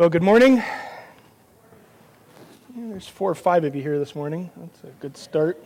Well, 0.00 0.08
good 0.08 0.22
morning. 0.22 0.62
There's 2.74 3.06
four 3.06 3.30
or 3.30 3.34
five 3.34 3.64
of 3.64 3.76
you 3.76 3.82
here 3.82 3.98
this 3.98 4.14
morning. 4.14 4.50
That's 4.56 4.84
a 4.84 4.86
good 4.98 5.14
start. 5.14 5.62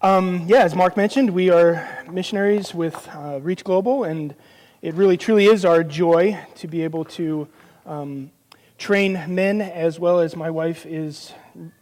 Um, 0.00 0.44
yeah, 0.46 0.62
as 0.62 0.76
Mark 0.76 0.96
mentioned, 0.96 1.30
we 1.30 1.50
are 1.50 2.04
missionaries 2.08 2.72
with 2.72 3.08
uh, 3.08 3.40
Reach 3.42 3.64
Global, 3.64 4.04
and 4.04 4.32
it 4.80 4.94
really 4.94 5.16
truly 5.16 5.46
is 5.46 5.64
our 5.64 5.82
joy 5.82 6.38
to 6.54 6.68
be 6.68 6.84
able 6.84 7.04
to 7.04 7.48
um, 7.84 8.30
train 8.78 9.20
men, 9.26 9.60
as 9.60 9.98
well 9.98 10.20
as 10.20 10.36
my 10.36 10.48
wife 10.48 10.86
is 10.86 11.32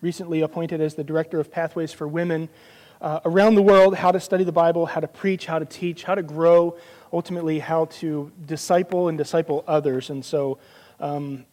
recently 0.00 0.40
appointed 0.40 0.80
as 0.80 0.94
the 0.94 1.04
director 1.04 1.40
of 1.40 1.50
Pathways 1.50 1.92
for 1.92 2.08
Women 2.08 2.48
uh, 3.02 3.20
around 3.26 3.54
the 3.54 3.62
world 3.62 3.96
how 3.96 4.10
to 4.10 4.18
study 4.18 4.44
the 4.44 4.50
Bible, 4.50 4.86
how 4.86 5.00
to 5.00 5.08
preach, 5.08 5.44
how 5.44 5.58
to 5.58 5.66
teach, 5.66 6.04
how 6.04 6.14
to 6.14 6.22
grow, 6.22 6.78
ultimately, 7.12 7.58
how 7.58 7.84
to 7.84 8.32
disciple 8.46 9.08
and 9.08 9.18
disciple 9.18 9.62
others. 9.66 10.08
And 10.08 10.24
so, 10.24 10.56
um, 11.00 11.44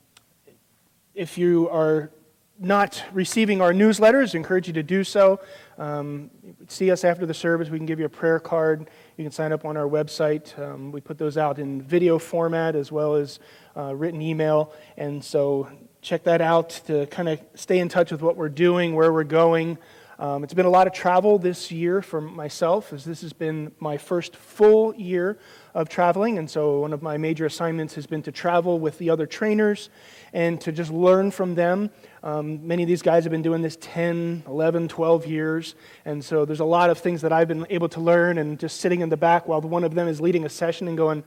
if 1.13 1.38
you 1.38 1.70
are 1.70 2.12
not 2.59 3.04
receiving 3.12 3.59
our 3.59 3.73
newsletters, 3.73 4.36
I 4.36 4.38
encourage 4.38 4.67
you 4.67 4.73
to 4.73 4.84
do 4.84 5.04
so. 5.04 5.40
Um, 5.80 6.30
see 6.67 6.91
us 6.91 7.04
after 7.04 7.26
the 7.26 7.34
service. 7.34 7.70
We 7.70 7.80
can 7.80 7.88
give 7.88 8.00
you 8.00 8.05
a 8.05 8.09
prayer 8.09 8.40
card. 8.40 8.88
You 9.17 9.26
can 9.26 9.31
sign 9.31 9.52
up 9.52 9.66
on 9.66 9.77
our 9.77 9.88
website. 9.88 10.58
Um, 10.59 10.91
we 10.91 11.02
put 11.02 11.17
those 11.17 11.38
out 11.38 11.58
in 11.58 11.81
video 11.81 12.20
format 12.20 12.76
as 12.76 12.91
well 12.91 13.16
as 13.16 13.40
uh, 13.76 13.95
written 13.95 14.22
email. 14.22 14.73
And 14.95 15.23
so 15.23 15.70
check 16.02 16.23
that 16.26 16.39
out 16.39 16.70
to 16.86 17.08
kind 17.08 17.30
of 17.30 17.42
stay 17.55 17.80
in 17.80 17.89
touch 17.89 18.12
with 18.12 18.22
what 18.22 18.38
we're 18.38 18.50
doing, 18.50 18.94
where 18.94 19.12
we're 19.12 19.23
going. 19.23 19.80
Um, 20.20 20.44
it's 20.44 20.53
been 20.53 20.67
a 20.67 20.70
lot 20.70 20.86
of 20.86 20.94
travel 20.94 21.39
this 21.39 21.72
year 21.72 22.03
for 22.03 22.22
myself, 22.22 22.94
as 22.94 23.03
this 23.03 23.22
has 23.22 23.34
been 23.34 23.72
my 23.80 23.98
first 23.98 24.36
full 24.36 24.94
year 24.94 25.39
of 25.73 25.89
traveling. 25.89 26.38
And 26.38 26.49
so, 26.49 26.80
one 26.80 26.93
of 26.93 27.02
my 27.02 27.17
major 27.17 27.45
assignments 27.45 27.95
has 27.95 28.07
been 28.07 28.21
to 28.23 28.31
travel 28.31 28.80
with 28.80 28.98
the 28.98 29.09
other 29.09 29.25
trainers 29.25 29.89
and 30.33 30.59
to 30.61 30.72
just 30.72 30.91
learn 30.91 31.31
from 31.31 31.55
them. 31.55 31.89
Um, 32.23 32.66
many 32.67 32.83
of 32.83 32.88
these 32.88 33.02
guys 33.02 33.23
have 33.23 33.31
been 33.31 33.41
doing 33.41 33.61
this 33.61 33.78
10, 33.81 34.44
11, 34.47 34.88
12 34.88 35.25
years. 35.28 35.75
And 36.05 36.23
so, 36.23 36.45
there's 36.45 36.59
a 36.59 36.66
lot 36.66 36.89
of 36.89 36.97
things 36.97 37.22
that 37.22 37.31
I've 37.33 37.47
been 37.47 37.66
able 37.69 37.89
to 37.89 38.00
learn, 38.00 38.38
and 38.38 38.59
just 38.59 38.80
sitting 38.80 39.02
in 39.02 39.09
the 39.09 39.17
back 39.17 39.47
while 39.47 39.61
one 39.61 39.83
of 39.83 39.95
them 39.95 40.08
is 40.08 40.19
leading 40.22 40.45
a 40.45 40.50
session 40.50 40.88
and 40.88 40.97
going, 40.97 41.23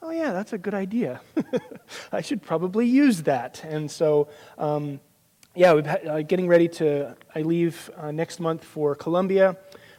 Oh, 0.00 0.10
yeah, 0.10 0.32
that's 0.32 0.52
a 0.52 0.58
good 0.58 0.74
idea. 0.74 1.20
I 2.12 2.20
should 2.20 2.40
probably 2.40 2.86
use 2.86 3.24
that. 3.24 3.64
And 3.64 3.90
so, 3.90 4.28
um, 4.56 5.00
yeah, 5.56 5.72
we're 5.72 5.98
uh, 6.08 6.22
getting 6.22 6.46
ready 6.46 6.68
to. 6.68 7.16
I 7.34 7.42
leave 7.42 7.90
uh, 7.96 8.12
next 8.12 8.38
month 8.38 8.62
for 8.62 8.94
Colombia. 8.94 9.56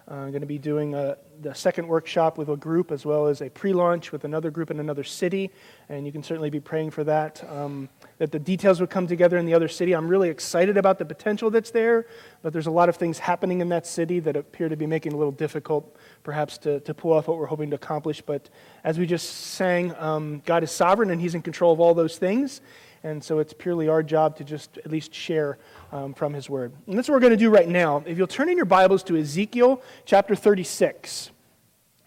Uh, 0.10 0.16
I'm 0.16 0.32
going 0.32 0.42
to 0.42 0.48
be 0.48 0.58
doing 0.58 0.96
a, 0.96 1.18
the 1.40 1.54
second 1.54 1.88
workshop 1.88 2.40
with 2.40 2.50
a 2.50 2.58
group 2.58 2.92
as 2.92 3.06
well 3.06 3.28
as 3.28 3.42
a 3.42 3.50
pre 3.50 3.74
launch 3.74 4.12
with 4.12 4.24
another 4.24 4.50
group 4.50 4.72
in 4.72 4.80
another 4.80 5.04
city. 5.04 5.52
And 5.88 6.04
you 6.04 6.12
can 6.12 6.24
certainly 6.24 6.50
be 6.50 6.60
praying 6.60 6.90
for 6.92 7.04
that, 7.04 7.48
um, 7.48 7.90
that 8.18 8.32
the 8.32 8.40
details 8.40 8.80
would 8.80 8.90
come 8.90 9.06
together 9.06 9.38
in 9.38 9.46
the 9.46 9.54
other 9.54 9.68
city. 9.68 9.94
I'm 9.94 10.08
really 10.08 10.30
excited 10.30 10.78
about 10.78 10.98
the 10.98 11.06
potential 11.06 11.52
that's 11.52 11.70
there, 11.70 12.08
but 12.42 12.54
there's 12.54 12.66
a 12.66 12.72
lot 12.72 12.90
of 12.90 12.96
things 12.96 13.20
happening 13.20 13.62
in 13.62 13.70
that 13.70 13.86
city 13.86 14.20
that 14.22 14.36
appear 14.36 14.68
to 14.68 14.76
be 14.76 14.88
making 14.88 15.12
it 15.12 15.16
a 15.16 15.18
little 15.18 15.32
difficult, 15.32 15.96
perhaps, 16.24 16.58
to, 16.60 16.80
to 16.80 16.94
pull 16.96 17.14
off 17.14 17.28
what 17.28 17.38
we're 17.38 17.46
hoping 17.46 17.70
to 17.70 17.76
accomplish. 17.76 18.22
But 18.22 18.50
as 18.84 18.98
we 18.98 19.06
just 19.06 19.30
sang, 19.30 19.94
um, 19.98 20.42
God 20.44 20.64
is 20.64 20.72
sovereign 20.72 21.12
and 21.12 21.22
He's 21.22 21.36
in 21.36 21.44
control 21.44 21.72
of 21.72 21.80
all 21.80 21.94
those 21.94 22.18
things. 22.18 22.62
And 23.04 23.24
so 23.24 23.40
it's 23.40 23.54
purely 23.54 23.88
our 23.88 24.04
job 24.04 24.36
to 24.38 24.44
just 24.44 24.78
at 24.80 24.92
least 24.92 25.14
share 25.14 25.58
um, 25.92 26.14
from 26.14 26.34
His 26.34 26.50
Word. 26.50 26.74
And 26.86 26.98
that's 26.98 27.08
what 27.08 27.16
we're 27.16 27.22
going 27.22 27.32
to 27.32 27.38
do 27.38 27.50
right 27.50 27.68
now. 27.68 28.04
If 28.06 28.18
you'll 28.18 28.28
turn 28.28 28.50
in 28.50 28.58
your 28.58 28.66
Bibles 28.66 29.04
to 29.04 29.18
Ezekiel 29.18 29.82
chapter 30.06 30.36
36. 30.36 31.32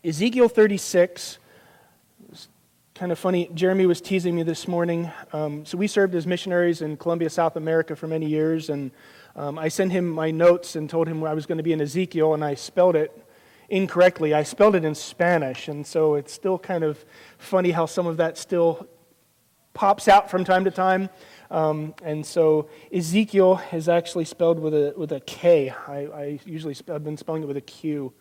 Ezekiel 0.05 0.49
36. 0.49 1.39
It's 2.31 2.49
kind 2.95 3.11
of 3.11 3.19
funny. 3.19 3.51
Jeremy 3.55 3.87
was 3.87 4.01
teasing 4.03 4.35
me 4.37 4.43
this 4.43 4.69
morning. 4.69 5.11
Um, 5.33 5.65
so 5.65 5.79
we 5.79 5.87
served 5.87 6.15
as 6.15 6.27
missionaries 6.27 6.83
in 6.83 6.99
Colombia, 6.99 7.31
South 7.31 7.57
America 7.57 7.97
for 7.97 8.07
many 8.07 8.27
years. 8.27 8.69
And 8.69 8.91
um, 9.35 9.59
I 9.59 9.69
sent 9.69 9.93
him 9.93 10.11
my 10.11 10.31
notes 10.31 10.77
and 10.77 10.91
told 10.91 11.09
him 11.09 11.25
I 11.25 11.33
was 11.33 11.47
going 11.47 11.59
to 11.59 11.65
be 11.65 11.73
in 11.73 11.81
Ezekiel, 11.81 12.35
and 12.35 12.45
I 12.45 12.55
spelled 12.55 12.97
it 12.97 13.17
incorrectly. 13.71 14.35
I 14.35 14.43
spelled 14.43 14.75
it 14.75 14.85
in 14.85 14.95
Spanish. 14.95 15.69
And 15.69 15.87
so 15.87 16.17
it's 16.17 16.33
still 16.33 16.59
kind 16.59 16.85
of 16.85 17.03
funny 17.39 17.71
how 17.71 17.87
some 17.87 18.07
of 18.07 18.19
that 18.19 18.37
still 18.37 18.87
pops 19.75 20.09
out 20.09 20.31
from 20.31 20.45
time 20.45 20.65
to 20.65 20.71
time. 20.71 21.09
Um, 21.51 21.95
and 22.03 22.25
so 22.25 22.69
Ezekiel 22.93 23.61
is 23.73 23.89
actually 23.89 24.25
spelled 24.25 24.59
with 24.59 24.75
a, 24.75 24.95
with 24.97 25.13
a 25.13 25.21
K. 25.21 25.71
I, 25.71 25.95
I 26.07 26.41
usually 26.47 26.75
sp- 26.75 26.91
I've 26.91 27.05
been 27.05 27.17
spelling 27.17 27.43
it 27.43 27.47
with 27.47 27.57
a 27.57 27.63
Q, 27.63 28.13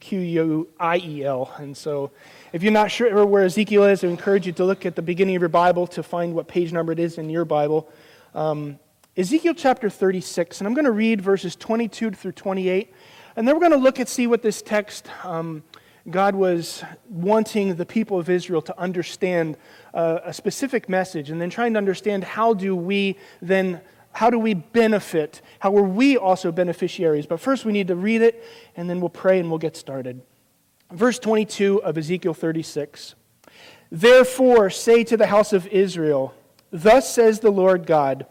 Q 0.00 0.20
U 0.20 0.68
I 0.80 0.98
E 0.98 1.24
L. 1.24 1.52
And 1.58 1.76
so 1.76 2.10
if 2.52 2.62
you're 2.62 2.72
not 2.72 2.90
sure 2.90 3.26
where 3.26 3.44
Ezekiel 3.44 3.84
is, 3.84 4.04
I 4.04 4.08
encourage 4.08 4.46
you 4.46 4.52
to 4.54 4.64
look 4.64 4.86
at 4.86 4.96
the 4.96 5.02
beginning 5.02 5.36
of 5.36 5.42
your 5.42 5.48
Bible 5.48 5.86
to 5.88 6.02
find 6.02 6.34
what 6.34 6.48
page 6.48 6.72
number 6.72 6.92
it 6.92 6.98
is 6.98 7.18
in 7.18 7.28
your 7.28 7.44
Bible. 7.44 7.90
Um, 8.34 8.78
Ezekiel 9.16 9.54
chapter 9.54 9.90
36, 9.90 10.60
and 10.60 10.68
I'm 10.68 10.74
going 10.74 10.84
to 10.84 10.92
read 10.92 11.20
verses 11.20 11.56
22 11.56 12.12
through 12.12 12.32
28. 12.32 12.94
And 13.36 13.46
then 13.46 13.54
we're 13.54 13.60
going 13.60 13.72
to 13.72 13.78
look 13.78 14.00
at 14.00 14.08
see 14.08 14.26
what 14.26 14.42
this 14.42 14.62
text 14.62 15.08
um, 15.24 15.62
God 16.10 16.34
was 16.34 16.82
wanting 17.10 17.74
the 17.74 17.84
people 17.84 18.18
of 18.18 18.30
Israel 18.30 18.62
to 18.62 18.80
understand 18.80 19.56
uh, 19.94 20.20
a 20.24 20.32
specific 20.32 20.88
message 20.88 21.30
and 21.30 21.40
then 21.40 21.50
trying 21.50 21.72
to 21.72 21.78
understand 21.78 22.24
how 22.24 22.54
do 22.54 22.74
we 22.74 23.16
then 23.40 23.80
how 24.12 24.30
do 24.30 24.38
we 24.38 24.54
benefit 24.54 25.42
how 25.60 25.76
are 25.76 25.82
we 25.82 26.16
also 26.16 26.50
beneficiaries. 26.50 27.26
But 27.26 27.40
first 27.40 27.64
we 27.64 27.72
need 27.72 27.88
to 27.88 27.96
read 27.96 28.22
it 28.22 28.44
and 28.76 28.88
then 28.88 29.00
we'll 29.00 29.10
pray 29.10 29.38
and 29.38 29.48
we'll 29.48 29.58
get 29.58 29.76
started. 29.76 30.22
Verse 30.90 31.18
22 31.18 31.82
of 31.82 31.98
ezekiel 31.98 32.34
36 32.34 33.14
therefore 33.90 34.70
say 34.70 35.04
to 35.04 35.16
the 35.16 35.26
house 35.26 35.52
of 35.52 35.66
israel 35.68 36.34
thus 36.70 37.14
says 37.14 37.40
the 37.40 37.50
lord 37.50 37.86
god 37.86 38.26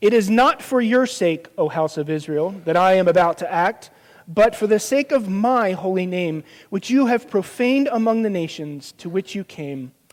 it 0.00 0.12
is 0.12 0.28
not 0.28 0.60
for 0.60 0.80
your 0.80 1.06
sake 1.06 1.48
o 1.56 1.68
house 1.68 1.96
of 1.96 2.10
israel 2.10 2.50
that 2.64 2.76
i 2.76 2.94
am 2.94 3.06
about 3.06 3.38
to 3.38 3.52
act 3.52 3.90
but 4.28 4.56
for 4.56 4.66
the 4.66 4.80
sake 4.80 5.12
of 5.12 5.28
my 5.28 5.72
holy 5.72 6.06
name, 6.06 6.42
which 6.70 6.90
you 6.90 7.06
have 7.06 7.30
profaned 7.30 7.88
among 7.92 8.22
the 8.22 8.30
nations 8.30 8.92
to 8.98 9.08
which 9.08 9.34
you 9.34 9.44
came. 9.44 9.92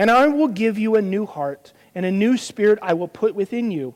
And 0.00 0.10
I 0.10 0.28
will 0.28 0.48
give 0.48 0.78
you 0.78 0.96
a 0.96 1.02
new 1.02 1.26
heart, 1.26 1.74
and 1.94 2.06
a 2.06 2.10
new 2.10 2.38
spirit 2.38 2.78
I 2.80 2.94
will 2.94 3.06
put 3.06 3.34
within 3.34 3.70
you. 3.70 3.94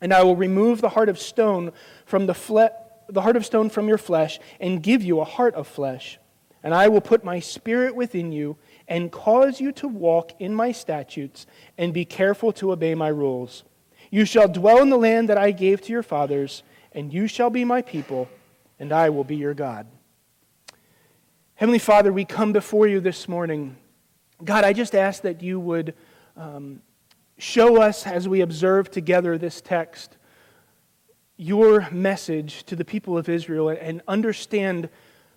And 0.00 0.14
I 0.14 0.22
will 0.22 0.36
remove 0.36 0.80
the 0.80 0.90
heart 0.90 1.08
of 1.08 1.18
stone 1.18 1.72
from 2.06 2.26
the, 2.26 2.34
fle- 2.34 2.68
the 3.08 3.20
heart 3.20 3.34
of 3.34 3.44
stone 3.44 3.68
from 3.68 3.88
your 3.88 3.98
flesh, 3.98 4.38
and 4.60 4.80
give 4.80 5.02
you 5.02 5.18
a 5.18 5.24
heart 5.24 5.56
of 5.56 5.66
flesh. 5.66 6.20
And 6.62 6.72
I 6.72 6.86
will 6.86 7.00
put 7.00 7.24
my 7.24 7.40
spirit 7.40 7.96
within 7.96 8.30
you, 8.30 8.58
and 8.86 9.10
cause 9.10 9.60
you 9.60 9.72
to 9.72 9.88
walk 9.88 10.30
in 10.38 10.54
my 10.54 10.70
statutes, 10.70 11.48
and 11.76 11.92
be 11.92 12.04
careful 12.04 12.52
to 12.52 12.70
obey 12.70 12.94
my 12.94 13.08
rules. 13.08 13.64
You 14.12 14.26
shall 14.26 14.46
dwell 14.46 14.82
in 14.82 14.90
the 14.90 14.96
land 14.96 15.30
that 15.30 15.38
I 15.38 15.50
gave 15.50 15.80
to 15.82 15.92
your 15.92 16.04
fathers 16.04 16.62
and 16.92 17.12
you 17.12 17.26
shall 17.26 17.50
be 17.50 17.64
my 17.64 17.82
people, 17.82 18.28
and 18.78 18.92
I 18.92 19.10
will 19.10 19.24
be 19.24 19.34
your 19.34 19.52
God. 19.52 19.88
Heavenly 21.56 21.80
Father, 21.80 22.12
we 22.12 22.24
come 22.24 22.52
before 22.52 22.86
you 22.86 23.00
this 23.00 23.28
morning. 23.28 23.76
God, 24.42 24.64
I 24.64 24.72
just 24.72 24.94
ask 24.94 25.22
that 25.22 25.42
you 25.42 25.60
would 25.60 25.94
um, 26.36 26.80
show 27.38 27.80
us 27.80 28.06
as 28.06 28.28
we 28.28 28.40
observe 28.40 28.90
together 28.90 29.38
this 29.38 29.60
text 29.60 30.16
your 31.36 31.88
message 31.90 32.64
to 32.64 32.76
the 32.76 32.84
people 32.84 33.18
of 33.18 33.28
Israel 33.28 33.68
and 33.68 34.00
understand 34.06 34.88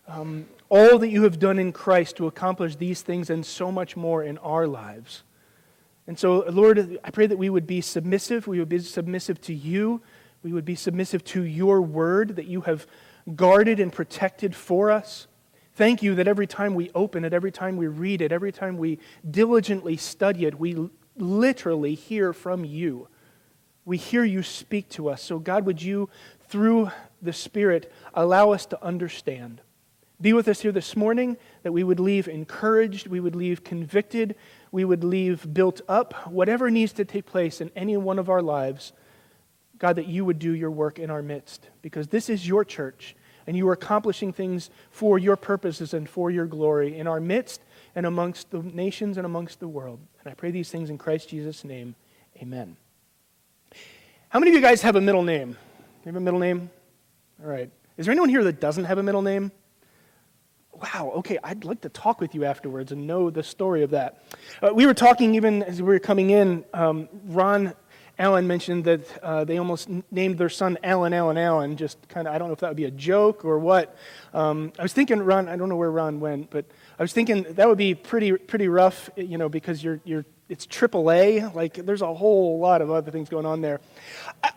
um, 0.08 0.46
all 0.70 1.00
that 1.00 1.10
you 1.10 1.24
have 1.24 1.40
done 1.40 1.58
in 1.58 1.72
Christ 1.72 2.18
to 2.18 2.28
accomplish 2.28 2.76
these 2.76 3.02
things 3.02 3.30
and 3.30 3.46
so 3.46 3.72
much 3.72 3.98
more 3.98 4.24
in 4.24 4.38
our 4.40 4.68
lives. 4.68 5.24
And 6.06 6.18
so, 6.18 6.46
Lord, 6.50 7.00
I 7.04 7.10
pray 7.10 7.28
that 7.28 7.38
we 7.38 7.50
would 7.50 7.66
be 7.66 7.82
submissive. 7.82 8.48
We 8.48 8.60
would 8.60 8.70
be 8.70 8.80
submissive 8.80 9.42
to 9.42 9.54
you 9.54 10.02
we 10.44 10.54
would 10.54 10.66
be 10.66 10.76
submissive 10.76 11.24
to 11.26 11.44
your 11.44 11.82
word 11.82 12.36
that 12.36 12.48
you 12.48 12.62
have 12.62 12.88
guarded 13.36 13.80
and 13.80 13.92
protected 13.92 14.56
for 14.56 14.92
us. 14.92 15.28
Thank 15.78 16.02
you 16.02 16.16
that 16.16 16.28
every 16.28 16.48
time 16.48 16.74
we 16.74 16.90
open 16.96 17.24
it, 17.24 17.34
every 17.34 17.52
time 17.52 17.78
we 17.78 17.86
read 17.86 18.24
it, 18.24 18.32
every 18.32 18.52
time 18.52 18.80
we 18.80 18.98
diligently 19.30 19.96
study 19.96 20.46
it, 20.46 20.60
we 20.60 20.90
literally 21.16 21.94
hear 21.94 22.34
from 22.34 22.66
you. 22.66 23.10
We 23.86 23.98
hear 23.98 24.24
you 24.24 24.42
speak 24.42 24.90
to 24.90 25.08
us. 25.08 25.22
So, 25.22 25.38
God, 25.38 25.68
would 25.68 25.80
you, 25.80 26.10
through 26.50 26.90
the 27.22 27.32
Spirit, 27.32 27.94
allow 28.16 28.50
us 28.54 28.66
to 28.66 28.84
understand? 28.84 29.62
Be 30.20 30.34
with 30.34 30.48
us 30.48 30.62
here 30.62 30.72
this 30.72 30.96
morning, 30.96 31.38
that 31.62 31.74
we 31.74 31.84
would 31.84 32.00
leave 32.00 32.28
encouraged, 32.28 33.06
we 33.06 33.20
would 33.20 33.36
leave 33.36 33.64
convicted, 33.64 34.36
we 34.72 34.84
would 34.84 35.04
leave 35.04 35.54
built 35.54 35.82
up, 35.88 36.26
whatever 36.26 36.72
needs 36.72 36.94
to 36.94 37.06
take 37.06 37.28
place 37.28 37.62
in 37.62 37.70
any 37.76 37.96
one 37.98 38.18
of 38.18 38.32
our 38.32 38.42
lives. 38.42 38.94
God, 39.78 39.98
that 39.98 40.08
you 40.08 40.26
would 40.26 40.40
do 40.40 40.54
your 40.54 40.72
work 40.72 40.98
in 40.98 41.12
our 41.12 41.22
midst, 41.22 41.70
because 41.84 42.08
this 42.08 42.32
is 42.32 42.48
your 42.48 42.66
church, 42.66 43.16
and 43.48 43.56
you 43.56 43.68
are 43.70 43.74
accomplishing 43.74 44.34
things 44.34 44.70
for 44.92 45.18
your 45.18 45.38
purposes 45.38 45.94
and 45.94 46.08
for 46.08 46.30
your 46.30 46.46
glory 46.46 46.98
in 46.98 47.08
our 47.08 47.20
midst 47.20 47.62
and 47.96 48.06
amongst 48.06 48.52
the 48.52 48.62
nations 48.62 49.18
and 49.18 49.26
amongst 49.26 49.60
the 49.60 49.68
world. 49.68 50.00
And 50.24 50.32
I 50.32 50.36
pray 50.36 50.52
these 50.52 50.70
things 50.70 50.90
in 50.90 50.98
Christ 50.98 51.30
Jesus' 51.30 51.64
name. 51.64 51.96
Amen. 52.42 52.76
How 54.30 54.40
many 54.40 54.52
of 54.52 54.56
you 54.56 54.62
guys 54.62 54.82
have 54.82 54.98
a 54.98 55.02
middle 55.02 55.24
name? 55.24 55.50
You 55.50 56.06
have 56.06 56.18
a 56.18 56.20
middle 56.20 56.40
name? 56.40 56.70
All 57.42 57.50
right. 57.50 57.72
Is 57.98 58.06
there 58.06 58.12
anyone 58.12 58.30
here 58.30 58.44
that 58.44 58.60
doesn't 58.60 58.84
have 58.84 58.98
a 58.98 59.04
middle 59.04 59.22
name? 59.22 59.52
Wow, 60.74 61.12
okay, 61.16 61.40
I'd 61.44 61.66
like 61.66 61.82
to 61.82 61.90
talk 61.90 62.22
with 62.22 62.36
you 62.36 62.46
afterwards 62.46 62.92
and 62.92 63.08
know 63.08 63.32
the 63.32 63.42
story 63.42 63.82
of 63.82 63.90
that. 63.92 64.24
Uh, 64.62 64.70
we 64.76 64.86
were 64.86 64.94
talking 64.94 65.34
even 65.34 65.64
as 65.64 65.82
we 65.82 65.88
were 65.88 66.00
coming 66.00 66.30
in, 66.30 66.66
um, 66.72 67.10
Ron 67.26 67.74
Allen 68.20 68.48
mentioned 68.48 68.84
that 68.86 69.24
uh, 69.24 69.44
they 69.44 69.58
almost 69.58 69.90
named 70.12 70.38
their 70.38 70.50
son 70.50 70.78
Alan, 70.84 71.14
Alan, 71.14 71.38
Alan. 71.38 71.78
just 71.78 72.08
kind 72.10 72.28
of, 72.28 72.34
I 72.34 72.38
don't 72.38 72.48
know 72.48 72.54
if 72.54 72.60
that 72.62 72.70
would 72.70 72.78
be 72.78 72.86
a 72.86 72.92
joke 72.92 73.46
or 73.46 73.60
what. 73.60 73.96
Um, 74.34 74.74
I 74.80 74.82
was 74.82 74.94
thinking, 74.94 75.20
Ron, 75.22 75.48
I 75.48 75.56
don't 75.56 75.70
know 75.70 75.76
where 75.76 75.92
Ron 75.92 76.20
went, 76.20 76.50
but 76.50 76.66
I 76.98 77.04
was 77.04 77.14
thinking 77.14 77.44
that 77.44 77.68
would 77.68 77.78
be 77.78 77.94
pretty, 77.94 78.32
pretty 78.34 78.68
rough, 78.68 79.10
you 79.16 79.38
know, 79.38 79.50
because 79.50 79.84
you're, 79.84 80.00
you're 80.04 80.26
it's 80.50 80.66
AAA. 80.66 81.54
Like, 81.54 81.74
there's 81.74 82.02
a 82.02 82.14
whole 82.14 82.60
lot 82.60 82.82
of 82.82 82.90
other 82.90 83.12
things 83.12 83.28
going 83.28 83.46
on 83.46 83.62
there. 83.62 83.82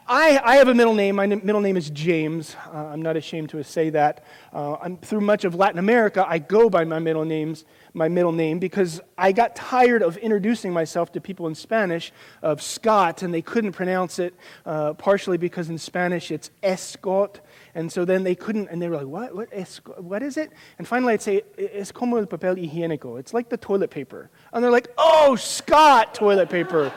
I, 0.06 0.40
I 0.42 0.56
have 0.56 0.68
a 0.68 0.74
middle 0.74 0.94
name. 0.94 1.16
My 1.16 1.26
middle 1.26 1.60
name 1.60 1.76
is 1.76 1.90
James. 1.90 2.56
Uh, 2.72 2.86
I'm 2.86 3.02
not 3.02 3.16
ashamed 3.16 3.50
to 3.50 3.62
say 3.64 3.90
that. 3.90 4.24
Uh, 4.52 4.90
through 5.02 5.20
much 5.20 5.44
of 5.44 5.54
Latin 5.54 5.78
America, 5.78 6.24
I 6.28 6.38
go 6.38 6.70
by 6.70 6.84
my 6.84 6.98
middle 6.98 7.24
names, 7.24 7.64
my 7.92 8.08
middle 8.08 8.32
name, 8.32 8.58
because 8.58 9.00
I 9.18 9.32
got 9.32 9.56
tired 9.56 10.02
of 10.02 10.16
introducing 10.18 10.72
myself 10.72 11.12
to 11.12 11.20
people 11.20 11.46
in 11.48 11.54
Spanish 11.54 12.12
of 12.42 12.62
Scott, 12.62 13.22
and 13.22 13.34
they 13.34 13.42
couldn't 13.42 13.72
pronounce 13.72 14.18
it, 14.18 14.34
uh, 14.66 14.94
partially 14.94 15.38
because 15.38 15.70
in 15.70 15.78
Spanish 15.78 16.30
it's 16.30 16.50
Escot. 16.62 17.40
And 17.74 17.90
so 17.90 18.04
then 18.04 18.24
they 18.24 18.34
couldn't, 18.34 18.68
and 18.68 18.80
they 18.82 18.88
were 18.88 18.96
like, 18.96 19.06
what? 19.06 19.34
What 19.34 19.52
is, 19.52 19.80
what 19.96 20.22
is 20.22 20.36
it? 20.36 20.50
And 20.78 20.86
finally 20.86 21.14
I'd 21.14 21.22
say, 21.22 21.42
es 21.58 21.92
como 21.92 22.16
el 22.16 22.26
papel 22.26 22.56
higiénico. 22.56 23.18
It's 23.18 23.32
like 23.32 23.48
the 23.48 23.56
toilet 23.56 23.90
paper. 23.90 24.30
And 24.52 24.62
they're 24.62 24.70
like, 24.70 24.88
oh, 24.98 25.36
Scott 25.36 26.14
toilet 26.14 26.50
paper. 26.50 26.92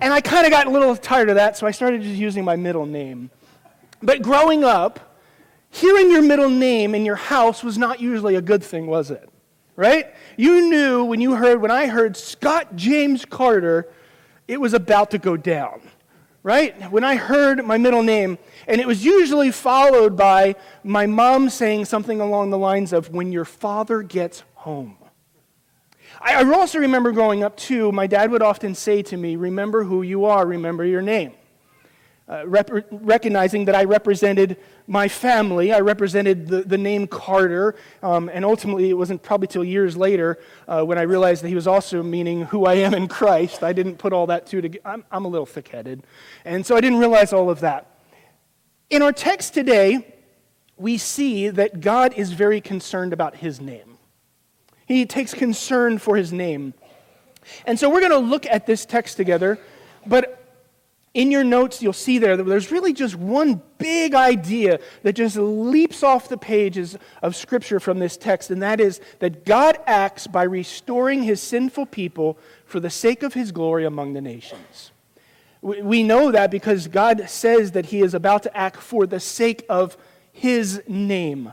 and 0.00 0.12
I 0.12 0.20
kind 0.20 0.46
of 0.46 0.50
got 0.50 0.66
a 0.66 0.70
little 0.70 0.96
tired 0.96 1.28
of 1.28 1.36
that, 1.36 1.56
so 1.56 1.66
I 1.66 1.70
started 1.70 2.02
just 2.02 2.16
using 2.16 2.44
my 2.44 2.56
middle 2.56 2.86
name. 2.86 3.30
But 4.02 4.22
growing 4.22 4.64
up, 4.64 5.18
hearing 5.70 6.10
your 6.10 6.22
middle 6.22 6.50
name 6.50 6.94
in 6.94 7.04
your 7.04 7.16
house 7.16 7.62
was 7.62 7.78
not 7.78 8.00
usually 8.00 8.34
a 8.34 8.42
good 8.42 8.64
thing, 8.64 8.86
was 8.86 9.10
it? 9.10 9.28
Right? 9.76 10.12
You 10.36 10.68
knew 10.68 11.04
when 11.04 11.20
you 11.20 11.34
heard, 11.34 11.62
when 11.62 11.70
I 11.70 11.86
heard 11.86 12.16
Scott 12.16 12.76
James 12.76 13.24
Carter, 13.24 13.88
it 14.48 14.60
was 14.60 14.74
about 14.74 15.12
to 15.12 15.18
go 15.18 15.36
down 15.36 15.80
right? 16.42 16.90
When 16.90 17.04
I 17.04 17.16
heard 17.16 17.64
my 17.64 17.78
middle 17.78 18.02
name, 18.02 18.38
and 18.66 18.80
it 18.80 18.86
was 18.86 19.04
usually 19.04 19.50
followed 19.50 20.16
by 20.16 20.56
my 20.82 21.06
mom 21.06 21.50
saying 21.50 21.84
something 21.84 22.20
along 22.20 22.50
the 22.50 22.58
lines 22.58 22.92
of, 22.92 23.10
when 23.10 23.32
your 23.32 23.44
father 23.44 24.02
gets 24.02 24.42
home. 24.54 24.96
I 26.20 26.42
also 26.42 26.78
remember 26.78 27.12
growing 27.12 27.42
up, 27.42 27.56
too, 27.56 27.92
my 27.92 28.06
dad 28.06 28.30
would 28.30 28.42
often 28.42 28.74
say 28.74 29.02
to 29.02 29.16
me, 29.16 29.36
Remember 29.36 29.84
who 29.84 30.02
you 30.02 30.26
are, 30.26 30.46
remember 30.46 30.84
your 30.84 31.02
name 31.02 31.32
uh, 32.30 32.46
rep- 32.46 32.70
recognizing 32.90 33.64
that 33.64 33.74
I 33.74 33.82
represented 33.82 34.56
my 34.86 35.08
family. 35.08 35.72
I 35.72 35.80
represented 35.80 36.46
the, 36.46 36.62
the 36.62 36.78
name 36.78 37.08
Carter. 37.08 37.74
Um, 38.04 38.30
and 38.32 38.44
ultimately, 38.44 38.88
it 38.88 38.96
wasn't 38.96 39.22
probably 39.22 39.48
till 39.48 39.64
years 39.64 39.96
later 39.96 40.38
uh, 40.68 40.84
when 40.84 40.96
I 40.96 41.02
realized 41.02 41.42
that 41.42 41.48
he 41.48 41.56
was 41.56 41.66
also 41.66 42.04
meaning 42.04 42.42
who 42.42 42.66
I 42.66 42.74
am 42.74 42.94
in 42.94 43.08
Christ. 43.08 43.64
I 43.64 43.72
didn't 43.72 43.96
put 43.96 44.12
all 44.12 44.28
that 44.28 44.46
two 44.46 44.60
together. 44.60 44.82
I'm, 44.84 45.04
I'm 45.10 45.24
a 45.24 45.28
little 45.28 45.44
thick 45.44 45.68
headed. 45.68 46.04
And 46.44 46.64
so 46.64 46.76
I 46.76 46.80
didn't 46.80 47.00
realize 47.00 47.32
all 47.32 47.50
of 47.50 47.60
that. 47.60 47.98
In 48.90 49.02
our 49.02 49.12
text 49.12 49.52
today, 49.52 50.14
we 50.76 50.98
see 50.98 51.48
that 51.48 51.80
God 51.80 52.14
is 52.14 52.32
very 52.32 52.60
concerned 52.60 53.12
about 53.12 53.36
his 53.36 53.60
name. 53.60 53.98
He 54.86 55.04
takes 55.04 55.34
concern 55.34 55.98
for 55.98 56.16
his 56.16 56.32
name. 56.32 56.74
And 57.66 57.78
so 57.78 57.90
we're 57.90 58.00
going 58.00 58.12
to 58.12 58.18
look 58.18 58.46
at 58.46 58.66
this 58.66 58.86
text 58.86 59.16
together. 59.16 59.58
But 60.06 60.39
in 61.12 61.32
your 61.32 61.42
notes, 61.42 61.82
you'll 61.82 61.92
see 61.92 62.18
there 62.18 62.36
there's 62.36 62.70
really 62.70 62.92
just 62.92 63.16
one 63.16 63.60
big 63.78 64.14
idea 64.14 64.78
that 65.02 65.14
just 65.14 65.36
leaps 65.36 66.04
off 66.04 66.28
the 66.28 66.38
pages 66.38 66.96
of 67.20 67.34
Scripture 67.34 67.80
from 67.80 67.98
this 67.98 68.16
text, 68.16 68.50
and 68.50 68.62
that 68.62 68.80
is 68.80 69.00
that 69.18 69.44
God 69.44 69.78
acts 69.86 70.28
by 70.28 70.44
restoring 70.44 71.24
his 71.24 71.42
sinful 71.42 71.86
people 71.86 72.38
for 72.64 72.78
the 72.78 72.90
sake 72.90 73.24
of 73.24 73.34
his 73.34 73.50
glory 73.50 73.84
among 73.84 74.12
the 74.12 74.20
nations. 74.20 74.92
We 75.62 76.04
know 76.04 76.30
that 76.30 76.50
because 76.50 76.88
God 76.88 77.28
says 77.28 77.72
that 77.72 77.86
he 77.86 78.00
is 78.00 78.14
about 78.14 78.44
to 78.44 78.56
act 78.56 78.76
for 78.76 79.04
the 79.04 79.20
sake 79.20 79.66
of 79.68 79.96
his 80.32 80.82
name. 80.86 81.52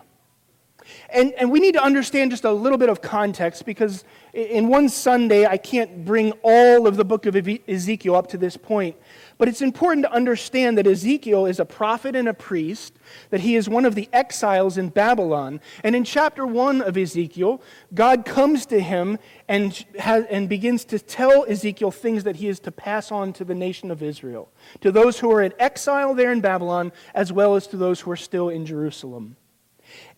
And, 1.09 1.33
and 1.33 1.51
we 1.51 1.59
need 1.59 1.73
to 1.73 1.83
understand 1.83 2.31
just 2.31 2.43
a 2.43 2.51
little 2.51 2.77
bit 2.77 2.89
of 2.89 3.01
context 3.01 3.65
because 3.65 4.03
in 4.33 4.67
one 4.67 4.87
Sunday, 4.87 5.45
I 5.45 5.57
can't 5.57 6.05
bring 6.05 6.31
all 6.43 6.85
of 6.85 6.95
the 6.95 7.05
book 7.05 7.25
of 7.25 7.35
Ezekiel 7.67 8.15
up 8.15 8.27
to 8.27 8.37
this 8.37 8.55
point. 8.55 8.95
But 9.37 9.47
it's 9.47 9.61
important 9.61 10.05
to 10.05 10.11
understand 10.11 10.77
that 10.77 10.85
Ezekiel 10.85 11.45
is 11.45 11.59
a 11.59 11.65
prophet 11.65 12.15
and 12.15 12.27
a 12.27 12.33
priest, 12.33 12.93
that 13.29 13.39
he 13.39 13.55
is 13.55 13.69
one 13.69 13.85
of 13.85 13.95
the 13.95 14.09
exiles 14.13 14.77
in 14.77 14.89
Babylon. 14.89 15.59
And 15.83 15.95
in 15.95 16.03
chapter 16.03 16.45
1 16.45 16.81
of 16.81 16.97
Ezekiel, 16.97 17.61
God 17.93 18.25
comes 18.25 18.65
to 18.67 18.79
him 18.79 19.17
and, 19.47 19.85
has, 19.97 20.25
and 20.25 20.49
begins 20.49 20.85
to 20.85 20.99
tell 20.99 21.45
Ezekiel 21.47 21.91
things 21.91 22.23
that 22.23 22.35
he 22.37 22.47
is 22.47 22.59
to 22.61 22.71
pass 22.71 23.11
on 23.11 23.33
to 23.33 23.43
the 23.43 23.55
nation 23.55 23.91
of 23.91 24.03
Israel, 24.03 24.49
to 24.81 24.91
those 24.91 25.19
who 25.19 25.31
are 25.31 25.41
in 25.41 25.53
exile 25.57 26.13
there 26.13 26.31
in 26.31 26.41
Babylon, 26.41 26.91
as 27.13 27.31
well 27.31 27.55
as 27.55 27.67
to 27.67 27.77
those 27.77 28.01
who 28.01 28.11
are 28.11 28.15
still 28.15 28.49
in 28.49 28.65
Jerusalem. 28.65 29.35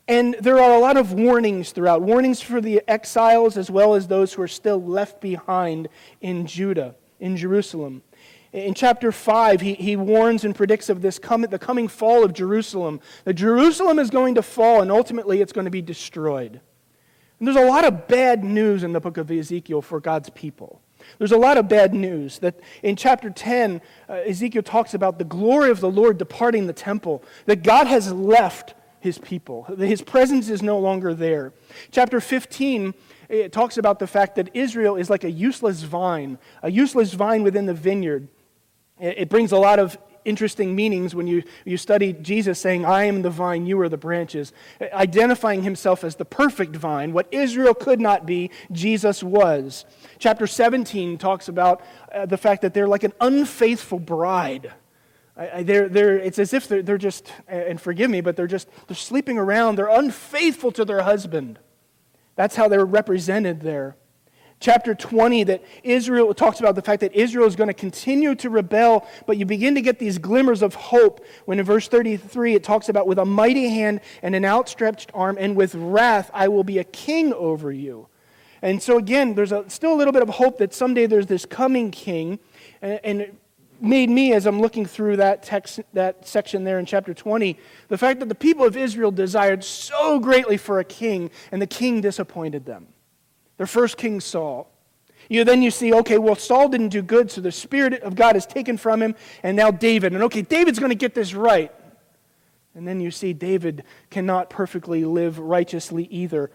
And 0.10 0.36
there 0.40 0.60
are 0.60 0.74
a 0.74 0.80
lot 0.80 0.98
of 0.98 1.14
warnings 1.14 1.72
throughout 1.72 2.02
warnings 2.02 2.42
for 2.42 2.60
the 2.60 2.82
exiles 2.88 3.58
as 3.58 3.70
well 3.70 3.94
as 3.94 4.08
those 4.08 4.34
who 4.34 4.42
are 4.42 4.48
still 4.48 4.82
left 4.82 5.22
behind 5.22 5.88
in 6.20 6.48
Judah, 6.48 6.96
in 7.20 7.38
Jerusalem. 7.38 8.02
In 8.52 8.74
chapter 8.74 9.12
5, 9.12 9.62
he, 9.62 9.76
he 9.76 9.96
warns 9.96 10.44
and 10.44 10.56
predicts 10.56 10.90
of 10.90 11.04
this 11.04 11.20
com- 11.20 11.44
the 11.44 11.60
coming 11.60 11.88
fall 11.88 12.26
of 12.26 12.34
Jerusalem. 12.34 13.00
That 13.26 13.36
Jerusalem 13.36 14.00
is 14.00 14.10
going 14.10 14.34
to 14.34 14.42
fall 14.42 14.82
and 14.82 14.90
ultimately 14.90 15.42
it's 15.42 15.54
going 15.54 15.66
to 15.66 15.72
be 15.72 15.84
destroyed. 15.84 16.60
And 17.38 17.48
there's 17.48 17.56
a 17.56 17.68
lot 17.68 17.86
of 17.86 18.08
bad 18.08 18.44
news 18.44 18.82
in 18.82 18.94
the 18.94 19.00
book 19.00 19.18
of 19.18 19.30
Ezekiel 19.30 19.84
for 19.84 20.00
God's 20.00 20.32
people. 20.32 20.82
There's 21.20 21.34
a 21.34 21.38
lot 21.38 21.60
of 21.60 21.70
bad 21.70 21.94
news 21.94 22.40
that 22.40 22.60
in 22.82 22.96
chapter 22.96 23.30
10, 23.30 23.80
uh, 24.10 24.14
Ezekiel 24.14 24.64
talks 24.64 24.96
about 24.96 25.20
the 25.20 25.24
glory 25.24 25.70
of 25.70 25.82
the 25.82 25.92
Lord 25.92 26.18
departing 26.18 26.66
the 26.66 26.74
temple, 26.74 27.24
that 27.46 27.62
God 27.62 27.86
has 27.86 28.12
left 28.12 28.74
his 29.00 29.18
people, 29.18 29.64
his 29.78 30.02
presence 30.02 30.50
is 30.50 30.62
no 30.62 30.80
longer 30.80 31.14
there. 31.14 31.54
Chapter 31.92 32.20
15, 32.20 32.94
it 33.30 33.52
talks 33.52 33.78
about 33.78 34.00
the 34.00 34.08
fact 34.08 34.36
that 34.36 34.50
Israel 34.54 34.96
is 34.96 35.10
like 35.10 35.24
a 35.24 35.32
useless 35.32 35.84
vine, 35.84 36.38
a 36.62 36.72
useless 36.72 37.14
vine 37.14 37.44
within 37.44 37.66
the 37.66 37.74
vineyard. 37.74 38.28
It 39.00 39.30
brings 39.30 39.52
a 39.52 39.58
lot 39.58 39.80
of 39.80 39.98
interesting 40.26 40.76
meanings 40.76 41.16
when 41.16 41.28
you, 41.28 41.44
you 41.66 41.78
study 41.78 42.14
Jesus 42.14 42.60
saying, 42.60 42.86
I 42.86 43.06
am 43.06 43.22
the 43.22 43.30
vine, 43.30 43.66
you 43.66 43.80
are 43.82 43.90
the 43.90 43.98
branches, 43.98 44.54
identifying 44.82 45.64
himself 45.64 46.04
as 46.04 46.16
the 46.16 46.26
perfect 46.26 46.76
vine. 46.76 47.14
What 47.14 47.28
Israel 47.32 47.74
could 47.74 48.00
not 48.00 48.26
be, 48.26 48.52
Jesus 48.72 49.24
was. 49.24 49.86
Chapter 50.18 50.48
17 50.48 51.18
talks 51.18 51.48
about 51.48 51.82
uh, 52.14 52.26
the 52.26 52.38
fact 52.38 52.62
that 52.62 52.74
they're 52.74 52.88
like 52.88 53.04
an 53.04 53.14
unfaithful 53.22 54.00
bride. 54.00 54.74
I, 55.40 55.64
they're, 55.64 55.88
they're, 55.88 56.18
it's 56.18 56.38
as 56.38 56.54
if 56.54 56.68
they're, 56.68 56.82
they're 56.82 56.98
just, 56.98 57.32
and 57.48 57.80
forgive 57.80 58.12
me, 58.12 58.22
but 58.22 58.36
they're 58.36 58.48
just, 58.48 58.68
they're 58.88 58.98
sleeping 58.98 59.38
around. 59.38 59.78
They're 59.78 59.88
unfaithful 59.88 60.72
to 60.74 60.84
their 60.84 61.02
husband. 61.04 61.60
That's 62.36 62.56
how 62.56 62.68
they're 62.68 62.86
represented 62.86 63.62
there 63.62 63.96
chapter 64.60 64.94
20 64.94 65.46
that 65.46 65.64
Israel 65.84 66.34
talks 66.34 66.60
about 66.60 66.76
the 66.76 66.82
fact 66.82 67.02
that 67.02 67.14
Israel 67.14 67.48
is 67.48 67.56
going 67.56 67.68
to 67.68 67.74
continue 67.74 68.36
to 68.36 68.50
rebel, 68.50 69.08
but 69.26 69.38
you 69.38 69.46
begin 69.46 69.76
to 69.76 69.82
get 69.82 70.00
these 70.00 70.18
glimmers 70.18 70.62
of 70.62 70.76
hope 70.76 71.26
when 71.46 71.60
in 71.60 71.66
verse 71.66 71.88
33 71.88 72.56
it 72.56 72.64
talks 72.64 72.90
about 72.90 73.08
with 73.08 73.20
a 73.20 73.26
mighty 73.26 73.70
hand 73.70 74.02
and 74.22 74.36
an 74.36 74.46
outstretched 74.46 75.12
arm 75.14 75.38
and 75.40 75.56
with 75.56 75.76
wrath 75.76 76.30
I 76.34 76.48
will 76.48 76.64
be 76.64 76.78
a 76.78 76.84
king 76.84 77.34
over 77.34 77.72
you. 77.72 78.08
And 78.62 78.84
so 78.84 78.98
again, 78.98 79.36
there's 79.36 79.54
a, 79.54 79.70
still 79.70 79.94
a 79.94 79.96
little 79.96 80.12
bit 80.12 80.22
of 80.22 80.30
hope 80.30 80.58
that 80.58 80.74
someday 80.74 81.06
there's 81.06 81.28
this 81.28 81.46
coming 81.46 81.92
king, 81.92 82.40
and, 82.82 83.38
made 83.82 84.10
me 84.10 84.34
as 84.34 84.46
I'm 84.46 84.62
looking 84.62 84.86
through 84.86 85.18
that 85.18 85.44
text, 85.44 85.80
that 85.94 86.28
section 86.28 86.64
there 86.64 86.80
in 86.80 86.86
chapter 86.86 87.14
20, 87.14 87.58
the 87.88 87.98
fact 87.98 88.20
that 88.20 88.30
the 88.30 88.36
people 88.36 88.66
of 88.66 88.78
Israel 88.78 89.12
desired 89.12 89.64
so 89.64 90.20
greatly 90.20 90.58
for 90.58 90.80
a 90.80 90.84
king, 90.84 91.32
and 91.52 91.62
the 91.62 91.68
king 91.68 92.02
disappointed 92.02 92.66
them. 92.66 92.88
Their 93.58 93.68
first 93.68 93.98
king, 93.98 94.20
Saul. 94.20 94.72
You 95.30 95.44
then 95.44 95.62
you 95.62 95.70
see, 95.70 95.94
okay, 95.94 96.18
well, 96.18 96.36
Saul 96.36 96.70
didn't 96.70 96.90
do 96.90 97.02
good, 97.02 97.30
so 97.30 97.42
the 97.42 97.52
Spirit 97.52 98.02
of 98.02 98.16
God 98.16 98.36
is 98.36 98.46
taken 98.46 98.78
from 98.78 99.02
him, 99.02 99.16
and 99.44 99.56
now 99.56 99.70
David. 99.70 100.14
And 100.14 100.24
okay, 100.24 100.42
David's 100.42 100.80
going 100.80 100.92
to 100.92 100.96
get 100.96 101.14
this 101.14 101.34
right. 101.34 101.72
And 102.74 102.88
then 102.88 103.00
you 103.00 103.12
see 103.12 103.34
David 103.34 103.84
cannot 104.10 104.50
perfectly 104.50 105.04
live 105.04 105.38
righteously 105.38 106.06
either. 106.06 106.52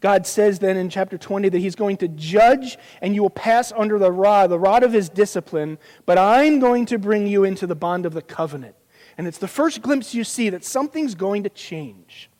God 0.00 0.26
says 0.26 0.58
then 0.58 0.76
in 0.76 0.88
chapter 0.88 1.18
20 1.18 1.50
that 1.50 1.58
he's 1.58 1.74
going 1.74 1.98
to 1.98 2.08
judge 2.08 2.78
and 3.02 3.14
you 3.14 3.22
will 3.22 3.30
pass 3.30 3.72
under 3.72 3.98
the 3.98 4.10
rod, 4.10 4.50
the 4.50 4.58
rod 4.58 4.82
of 4.82 4.92
his 4.92 5.08
discipline, 5.08 5.78
but 6.06 6.18
I'm 6.18 6.58
going 6.58 6.86
to 6.86 6.98
bring 6.98 7.26
you 7.26 7.44
into 7.44 7.66
the 7.66 7.74
bond 7.74 8.06
of 8.06 8.14
the 8.14 8.22
covenant. 8.22 8.74
And 9.18 9.26
it's 9.26 9.38
the 9.38 9.48
first 9.48 9.82
glimpse 9.82 10.14
you 10.14 10.24
see 10.24 10.50
that 10.50 10.64
something's 10.64 11.14
going 11.14 11.42
to 11.42 11.50
change. 11.50 12.30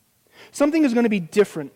Something 0.51 0.85
is 0.85 0.95
going 0.95 1.05
to 1.05 1.11
be 1.11 1.21
different. 1.21 1.73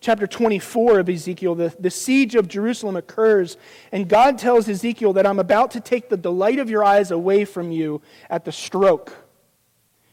Chapter 0.00 0.26
24 0.26 1.00
of 1.00 1.08
Ezekiel, 1.08 1.54
the, 1.54 1.74
the 1.78 1.90
siege 1.90 2.34
of 2.34 2.48
Jerusalem 2.48 2.96
occurs, 2.96 3.56
and 3.92 4.08
God 4.08 4.36
tells 4.36 4.68
Ezekiel 4.68 5.12
that 5.12 5.26
I'm 5.26 5.38
about 5.38 5.70
to 5.72 5.80
take 5.80 6.08
the 6.08 6.16
delight 6.16 6.58
of 6.58 6.68
your 6.68 6.82
eyes 6.82 7.12
away 7.12 7.44
from 7.44 7.70
you 7.70 8.02
at 8.28 8.44
the 8.44 8.50
stroke. 8.50 9.21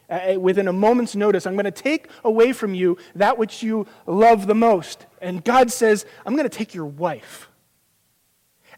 Uh, 0.09 0.39
within 0.39 0.67
a 0.67 0.73
moment's 0.73 1.15
notice, 1.15 1.45
I'm 1.45 1.53
going 1.53 1.65
to 1.65 1.71
take 1.71 2.07
away 2.23 2.51
from 2.51 2.73
you 2.73 2.97
that 3.15 3.37
which 3.37 3.61
you 3.61 3.85
love 4.07 4.47
the 4.47 4.55
most. 4.55 5.05
And 5.21 5.43
God 5.43 5.71
says, 5.71 6.05
I'm 6.25 6.35
going 6.35 6.49
to 6.49 6.57
take 6.57 6.73
your 6.73 6.85
wife 6.85 7.49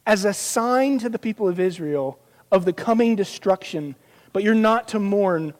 as 0.05 0.25
a 0.25 0.33
sign 0.33 0.99
to 0.99 1.09
the 1.09 1.19
people 1.19 1.47
of 1.47 1.59
Israel 1.59 2.19
of 2.51 2.65
the 2.65 2.73
coming 2.73 3.15
destruction, 3.15 3.95
but 4.33 4.43
you're 4.43 4.53
not 4.53 4.89
to 4.89 4.99
mourn. 4.99 5.53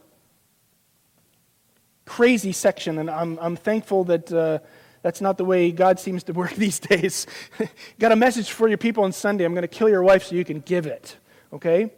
Crazy 2.05 2.51
section, 2.51 2.97
and 2.97 3.09
I'm, 3.09 3.39
I'm 3.39 3.55
thankful 3.55 4.03
that 4.05 4.31
uh, 4.33 4.59
that's 5.01 5.21
not 5.21 5.37
the 5.37 5.45
way 5.45 5.71
God 5.71 5.99
seems 5.99 6.23
to 6.23 6.33
work 6.33 6.53
these 6.55 6.79
days. 6.79 7.27
Got 7.99 8.11
a 8.11 8.15
message 8.15 8.51
for 8.51 8.67
your 8.67 8.77
people 8.77 9.03
on 9.03 9.11
Sunday. 9.11 9.45
I'm 9.45 9.53
going 9.53 9.61
to 9.61 9.67
kill 9.67 9.89
your 9.89 10.03
wife 10.03 10.23
so 10.23 10.35
you 10.35 10.45
can 10.45 10.59
give 10.59 10.85
it. 10.85 11.17
Okay? 11.53 11.91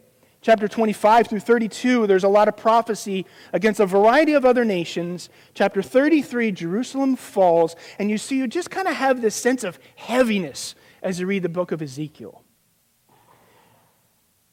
Chapter 0.44 0.68
25 0.68 1.28
through 1.28 1.40
32, 1.40 2.06
there's 2.06 2.22
a 2.22 2.28
lot 2.28 2.48
of 2.48 2.56
prophecy 2.58 3.24
against 3.54 3.80
a 3.80 3.86
variety 3.86 4.34
of 4.34 4.44
other 4.44 4.62
nations. 4.62 5.30
Chapter 5.54 5.80
33, 5.80 6.52
Jerusalem 6.52 7.16
falls, 7.16 7.74
and 7.98 8.10
you 8.10 8.18
see, 8.18 8.36
you 8.36 8.46
just 8.46 8.70
kind 8.70 8.86
of 8.86 8.92
have 8.94 9.22
this 9.22 9.34
sense 9.34 9.64
of 9.64 9.78
heaviness 9.96 10.74
as 11.02 11.18
you 11.18 11.26
read 11.26 11.44
the 11.44 11.48
book 11.48 11.72
of 11.72 11.80
Ezekiel. 11.80 12.42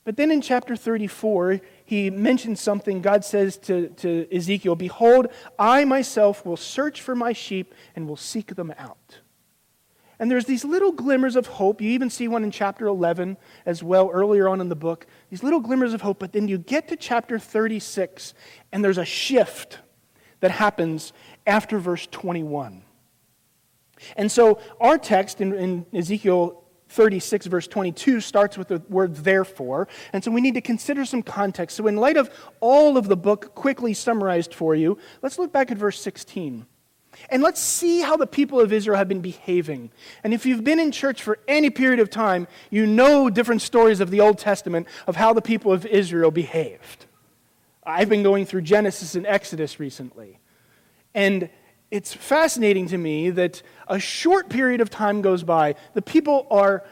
But 0.05 0.15
then 0.15 0.31
in 0.31 0.39
chapter 0.39 0.77
34, 0.77 1.59
he 1.83 2.09
mentions 2.09 2.61
something. 2.61 3.01
God 3.01 3.25
says 3.25 3.57
to, 3.57 3.89
to 3.89 4.33
Ezekiel, 4.33 4.77
Behold, 4.77 5.27
I 5.59 5.83
myself 5.83 6.45
will 6.45 6.55
search 6.55 7.01
for 7.01 7.15
my 7.15 7.33
sheep 7.33 7.75
and 7.97 8.07
will 8.07 8.15
seek 8.15 8.55
them 8.55 8.73
out. 8.77 9.19
And 10.21 10.29
there's 10.29 10.45
these 10.45 10.63
little 10.63 10.91
glimmers 10.91 11.35
of 11.35 11.47
hope. 11.47 11.81
You 11.81 11.89
even 11.89 12.11
see 12.11 12.27
one 12.27 12.43
in 12.43 12.51
chapter 12.51 12.85
11 12.85 13.37
as 13.65 13.81
well, 13.81 14.11
earlier 14.13 14.47
on 14.47 14.61
in 14.61 14.69
the 14.69 14.75
book. 14.75 15.07
These 15.31 15.41
little 15.41 15.59
glimmers 15.59 15.95
of 15.95 16.01
hope. 16.03 16.19
But 16.19 16.31
then 16.31 16.47
you 16.47 16.59
get 16.59 16.87
to 16.89 16.95
chapter 16.95 17.39
36, 17.39 18.35
and 18.71 18.85
there's 18.85 18.99
a 18.99 19.03
shift 19.03 19.79
that 20.39 20.51
happens 20.51 21.11
after 21.47 21.79
verse 21.79 22.07
21. 22.11 22.83
And 24.15 24.31
so 24.31 24.61
our 24.79 24.99
text 24.99 25.41
in, 25.41 25.53
in 25.53 25.85
Ezekiel 25.91 26.65
36, 26.89 27.47
verse 27.47 27.67
22, 27.67 28.21
starts 28.21 28.59
with 28.59 28.67
the 28.67 28.83
word 28.89 29.15
therefore. 29.15 29.87
And 30.13 30.23
so 30.23 30.29
we 30.29 30.41
need 30.41 30.53
to 30.53 30.61
consider 30.61 31.03
some 31.03 31.23
context. 31.23 31.75
So, 31.77 31.87
in 31.87 31.95
light 31.95 32.17
of 32.17 32.29
all 32.59 32.95
of 32.95 33.07
the 33.07 33.17
book 33.17 33.55
quickly 33.55 33.95
summarized 33.95 34.53
for 34.53 34.75
you, 34.75 34.99
let's 35.23 35.39
look 35.39 35.51
back 35.51 35.71
at 35.71 35.79
verse 35.79 35.99
16. 35.99 36.67
And 37.29 37.43
let's 37.43 37.59
see 37.59 38.01
how 38.01 38.17
the 38.17 38.27
people 38.27 38.59
of 38.59 38.71
Israel 38.73 38.97
have 38.97 39.07
been 39.07 39.21
behaving. 39.21 39.91
And 40.23 40.33
if 40.33 40.45
you've 40.45 40.63
been 40.63 40.79
in 40.79 40.91
church 40.91 41.21
for 41.21 41.39
any 41.47 41.69
period 41.69 41.99
of 41.99 42.09
time, 42.09 42.47
you 42.69 42.85
know 42.85 43.29
different 43.29 43.61
stories 43.61 43.99
of 43.99 44.11
the 44.11 44.21
Old 44.21 44.37
Testament 44.37 44.87
of 45.07 45.15
how 45.15 45.33
the 45.33 45.41
people 45.41 45.71
of 45.71 45.85
Israel 45.85 46.31
behaved. 46.31 47.05
I've 47.83 48.09
been 48.09 48.23
going 48.23 48.45
through 48.45 48.61
Genesis 48.61 49.15
and 49.15 49.25
Exodus 49.25 49.79
recently. 49.79 50.39
And 51.13 51.49
it's 51.89 52.13
fascinating 52.13 52.87
to 52.87 52.97
me 52.97 53.29
that 53.31 53.61
a 53.87 53.99
short 53.99 54.49
period 54.49 54.79
of 54.79 54.89
time 54.89 55.21
goes 55.21 55.43
by, 55.43 55.75
the 55.93 56.01
people 56.01 56.47
are, 56.49 56.85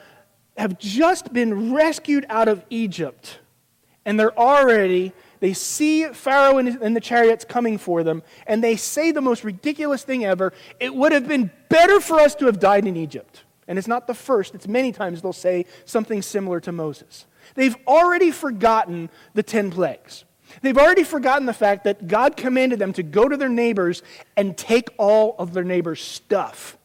have 0.58 0.78
just 0.78 1.32
been 1.32 1.74
rescued 1.74 2.26
out 2.28 2.50
of 2.50 2.66
Egypt, 2.70 3.40
and 4.06 4.20
they're 4.20 4.38
already 4.38 5.14
they 5.40 5.54
see 5.54 6.06
Pharaoh 6.08 6.58
and 6.58 6.96
the 6.96 7.02
chariots 7.02 7.46
coming 7.46 7.78
for 7.78 8.04
them, 8.04 8.24
and 8.46 8.64
they 8.64 8.76
say 8.76 9.12
the 9.12 9.22
most 9.22 9.44
ridiculous 9.44 10.04
thing 10.04 10.26
ever 10.26 10.54
It 10.80 10.94
would 10.94 11.12
have 11.12 11.28
been 11.28 11.52
better 11.70 12.00
for 12.00 12.20
us 12.20 12.36
to 12.36 12.46
have 12.46 12.60
died 12.60 12.86
in 12.86 12.98
Egypt. 12.98 13.44
And 13.68 13.78
it's 13.78 13.88
not 13.88 14.08
the 14.08 14.16
first, 14.16 14.56
it's 14.56 14.68
many 14.68 14.92
times 14.92 15.22
they'll 15.22 15.32
say 15.32 15.66
something 15.86 16.22
similar 16.22 16.60
to 16.62 16.72
Moses. 16.72 17.28
They've 17.54 17.78
already 17.88 18.32
forgotten 18.32 19.10
the 19.36 19.44
10 19.44 19.72
plagues. 19.72 20.26
They've 20.62 20.78
already 20.78 21.04
forgotten 21.04 21.46
the 21.46 21.54
fact 21.54 21.84
that 21.84 22.08
God 22.08 22.36
commanded 22.36 22.80
them 22.80 22.94
to 22.94 23.04
go 23.04 23.30
to 23.30 23.38
their 23.38 23.50
neighbors 23.50 24.02
and 24.36 24.58
take 24.58 24.90
all 24.98 25.36
of 25.38 25.54
their 25.54 25.64
neighbors' 25.64 26.02
stuff. 26.02 26.78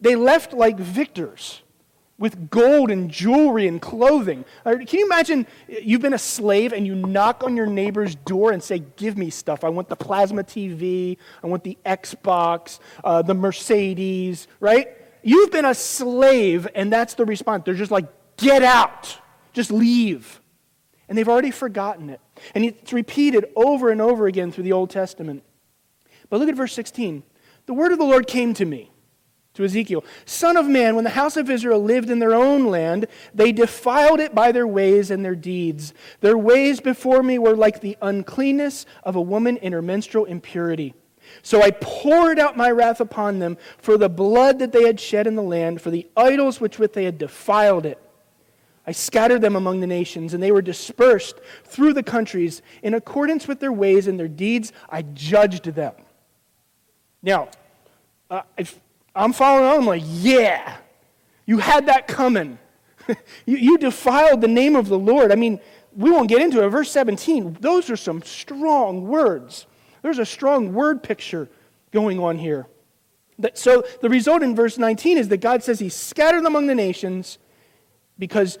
They 0.00 0.14
left 0.14 0.52
like 0.52 0.78
victors 0.78 1.62
with 2.18 2.50
gold 2.50 2.90
and 2.90 3.10
jewelry 3.10 3.68
and 3.68 3.80
clothing. 3.80 4.44
Can 4.64 4.86
you 4.90 5.06
imagine 5.06 5.46
you've 5.68 6.02
been 6.02 6.14
a 6.14 6.18
slave 6.18 6.72
and 6.72 6.86
you 6.86 6.94
knock 6.94 7.44
on 7.44 7.56
your 7.56 7.66
neighbor's 7.66 8.16
door 8.16 8.50
and 8.50 8.62
say, 8.62 8.80
Give 8.96 9.16
me 9.16 9.30
stuff. 9.30 9.62
I 9.62 9.68
want 9.68 9.88
the 9.88 9.96
plasma 9.96 10.42
TV, 10.42 11.16
I 11.42 11.46
want 11.46 11.62
the 11.62 11.78
Xbox, 11.86 12.80
uh, 13.04 13.22
the 13.22 13.34
Mercedes, 13.34 14.48
right? 14.58 14.88
You've 15.22 15.50
been 15.50 15.64
a 15.64 15.74
slave, 15.74 16.68
and 16.74 16.92
that's 16.92 17.14
the 17.14 17.24
response. 17.24 17.64
They're 17.64 17.74
just 17.74 17.92
like, 17.92 18.06
Get 18.36 18.62
out, 18.62 19.16
just 19.52 19.70
leave. 19.70 20.40
And 21.08 21.16
they've 21.16 21.28
already 21.28 21.50
forgotten 21.50 22.10
it. 22.10 22.20
And 22.54 22.64
it's 22.64 22.92
repeated 22.92 23.46
over 23.56 23.90
and 23.90 24.00
over 24.00 24.26
again 24.26 24.52
through 24.52 24.64
the 24.64 24.72
Old 24.72 24.90
Testament. 24.90 25.42
But 26.28 26.38
look 26.38 26.50
at 26.50 26.54
verse 26.54 26.74
16. 26.74 27.22
The 27.64 27.72
word 27.72 27.92
of 27.92 27.98
the 27.98 28.04
Lord 28.04 28.26
came 28.26 28.52
to 28.54 28.64
me 28.64 28.90
to 29.58 29.64
Ezekiel 29.64 30.04
Son 30.24 30.56
of 30.56 30.68
man, 30.68 30.94
when 30.94 31.02
the 31.02 31.10
house 31.10 31.36
of 31.36 31.50
Israel 31.50 31.82
lived 31.82 32.10
in 32.10 32.20
their 32.20 32.34
own 32.34 32.66
land, 32.66 33.06
they 33.34 33.50
defiled 33.50 34.20
it 34.20 34.32
by 34.32 34.52
their 34.52 34.68
ways 34.68 35.10
and 35.10 35.24
their 35.24 35.34
deeds. 35.34 35.92
Their 36.20 36.38
ways 36.38 36.80
before 36.80 37.24
me 37.24 37.38
were 37.38 37.56
like 37.56 37.80
the 37.80 37.98
uncleanness 38.00 38.86
of 39.02 39.16
a 39.16 39.20
woman 39.20 39.56
in 39.56 39.72
her 39.72 39.82
menstrual 39.82 40.26
impurity. 40.26 40.94
So 41.42 41.60
I 41.60 41.72
poured 41.72 42.38
out 42.38 42.56
my 42.56 42.70
wrath 42.70 43.00
upon 43.00 43.40
them 43.40 43.58
for 43.78 43.98
the 43.98 44.08
blood 44.08 44.60
that 44.60 44.70
they 44.70 44.84
had 44.84 45.00
shed 45.00 45.26
in 45.26 45.34
the 45.34 45.42
land, 45.42 45.80
for 45.80 45.90
the 45.90 46.06
idols 46.16 46.60
which 46.60 46.78
with 46.78 46.92
they 46.92 47.04
had 47.04 47.18
defiled 47.18 47.84
it. 47.84 48.00
I 48.86 48.92
scattered 48.92 49.42
them 49.42 49.56
among 49.56 49.80
the 49.80 49.88
nations, 49.88 50.34
and 50.34 50.42
they 50.42 50.52
were 50.52 50.62
dispersed 50.62 51.40
through 51.64 51.94
the 51.94 52.04
countries. 52.04 52.62
In 52.82 52.94
accordance 52.94 53.48
with 53.48 53.58
their 53.58 53.72
ways 53.72 54.06
and 54.06 54.18
their 54.18 54.28
deeds, 54.28 54.72
I 54.88 55.02
judged 55.02 55.64
them. 55.64 55.94
Now, 57.22 57.48
uh, 58.30 58.42
I'm 59.18 59.32
following 59.32 59.64
on. 59.64 59.78
I'm 59.80 59.86
like, 59.86 60.02
yeah, 60.06 60.76
you 61.44 61.58
had 61.58 61.86
that 61.86 62.06
coming. 62.06 62.58
you, 63.46 63.56
you 63.56 63.78
defiled 63.78 64.40
the 64.40 64.48
name 64.48 64.76
of 64.76 64.88
the 64.88 64.98
Lord. 64.98 65.32
I 65.32 65.34
mean, 65.34 65.60
we 65.96 66.10
won't 66.10 66.28
get 66.28 66.40
into 66.40 66.64
it. 66.64 66.68
Verse 66.68 66.90
17, 66.90 67.58
those 67.60 67.90
are 67.90 67.96
some 67.96 68.22
strong 68.22 69.06
words. 69.08 69.66
There's 70.02 70.18
a 70.18 70.26
strong 70.26 70.72
word 70.72 71.02
picture 71.02 71.48
going 71.90 72.20
on 72.20 72.38
here. 72.38 72.66
So 73.54 73.84
the 74.00 74.08
result 74.08 74.42
in 74.42 74.54
verse 74.54 74.78
19 74.78 75.18
is 75.18 75.28
that 75.28 75.38
God 75.38 75.62
says 75.62 75.80
He 75.80 75.88
scattered 75.88 76.38
them 76.38 76.46
among 76.46 76.66
the 76.66 76.74
nations 76.74 77.38
because 78.18 78.58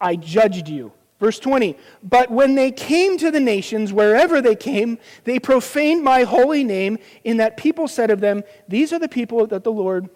I 0.00 0.16
judged 0.16 0.68
you. 0.68 0.92
Verse 1.20 1.38
20, 1.38 1.76
but 2.02 2.30
when 2.30 2.54
they 2.54 2.72
came 2.72 3.18
to 3.18 3.30
the 3.30 3.40
nations, 3.40 3.92
wherever 3.92 4.40
they 4.40 4.56
came, 4.56 4.98
they 5.24 5.38
profaned 5.38 6.02
my 6.02 6.22
holy 6.22 6.64
name, 6.64 6.96
in 7.24 7.36
that 7.36 7.58
people 7.58 7.86
said 7.86 8.10
of 8.10 8.20
them, 8.20 8.42
These 8.68 8.90
are 8.94 8.98
the 8.98 9.08
people 9.08 9.46
that 9.48 9.62
the 9.62 9.70
Lord, 9.70 10.08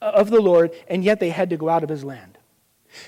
of 0.00 0.30
the 0.30 0.40
Lord, 0.40 0.72
and 0.88 1.04
yet 1.04 1.20
they 1.20 1.28
had 1.28 1.50
to 1.50 1.58
go 1.58 1.68
out 1.68 1.82
of 1.82 1.90
his 1.90 2.02
land. 2.02 2.38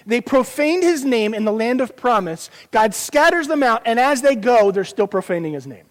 They 0.04 0.20
profaned 0.20 0.82
his 0.82 1.02
name 1.02 1.32
in 1.32 1.46
the 1.46 1.52
land 1.52 1.80
of 1.80 1.96
promise. 1.96 2.50
God 2.72 2.94
scatters 2.94 3.48
them 3.48 3.62
out, 3.62 3.80
and 3.86 3.98
as 3.98 4.20
they 4.20 4.36
go, 4.36 4.70
they're 4.70 4.84
still 4.84 5.08
profaning 5.08 5.54
his 5.54 5.66
name. 5.66 5.86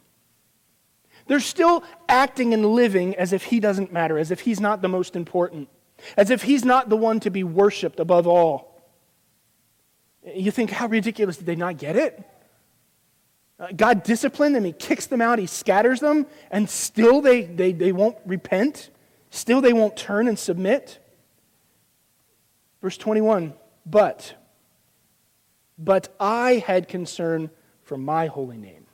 They're 1.26 1.40
still 1.40 1.84
acting 2.08 2.54
and 2.54 2.64
living 2.64 3.16
as 3.16 3.34
if 3.34 3.46
he 3.46 3.60
doesn't 3.60 3.92
matter, 3.92 4.20
as 4.20 4.30
if 4.30 4.42
he's 4.42 4.60
not 4.60 4.84
the 4.84 4.88
most 4.88 5.16
important, 5.16 5.68
as 6.16 6.30
if 6.30 6.44
he's 6.44 6.64
not 6.64 6.90
the 6.90 6.98
one 6.98 7.20
to 7.22 7.32
be 7.32 7.44
worshiped 7.44 8.00
above 8.00 8.28
all. 8.28 8.69
You 10.36 10.52
think, 10.52 10.72
how 10.72 10.88
ridiculous 10.88 11.38
did 11.38 11.46
they 11.46 11.56
not 11.56 11.78
get 11.78 11.96
it? 11.96 12.24
Uh, 13.60 13.68
God 13.76 14.04
disciplined 14.04 14.56
them, 14.56 14.64
He 14.64 14.72
kicks 14.72 15.08
them 15.08 15.22
out, 15.22 15.40
He 15.40 15.48
scatters 15.48 16.00
them, 16.00 16.26
and 16.50 16.70
still 16.70 17.22
they, 17.22 17.44
they, 17.44 17.72
they 17.72 17.92
won't 17.92 18.18
repent. 18.26 18.90
Still 19.30 19.62
they 19.62 19.74
won't 19.74 19.96
turn 19.96 20.28
and 20.28 20.40
submit. 20.40 21.00
Verse 22.82 22.98
21 22.98 23.54
But, 23.86 24.36
but 25.78 26.16
I 26.20 26.64
had 26.66 26.88
concern 26.88 27.50
for 27.84 27.98
my 27.98 28.28
holy 28.28 28.58
name, 28.58 28.86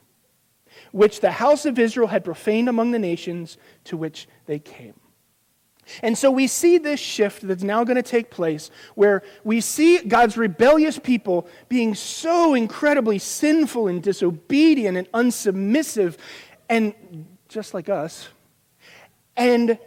which 0.90 1.20
the 1.20 1.32
house 1.32 1.64
of 1.64 1.78
Israel 1.78 2.08
had 2.08 2.24
profaned 2.24 2.68
among 2.68 2.90
the 2.90 2.98
nations 2.98 3.56
to 3.84 3.96
which 3.96 4.28
they 4.46 4.58
came. 4.58 4.94
And 6.02 6.18
so 6.18 6.30
we 6.30 6.46
see 6.46 6.78
this 6.78 7.00
shift 7.00 7.46
that's 7.46 7.62
now 7.62 7.84
going 7.84 7.96
to 7.96 8.02
take 8.02 8.30
place 8.30 8.70
where 8.94 9.22
we 9.44 9.60
see 9.60 9.98
God's 10.00 10.36
rebellious 10.36 10.98
people 10.98 11.46
being 11.68 11.94
so 11.94 12.54
incredibly 12.54 13.18
sinful 13.18 13.88
and 13.88 14.02
disobedient 14.02 14.96
and 14.96 15.10
unsubmissive. 15.12 16.16
And 16.68 16.94
just 17.48 17.74
like 17.74 17.88
us. 17.88 18.28
And 19.36 19.78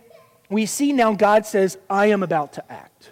we 0.50 0.66
see 0.66 0.94
now 0.94 1.14
God 1.14 1.46
says, 1.46 1.78
I 1.90 2.08
am 2.08 2.24
about 2.24 2.54
to 2.54 2.72
act. 2.72 3.12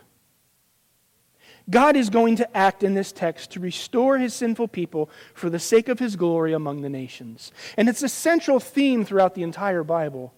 God 1.70 1.98
is 1.98 2.10
going 2.10 2.38
to 2.38 2.58
act 2.58 2.82
in 2.82 2.94
this 2.94 3.12
text 3.12 3.52
to 3.52 3.60
restore 3.60 4.18
his 4.18 4.34
sinful 4.34 4.70
people 4.70 5.10
for 5.34 5.50
the 5.50 5.60
sake 5.60 5.90
of 5.90 6.00
his 6.00 6.16
glory 6.16 6.54
among 6.54 6.82
the 6.82 6.90
nations. 6.90 7.52
And 7.76 7.90
it's 7.90 8.04
a 8.04 8.10
central 8.10 8.60
theme 8.60 9.04
throughout 9.04 9.36
the 9.36 9.44
entire 9.44 9.84
Bible. 9.84 10.34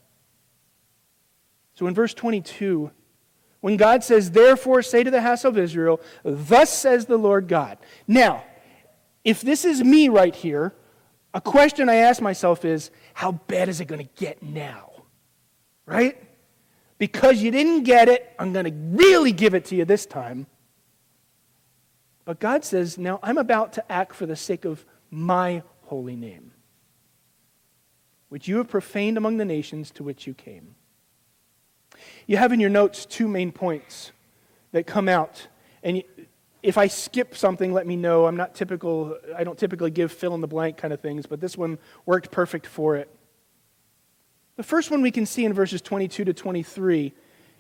So 1.80 1.88
in 1.88 1.94
verse 1.94 2.14
22, 2.14 2.92
when 3.62 3.78
God 3.78 4.04
says, 4.04 4.32
Therefore 4.32 4.82
say 4.82 5.02
to 5.02 5.10
the 5.10 5.22
house 5.22 5.46
of 5.46 5.58
Israel, 5.58 6.02
Thus 6.26 6.70
says 6.70 7.06
the 7.06 7.16
Lord 7.16 7.48
God. 7.48 7.78
Now, 8.06 8.44
if 9.24 9.40
this 9.40 9.64
is 9.64 9.82
me 9.82 10.10
right 10.10 10.36
here, 10.36 10.74
a 11.34 11.40
question 11.40 11.88
I 11.88 11.96
ask 11.96 12.22
myself 12.22 12.66
is, 12.66 12.92
How 13.14 13.32
bad 13.32 13.70
is 13.70 13.80
it 13.80 13.86
going 13.86 14.06
to 14.06 14.14
get 14.22 14.44
now? 14.44 14.92
Right? 15.86 16.22
Because 16.98 17.42
you 17.42 17.50
didn't 17.50 17.84
get 17.84 18.10
it, 18.10 18.30
I'm 18.38 18.52
going 18.52 18.66
to 18.66 18.74
really 18.74 19.32
give 19.32 19.54
it 19.54 19.64
to 19.68 19.76
you 19.78 19.86
this 19.86 20.06
time. 20.06 20.48
But 22.26 22.42
God 22.42 22.66
says, 22.66 22.98
Now 22.98 23.22
I'm 23.24 23.38
about 23.38 23.72
to 23.74 23.90
act 23.90 24.16
for 24.16 24.26
the 24.26 24.36
sake 24.36 24.66
of 24.66 24.86
my 25.10 25.64
holy 25.84 26.18
name, 26.18 26.52
which 28.28 28.50
you 28.50 28.58
have 28.58 28.68
profaned 28.68 29.18
among 29.18 29.38
the 29.38 29.46
nations 29.46 29.92
to 29.92 30.04
which 30.04 30.28
you 30.28 30.34
came. 30.34 30.76
You 32.30 32.38
have 32.38 32.54
in 32.54 32.60
your 32.60 32.70
notes 32.70 33.08
two 33.08 33.28
main 33.28 33.52
points 33.52 34.12
that 34.72 34.86
come 34.86 35.10
out. 35.10 35.48
And 35.82 36.04
if 36.62 36.78
I 36.78 36.86
skip 36.86 37.36
something, 37.36 37.74
let 37.74 37.88
me 37.88 37.96
know. 37.96 38.28
I'm 38.28 38.38
not 38.38 38.54
typical, 38.54 39.18
I 39.36 39.44
don't 39.44 39.58
typically 39.58 39.90
give 39.90 40.12
fill 40.12 40.36
in 40.36 40.42
the 40.42 40.48
blank 40.48 40.78
kind 40.78 40.94
of 40.94 41.00
things, 41.00 41.26
but 41.26 41.42
this 41.42 41.58
one 41.58 41.80
worked 42.06 42.30
perfect 42.30 42.68
for 42.68 42.96
it. 42.98 43.10
The 44.58 44.64
first 44.64 44.92
one 44.92 45.02
we 45.02 45.10
can 45.10 45.26
see 45.26 45.44
in 45.44 45.54
verses 45.54 45.82
22 45.82 46.26
to 46.26 46.32
23 46.32 47.14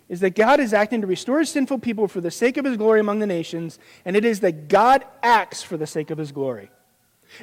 is 0.08 0.20
that 0.20 0.36
God 0.36 0.60
is 0.60 0.72
acting 0.72 1.02
to 1.02 1.08
restore 1.08 1.40
his 1.40 1.50
sinful 1.50 1.80
people 1.80 2.08
for 2.08 2.22
the 2.22 2.30
sake 2.30 2.58
of 2.58 2.66
his 2.66 2.78
glory 2.78 3.00
among 3.00 3.18
the 3.18 3.26
nations, 3.26 3.80
and 4.06 4.16
it 4.16 4.24
is 4.24 4.42
that 4.42 4.68
God 4.68 5.04
acts 5.24 5.64
for 5.64 5.78
the 5.78 5.88
sake 5.88 6.12
of 6.12 6.20
his 6.20 6.32
glory. 6.32 6.70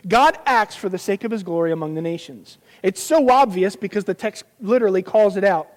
God 0.07 0.39
acts 0.47 0.77
for 0.77 0.89
the 0.89 0.97
sake 0.97 1.25
of 1.25 1.33
his 1.33 1.43
glory 1.43 1.73
among 1.73 1.95
the 1.95 2.03
nations. 2.03 2.59
It's 2.85 3.03
so 3.03 3.31
obvious 3.31 3.75
because 3.75 4.05
the 4.05 4.15
text 4.15 4.45
literally 4.61 5.03
calls 5.03 5.37
it 5.37 5.43
out 5.43 5.71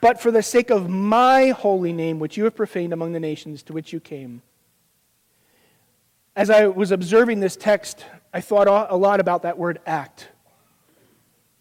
but 0.00 0.20
for 0.20 0.30
the 0.30 0.42
sake 0.42 0.70
of 0.70 0.88
my 0.88 1.48
holy 1.48 1.92
name, 1.92 2.18
which 2.18 2.36
you 2.36 2.44
have 2.44 2.54
profaned 2.54 2.92
among 2.92 3.12
the 3.12 3.20
nations 3.20 3.62
to 3.64 3.72
which 3.72 3.92
you 3.92 4.00
came. 4.00 4.42
As 6.36 6.50
I 6.50 6.68
was 6.68 6.92
observing 6.92 7.40
this 7.40 7.56
text, 7.56 8.04
I 8.32 8.40
thought 8.40 8.68
a 8.68 8.96
lot 8.96 9.18
about 9.18 9.42
that 9.42 9.58
word 9.58 9.80
act. 9.86 10.28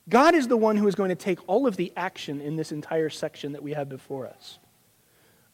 God 0.07 0.35
is 0.35 0.47
the 0.47 0.57
one 0.57 0.77
who 0.77 0.87
is 0.87 0.95
going 0.95 1.09
to 1.09 1.15
take 1.15 1.39
all 1.47 1.67
of 1.67 1.75
the 1.75 1.91
action 1.97 2.39
in 2.39 2.55
this 2.55 2.71
entire 2.71 3.09
section 3.09 3.53
that 3.53 3.63
we 3.63 3.73
have 3.73 3.89
before 3.89 4.27
us. 4.27 4.59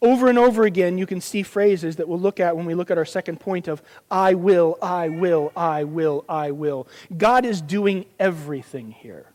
Over 0.02 0.28
and 0.28 0.38
over 0.38 0.66
again, 0.66 0.98
you 0.98 1.06
can 1.06 1.22
see 1.22 1.44
phrases 1.44 1.96
that 1.96 2.10
we'll 2.10 2.20
look 2.20 2.42
at 2.42 2.58
when 2.58 2.66
we 2.66 2.76
look 2.76 2.92
at 2.92 2.98
our 2.98 3.06
second 3.06 3.40
point 3.40 3.70
of 3.70 3.82
I 4.12 4.34
will, 4.34 4.78
I 4.82 5.08
will, 5.08 5.54
I 5.56 5.86
will, 5.86 6.26
I 6.28 6.52
will. 6.52 6.90
God 7.16 7.46
is 7.46 7.62
doing 7.62 8.06
everything 8.20 8.92
here 8.92 9.33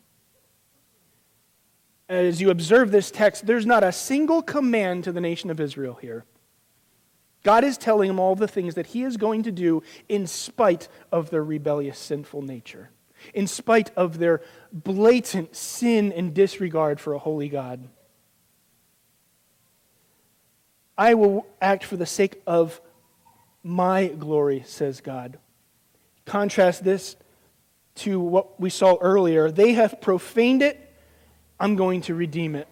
as 2.09 2.41
you 2.41 2.51
observe 2.51 2.91
this 2.91 3.11
text, 3.11 3.47
there's 3.47 3.67
not 3.67 3.85
a 3.85 3.93
single 3.93 4.43
command 4.43 5.05
to 5.05 5.13
the 5.13 5.21
nation 5.21 5.51
of 5.51 5.61
Israel 5.61 5.99
here. 6.01 6.25
God 7.45 7.65
is 7.65 7.79
telling 7.79 8.09
them 8.09 8.19
all 8.19 8.35
the 8.35 8.49
things 8.49 8.75
that 8.75 8.87
He 8.89 9.03
is 9.03 9.17
going 9.17 9.43
to 9.45 9.53
do 9.53 9.83
in 10.09 10.27
spite 10.27 10.89
of 11.13 11.31
their 11.31 11.45
rebellious, 11.45 11.99
sinful 11.99 12.43
nature, 12.43 12.91
in 13.35 13.47
spite 13.47 13.91
of 13.97 14.19
their 14.19 14.41
blatant 14.73 15.55
sin 15.55 16.13
and 16.13 16.35
disregard 16.35 16.99
for 16.99 17.13
a 17.13 17.19
holy 17.19 17.49
God. 17.49 17.89
I 20.97 21.15
will 21.15 21.47
act 21.61 21.85
for 21.85 21.97
the 21.97 22.07
sake 22.07 22.43
of 22.47 22.81
my 23.63 24.09
glory, 24.09 24.65
says 24.67 25.01
God. 25.01 25.39
Contrast 26.25 26.83
this 26.83 27.17
to 27.97 28.19
what 28.19 28.61
we 28.61 28.71
saw 28.71 28.97
earlier. 29.01 29.51
They 29.51 29.75
have 29.75 30.01
profaned 30.01 30.63
it 30.63 30.88
I'm 31.61 31.77
going 31.77 32.03
to 32.03 32.15
redeem 32.15 32.55
it. 32.55 32.69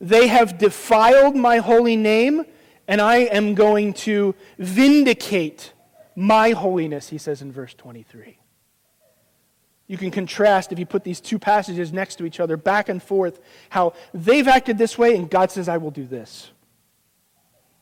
They 0.00 0.28
have 0.28 0.58
defiled 0.58 1.36
my 1.36 1.58
holy 1.58 1.96
name, 1.96 2.44
and 2.88 3.00
I 3.00 3.16
am 3.18 3.54
going 3.54 3.92
to 3.94 4.34
vindicate 4.58 5.72
my 6.14 6.50
holiness, 6.50 7.08
he 7.08 7.18
says 7.18 7.42
in 7.42 7.52
verse 7.52 7.74
23. 7.74 8.38
You 9.86 9.98
can 9.98 10.10
contrast, 10.10 10.72
if 10.72 10.78
you 10.78 10.86
put 10.86 11.04
these 11.04 11.20
two 11.20 11.38
passages 11.38 11.92
next 11.92 12.16
to 12.16 12.24
each 12.24 12.40
other, 12.40 12.56
back 12.56 12.88
and 12.88 13.02
forth, 13.02 13.40
how 13.70 13.94
they've 14.14 14.48
acted 14.48 14.78
this 14.78 14.96
way, 14.96 15.16
and 15.16 15.28
God 15.28 15.50
says, 15.50 15.68
I 15.68 15.78
will 15.78 15.90
do 15.90 16.06
this. 16.06 16.50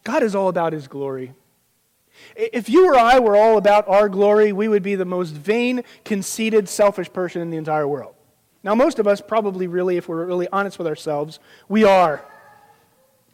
God 0.02 0.22
is 0.22 0.34
all 0.34 0.48
about 0.48 0.72
his 0.72 0.88
glory. 0.88 1.34
If 2.34 2.68
you 2.68 2.88
or 2.88 2.98
I 2.98 3.18
were 3.18 3.36
all 3.36 3.58
about 3.58 3.88
our 3.88 4.08
glory, 4.08 4.52
we 4.52 4.68
would 4.68 4.82
be 4.82 4.94
the 4.94 5.04
most 5.04 5.30
vain, 5.30 5.84
conceited, 6.04 6.68
selfish 6.68 7.12
person 7.12 7.42
in 7.42 7.50
the 7.50 7.56
entire 7.56 7.86
world. 7.86 8.14
Now, 8.62 8.74
most 8.74 8.98
of 8.98 9.06
us 9.06 9.20
probably 9.20 9.66
really, 9.66 9.96
if 9.96 10.08
we're 10.08 10.24
really 10.26 10.48
honest 10.48 10.78
with 10.78 10.86
ourselves, 10.86 11.38
we 11.68 11.84
are. 11.84 12.24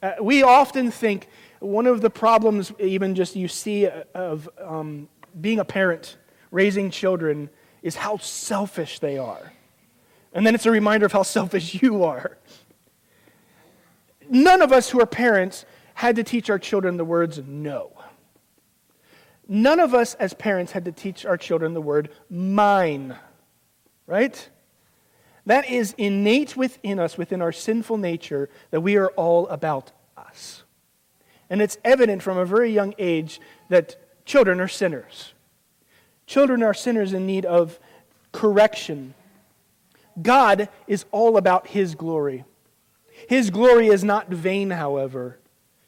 Uh, 0.03 0.13
we 0.21 0.43
often 0.43 0.91
think 0.91 1.29
one 1.59 1.87
of 1.87 2.01
the 2.01 2.11
problems, 2.11 2.73
even 2.79 3.15
just 3.15 3.35
you 3.35 3.49
see, 3.49 3.87
uh, 3.87 4.05
of 4.15 4.49
um, 4.63 5.09
being 5.41 5.59
a 5.59 5.65
parent, 5.65 6.17
raising 6.51 6.91
children, 6.91 7.51
is 7.83 7.97
how 7.97 8.19
selfish 8.19 9.01
they 9.01 9.19
are. 9.19 9.53
And 10.33 10.47
then 10.47 10.55
it's 10.55 10.67
a 10.67 10.71
reminder 10.71 11.07
of 11.07 11.13
how 11.13 11.23
selfish 11.23 11.75
you 11.83 12.05
are. 12.05 12.39
None 14.29 14.63
of 14.63 14.73
us 14.73 14.91
who 14.91 15.01
are 15.01 15.07
parents 15.07 15.65
had 15.95 16.17
to 16.17 16.25
teach 16.25 16.51
our 16.51 16.59
children 16.59 16.97
the 16.99 17.05
words 17.05 17.41
no. 17.47 17.91
None 19.49 19.81
of 19.81 19.95
us 19.95 20.15
as 20.15 20.35
parents 20.35 20.73
had 20.73 20.85
to 20.85 20.93
teach 20.93 21.25
our 21.25 21.37
children 21.37 21.73
the 21.73 21.81
word 21.81 22.11
mine, 22.29 23.17
right? 24.07 24.49
That 25.47 25.71
is 25.71 25.95
innate 25.97 26.57
within 26.57 26.99
us, 26.99 27.17
within 27.17 27.41
our 27.41 27.53
sinful 27.53 27.99
nature, 27.99 28.51
that 28.73 28.81
we 28.81 28.97
are 28.97 29.11
all 29.11 29.47
about 29.49 29.93
us. 30.17 30.65
And 31.49 31.63
it's 31.63 31.79
evident 31.85 32.23
from 32.23 32.37
a 32.37 32.45
very 32.45 32.73
young 32.73 32.95
age 32.99 33.41
that 33.69 33.97
children 34.25 34.61
are 34.61 34.69
sinners. 34.69 35.33
Children 36.27 36.65
are 36.65 36.75
sinners 36.75 37.13
in 37.13 37.27
need 37.27 37.47
of 37.47 37.79
correction. 38.33 39.15
God 40.21 40.69
is 40.89 41.05
all 41.13 41.37
about 41.37 41.69
His 41.69 41.95
glory. 41.95 42.45
His 43.29 43.51
glory 43.51 43.87
is 43.87 44.03
not 44.03 44.29
vain, 44.29 44.71
however. 44.71 45.39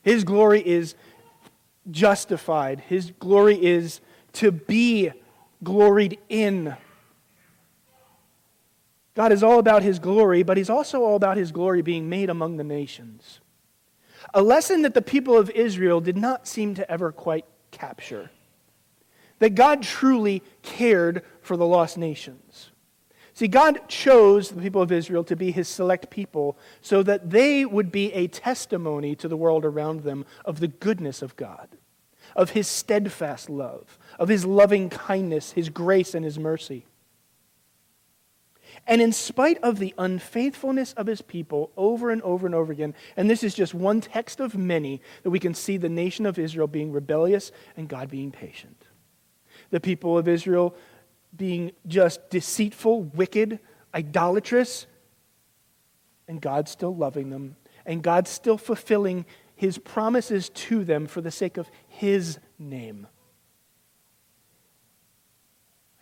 His 0.02 0.22
glory 0.22 0.64
is 0.64 0.94
justified. 1.90 2.80
His 2.88 3.10
glory 3.18 3.62
is 3.62 4.00
to 4.34 4.52
be 4.52 5.10
gloried 5.64 6.18
in. 6.28 6.76
God 9.18 9.32
is 9.32 9.42
all 9.42 9.58
about 9.58 9.82
his 9.82 9.98
glory, 9.98 10.44
but 10.44 10.56
he's 10.56 10.70
also 10.70 11.02
all 11.02 11.16
about 11.16 11.36
his 11.36 11.50
glory 11.50 11.82
being 11.82 12.08
made 12.08 12.30
among 12.30 12.56
the 12.56 12.62
nations. 12.62 13.40
A 14.32 14.40
lesson 14.40 14.82
that 14.82 14.94
the 14.94 15.02
people 15.02 15.36
of 15.36 15.50
Israel 15.50 16.00
did 16.00 16.16
not 16.16 16.46
seem 16.46 16.76
to 16.76 16.88
ever 16.88 17.10
quite 17.10 17.44
capture. 17.72 18.30
That 19.40 19.56
God 19.56 19.82
truly 19.82 20.44
cared 20.62 21.24
for 21.42 21.56
the 21.56 21.66
lost 21.66 21.98
nations. 21.98 22.70
See, 23.34 23.48
God 23.48 23.88
chose 23.88 24.50
the 24.50 24.62
people 24.62 24.82
of 24.82 24.92
Israel 24.92 25.24
to 25.24 25.34
be 25.34 25.50
his 25.50 25.66
select 25.66 26.10
people 26.10 26.56
so 26.80 27.02
that 27.02 27.30
they 27.30 27.64
would 27.64 27.90
be 27.90 28.12
a 28.12 28.28
testimony 28.28 29.16
to 29.16 29.26
the 29.26 29.36
world 29.36 29.64
around 29.64 30.04
them 30.04 30.26
of 30.44 30.60
the 30.60 30.68
goodness 30.68 31.22
of 31.22 31.34
God, 31.34 31.70
of 32.36 32.50
his 32.50 32.68
steadfast 32.68 33.50
love, 33.50 33.98
of 34.16 34.28
his 34.28 34.44
loving 34.44 34.88
kindness, 34.88 35.50
his 35.50 35.70
grace, 35.70 36.14
and 36.14 36.24
his 36.24 36.38
mercy. 36.38 36.84
And 38.88 39.02
in 39.02 39.12
spite 39.12 39.58
of 39.62 39.78
the 39.78 39.94
unfaithfulness 39.98 40.94
of 40.94 41.06
his 41.06 41.20
people 41.20 41.70
over 41.76 42.10
and 42.10 42.22
over 42.22 42.46
and 42.46 42.54
over 42.54 42.72
again, 42.72 42.94
and 43.18 43.28
this 43.28 43.44
is 43.44 43.54
just 43.54 43.74
one 43.74 44.00
text 44.00 44.40
of 44.40 44.56
many 44.56 45.02
that 45.22 45.30
we 45.30 45.38
can 45.38 45.52
see 45.52 45.76
the 45.76 45.90
nation 45.90 46.24
of 46.24 46.38
Israel 46.38 46.66
being 46.66 46.90
rebellious 46.90 47.52
and 47.76 47.86
God 47.86 48.08
being 48.08 48.32
patient. 48.32 48.86
The 49.68 49.78
people 49.78 50.16
of 50.16 50.26
Israel 50.26 50.74
being 51.36 51.72
just 51.86 52.30
deceitful, 52.30 53.02
wicked, 53.02 53.58
idolatrous, 53.94 54.86
and 56.26 56.40
God 56.40 56.66
still 56.66 56.96
loving 56.96 57.28
them, 57.28 57.56
and 57.84 58.02
God 58.02 58.26
still 58.26 58.56
fulfilling 58.56 59.26
his 59.54 59.76
promises 59.76 60.48
to 60.48 60.82
them 60.82 61.06
for 61.06 61.20
the 61.20 61.30
sake 61.30 61.58
of 61.58 61.70
his 61.88 62.38
name. 62.58 63.06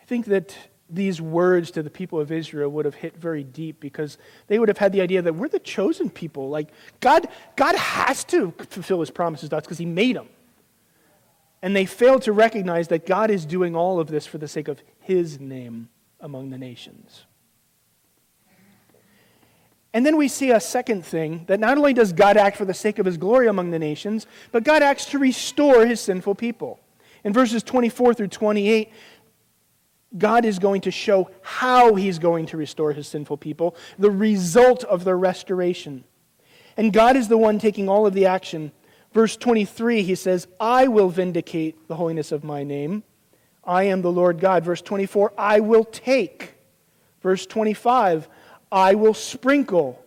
I 0.00 0.04
think 0.04 0.26
that 0.26 0.56
these 0.88 1.20
words 1.20 1.70
to 1.72 1.82
the 1.82 1.90
people 1.90 2.20
of 2.20 2.30
Israel 2.30 2.70
would 2.70 2.84
have 2.84 2.94
hit 2.94 3.16
very 3.16 3.42
deep 3.42 3.80
because 3.80 4.18
they 4.46 4.58
would 4.58 4.68
have 4.68 4.78
had 4.78 4.92
the 4.92 5.00
idea 5.00 5.20
that 5.22 5.34
we're 5.34 5.48
the 5.48 5.58
chosen 5.58 6.10
people. 6.10 6.48
Like, 6.48 6.68
God, 7.00 7.28
God 7.56 7.74
has 7.74 8.24
to 8.24 8.52
fulfill 8.70 9.00
his 9.00 9.10
promises 9.10 9.48
to 9.48 9.56
us 9.56 9.64
because 9.64 9.78
he 9.78 9.86
made 9.86 10.16
them. 10.16 10.28
And 11.62 11.74
they 11.74 11.86
failed 11.86 12.22
to 12.22 12.32
recognize 12.32 12.88
that 12.88 13.06
God 13.06 13.30
is 13.30 13.44
doing 13.44 13.74
all 13.74 13.98
of 13.98 14.08
this 14.08 14.26
for 14.26 14.38
the 14.38 14.46
sake 14.46 14.68
of 14.68 14.82
his 15.00 15.40
name 15.40 15.88
among 16.20 16.50
the 16.50 16.58
nations. 16.58 17.24
And 19.92 20.04
then 20.04 20.18
we 20.18 20.28
see 20.28 20.50
a 20.50 20.60
second 20.60 21.06
thing 21.06 21.44
that 21.46 21.58
not 21.58 21.78
only 21.78 21.94
does 21.94 22.12
God 22.12 22.36
act 22.36 22.58
for 22.58 22.66
the 22.66 22.74
sake 22.74 22.98
of 22.98 23.06
his 23.06 23.16
glory 23.16 23.48
among 23.48 23.70
the 23.70 23.78
nations, 23.78 24.26
but 24.52 24.62
God 24.62 24.82
acts 24.82 25.06
to 25.06 25.18
restore 25.18 25.86
his 25.86 26.00
sinful 26.00 26.34
people. 26.34 26.78
In 27.24 27.32
verses 27.32 27.62
24 27.62 28.14
through 28.14 28.28
28, 28.28 28.92
God 30.16 30.44
is 30.44 30.58
going 30.58 30.82
to 30.82 30.90
show 30.90 31.30
how 31.42 31.94
he's 31.94 32.18
going 32.18 32.46
to 32.46 32.56
restore 32.56 32.92
his 32.92 33.08
sinful 33.08 33.38
people, 33.38 33.76
the 33.98 34.10
result 34.10 34.84
of 34.84 35.04
their 35.04 35.18
restoration. 35.18 36.04
And 36.76 36.92
God 36.92 37.16
is 37.16 37.28
the 37.28 37.38
one 37.38 37.58
taking 37.58 37.88
all 37.88 38.06
of 38.06 38.14
the 38.14 38.26
action. 38.26 38.72
Verse 39.12 39.36
23, 39.36 40.02
he 40.02 40.14
says, 40.14 40.46
I 40.60 40.88
will 40.88 41.08
vindicate 41.08 41.88
the 41.88 41.96
holiness 41.96 42.32
of 42.32 42.44
my 42.44 42.62
name. 42.62 43.02
I 43.64 43.84
am 43.84 44.02
the 44.02 44.12
Lord 44.12 44.40
God. 44.40 44.64
Verse 44.64 44.82
24, 44.82 45.32
I 45.36 45.60
will 45.60 45.84
take. 45.84 46.54
Verse 47.22 47.46
25, 47.46 48.28
I 48.70 48.94
will 48.94 49.14
sprinkle. 49.14 50.02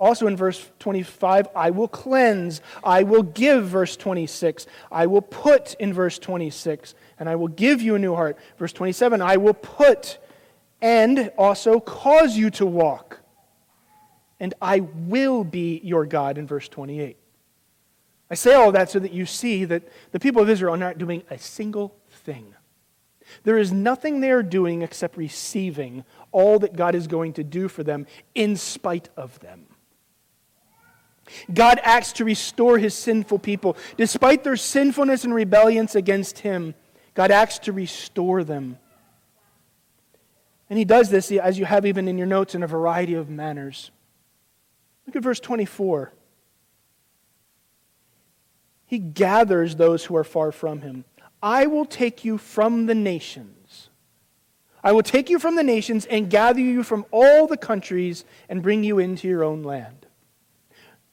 Also 0.00 0.26
in 0.26 0.36
verse 0.36 0.70
25, 0.78 1.48
I 1.54 1.70
will 1.70 1.86
cleanse. 1.86 2.62
I 2.82 3.02
will 3.02 3.22
give, 3.22 3.66
verse 3.66 3.96
26. 3.96 4.66
I 4.90 5.06
will 5.06 5.20
put 5.20 5.74
in 5.74 5.92
verse 5.92 6.18
26. 6.18 6.94
And 7.20 7.28
I 7.28 7.36
will 7.36 7.48
give 7.48 7.80
you 7.80 7.94
a 7.94 7.98
new 7.98 8.14
heart. 8.14 8.36
Verse 8.58 8.72
27, 8.72 9.22
I 9.22 9.36
will 9.36 9.54
put 9.54 10.18
and 10.80 11.30
also 11.36 11.78
cause 11.78 12.36
you 12.36 12.50
to 12.50 12.66
walk. 12.66 13.20
And 14.40 14.54
I 14.60 14.80
will 14.80 15.44
be 15.44 15.80
your 15.84 16.06
God 16.06 16.38
in 16.38 16.46
verse 16.46 16.66
28. 16.68 17.18
I 18.30 18.34
say 18.34 18.54
all 18.54 18.72
that 18.72 18.90
so 18.90 18.98
that 18.98 19.12
you 19.12 19.26
see 19.26 19.64
that 19.66 19.82
the 20.12 20.20
people 20.20 20.40
of 20.40 20.48
Israel 20.48 20.74
are 20.74 20.78
not 20.78 20.96
doing 20.96 21.22
a 21.30 21.36
single 21.36 21.94
thing. 22.08 22.54
There 23.44 23.58
is 23.58 23.70
nothing 23.70 24.20
they 24.20 24.30
are 24.30 24.42
doing 24.42 24.82
except 24.82 25.16
receiving 25.16 26.04
all 26.32 26.58
that 26.60 26.74
God 26.74 26.94
is 26.94 27.06
going 27.06 27.34
to 27.34 27.44
do 27.44 27.68
for 27.68 27.84
them 27.84 28.06
in 28.34 28.56
spite 28.56 29.08
of 29.16 29.38
them. 29.40 29.66
God 31.52 31.80
acts 31.82 32.12
to 32.14 32.24
restore 32.24 32.78
his 32.78 32.94
sinful 32.94 33.40
people. 33.40 33.76
Despite 33.96 34.42
their 34.42 34.56
sinfulness 34.56 35.24
and 35.24 35.34
rebellions 35.34 35.94
against 35.94 36.40
him, 36.40 36.74
God 37.14 37.30
acts 37.30 37.58
to 37.60 37.72
restore 37.72 38.44
them. 38.44 38.78
And 40.68 40.78
he 40.78 40.84
does 40.84 41.10
this, 41.10 41.32
as 41.32 41.58
you 41.58 41.64
have 41.64 41.84
even 41.84 42.06
in 42.06 42.16
your 42.16 42.26
notes, 42.26 42.54
in 42.54 42.62
a 42.62 42.66
variety 42.66 43.14
of 43.14 43.28
manners. 43.28 43.90
Look 45.06 45.16
at 45.16 45.22
verse 45.22 45.40
24. 45.40 46.12
He 48.86 48.98
gathers 48.98 49.76
those 49.76 50.04
who 50.04 50.16
are 50.16 50.24
far 50.24 50.52
from 50.52 50.80
him. 50.80 51.04
I 51.42 51.66
will 51.66 51.84
take 51.84 52.24
you 52.24 52.38
from 52.38 52.86
the 52.86 52.94
nations. 52.94 53.88
I 54.82 54.92
will 54.92 55.02
take 55.02 55.28
you 55.28 55.38
from 55.38 55.56
the 55.56 55.62
nations 55.62 56.06
and 56.06 56.30
gather 56.30 56.60
you 56.60 56.82
from 56.82 57.04
all 57.10 57.46
the 57.46 57.56
countries 57.56 58.24
and 58.48 58.62
bring 58.62 58.82
you 58.82 58.98
into 58.98 59.28
your 59.28 59.44
own 59.44 59.62
land. 59.62 60.06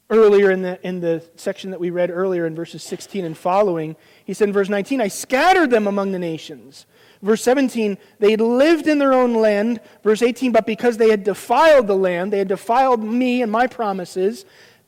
Earlier 0.10 0.52
in 0.52 0.62
the, 0.62 0.80
in 0.88 1.02
the 1.02 1.22
section 1.36 1.72
that 1.72 1.82
we 1.82 1.90
read 1.90 2.10
earlier 2.10 2.46
in 2.46 2.56
verses 2.56 2.82
16 2.84 3.26
and 3.26 3.38
following, 3.38 3.98
he 4.24 4.34
said 4.34 4.48
in 4.48 4.54
verse 4.54 4.70
19, 4.70 5.02
I 5.02 5.10
scattered 5.10 5.70
them 5.70 5.86
among 5.86 6.14
the 6.14 6.20
nations. 6.20 6.86
Verse 7.22 7.44
17, 7.44 7.98
they 8.20 8.38
lived 8.38 8.88
in 8.88 9.00
their 9.00 9.14
own 9.14 9.34
land. 9.34 9.82
Verse 10.04 10.22
18, 10.22 10.54
but 10.54 10.66
because 10.66 10.96
they 10.96 11.10
had 11.10 11.26
defiled 11.26 11.88
the 11.88 11.96
land, 11.96 12.32
they 12.32 12.38
had 12.38 12.48
defiled 12.48 13.04
me 13.04 13.42
and 13.42 13.52
my 13.52 13.68
promises, 13.68 14.46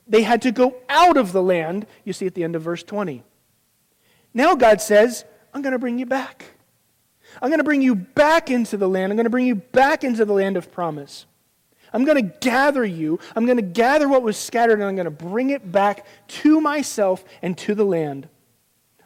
they 0.08 0.22
had 0.22 0.42
to 0.44 0.52
go 0.52 0.76
out 0.88 1.18
of 1.18 1.34
the 1.34 1.44
land. 1.44 1.86
You 2.06 2.14
see 2.14 2.26
at 2.26 2.34
the 2.34 2.44
end 2.46 2.56
of 2.56 2.62
verse 2.62 2.84
20. 2.84 3.24
Now 4.34 4.56
God 4.56 4.80
says, 4.80 5.26
I'm 5.54 5.62
going 5.62 5.74
to 5.74 5.80
bring 5.80 6.00
you 6.00 6.06
back. 6.06 6.46
I'm 7.42 7.50
going 7.50 7.60
to 7.60 7.64
bring 7.64 7.82
you 7.82 7.96
back 7.96 8.50
into 8.50 8.78
the 8.78 8.88
land. 8.88 9.12
I'm 9.12 9.18
going 9.18 9.26
to 9.26 9.30
bring 9.30 9.48
you 9.48 9.56
back 9.56 10.04
into 10.04 10.24
the 10.24 10.34
land 10.34 10.56
of 10.56 10.72
promise. 10.72 11.26
I'm 11.94 12.06
going 12.06 12.24
to 12.24 12.34
gather 12.40 12.86
you. 12.86 13.20
I'm 13.36 13.46
going 13.46 13.58
to 13.58 13.64
gather 13.64 14.08
what 14.08 14.22
was 14.22 14.38
scattered 14.38 14.80
and 14.80 14.84
I'm 14.84 14.96
going 14.96 15.06
to 15.06 15.12
bring 15.12 15.50
it 15.50 15.72
back 15.72 16.06
to 16.28 16.62
myself 16.62 17.24
and 17.42 17.58
to 17.60 17.76
the 17.76 17.86
land. 17.86 18.28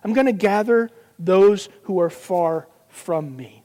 I'm 0.03 0.13
going 0.13 0.25
to 0.25 0.33
gather 0.33 0.89
those 1.17 1.69
who 1.83 1.99
are 1.99 2.09
far 2.09 2.67
from 2.89 3.35
me. 3.35 3.63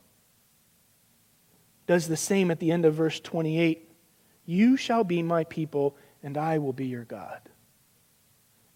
Does 1.87 2.07
the 2.07 2.17
same 2.17 2.51
at 2.51 2.61
the 2.61 2.71
end 2.71 2.85
of 2.85 2.95
verse 2.95 3.19
28. 3.19 3.91
You 4.47 4.77
shall 4.77 5.05
be 5.05 5.23
my 5.23 5.45
people 5.45 5.97
and 6.23 6.37
I 6.37 6.59
will 6.59 6.73
be 6.73 6.87
your 6.87 7.05
God. 7.05 7.41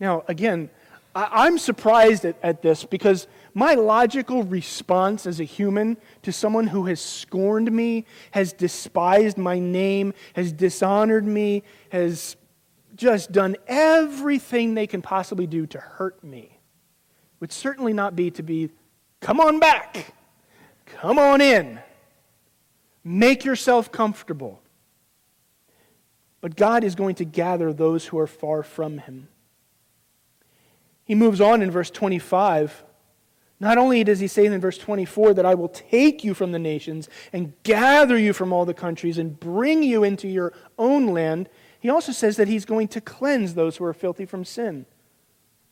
Now, 0.01 0.25
again, 0.29 0.71
I, 1.15 1.47
am 1.47 1.59
surprised 1.59 2.25
at, 2.25 2.37
at 2.43 2.63
this 2.63 2.85
because 2.85 3.27
my 3.55 3.75
logical 3.75 4.43
response 4.43 5.27
as 5.27 5.41
a 5.41 5.45
human 5.45 5.97
to 6.23 6.33
someone 6.33 6.67
who 6.67 6.87
has 6.87 7.01
scorned 7.01 7.71
me, 7.71 8.07
has 8.31 8.53
despised 8.53 9.39
my 9.39 9.59
name, 9.59 10.15
has 10.35 10.53
dishonored 10.53 11.27
me, 11.27 11.63
has 11.91 12.37
just 12.95 13.33
done 13.33 13.57
everything 13.67 14.75
they 14.75 14.87
can 14.87 15.03
possibly 15.03 15.47
do 15.47 15.67
to 15.67 15.79
hurt 15.79 16.23
me 16.23 16.59
would 17.43 17.51
certainly 17.51 17.93
not 17.93 18.15
be 18.15 18.31
to 18.31 18.41
be, 18.41 18.71
come 19.21 19.41
on 19.41 19.59
back, 19.59 20.15
come 20.87 21.19
on 21.19 21.41
in, 21.41 21.81
make 23.03 23.45
yourself 23.45 23.91
comfortable. 23.91 24.63
But 26.41 26.55
God 26.55 26.85
is 26.85 26.95
going 26.95 27.17
to 27.17 27.25
gather 27.25 27.73
those 27.73 28.07
who 28.07 28.19
are 28.21 28.29
far 28.29 28.63
from 28.63 28.99
him. 28.99 29.27
He 31.05 31.17
moves 31.17 31.41
on 31.41 31.63
in 31.63 31.71
verse 31.73 31.91
25. 31.91 32.85
Not 33.63 33.79
only 33.79 34.03
does 34.03 34.19
he 34.19 34.27
say 34.27 34.45
in 34.45 34.61
verse 34.61 34.77
24 34.77 35.35
that 35.35 35.47
I 35.47 35.55
will 35.55 35.69
take 35.69 36.25
you 36.25 36.35
from 36.35 36.51
the 36.51 36.59
nations 36.59 37.09
and 37.33 37.53
gather 37.63 38.19
you 38.19 38.33
from 38.33 38.53
all 38.53 38.65
the 38.65 38.75
countries 38.75 39.19
and 39.19 39.39
bring 39.39 39.85
you 39.85 40.03
into 40.03 40.27
your 40.27 40.53
own 40.81 41.07
land, 41.07 41.49
he 41.79 41.89
also 41.89 42.11
says 42.11 42.37
that 42.39 42.49
he's 42.49 42.65
going 42.65 42.89
to 42.89 43.01
cleanse 43.01 43.55
those 43.55 43.77
who 43.77 43.85
are 43.85 43.95
filthy 43.95 44.27
from 44.27 44.45
sin. 44.45 44.85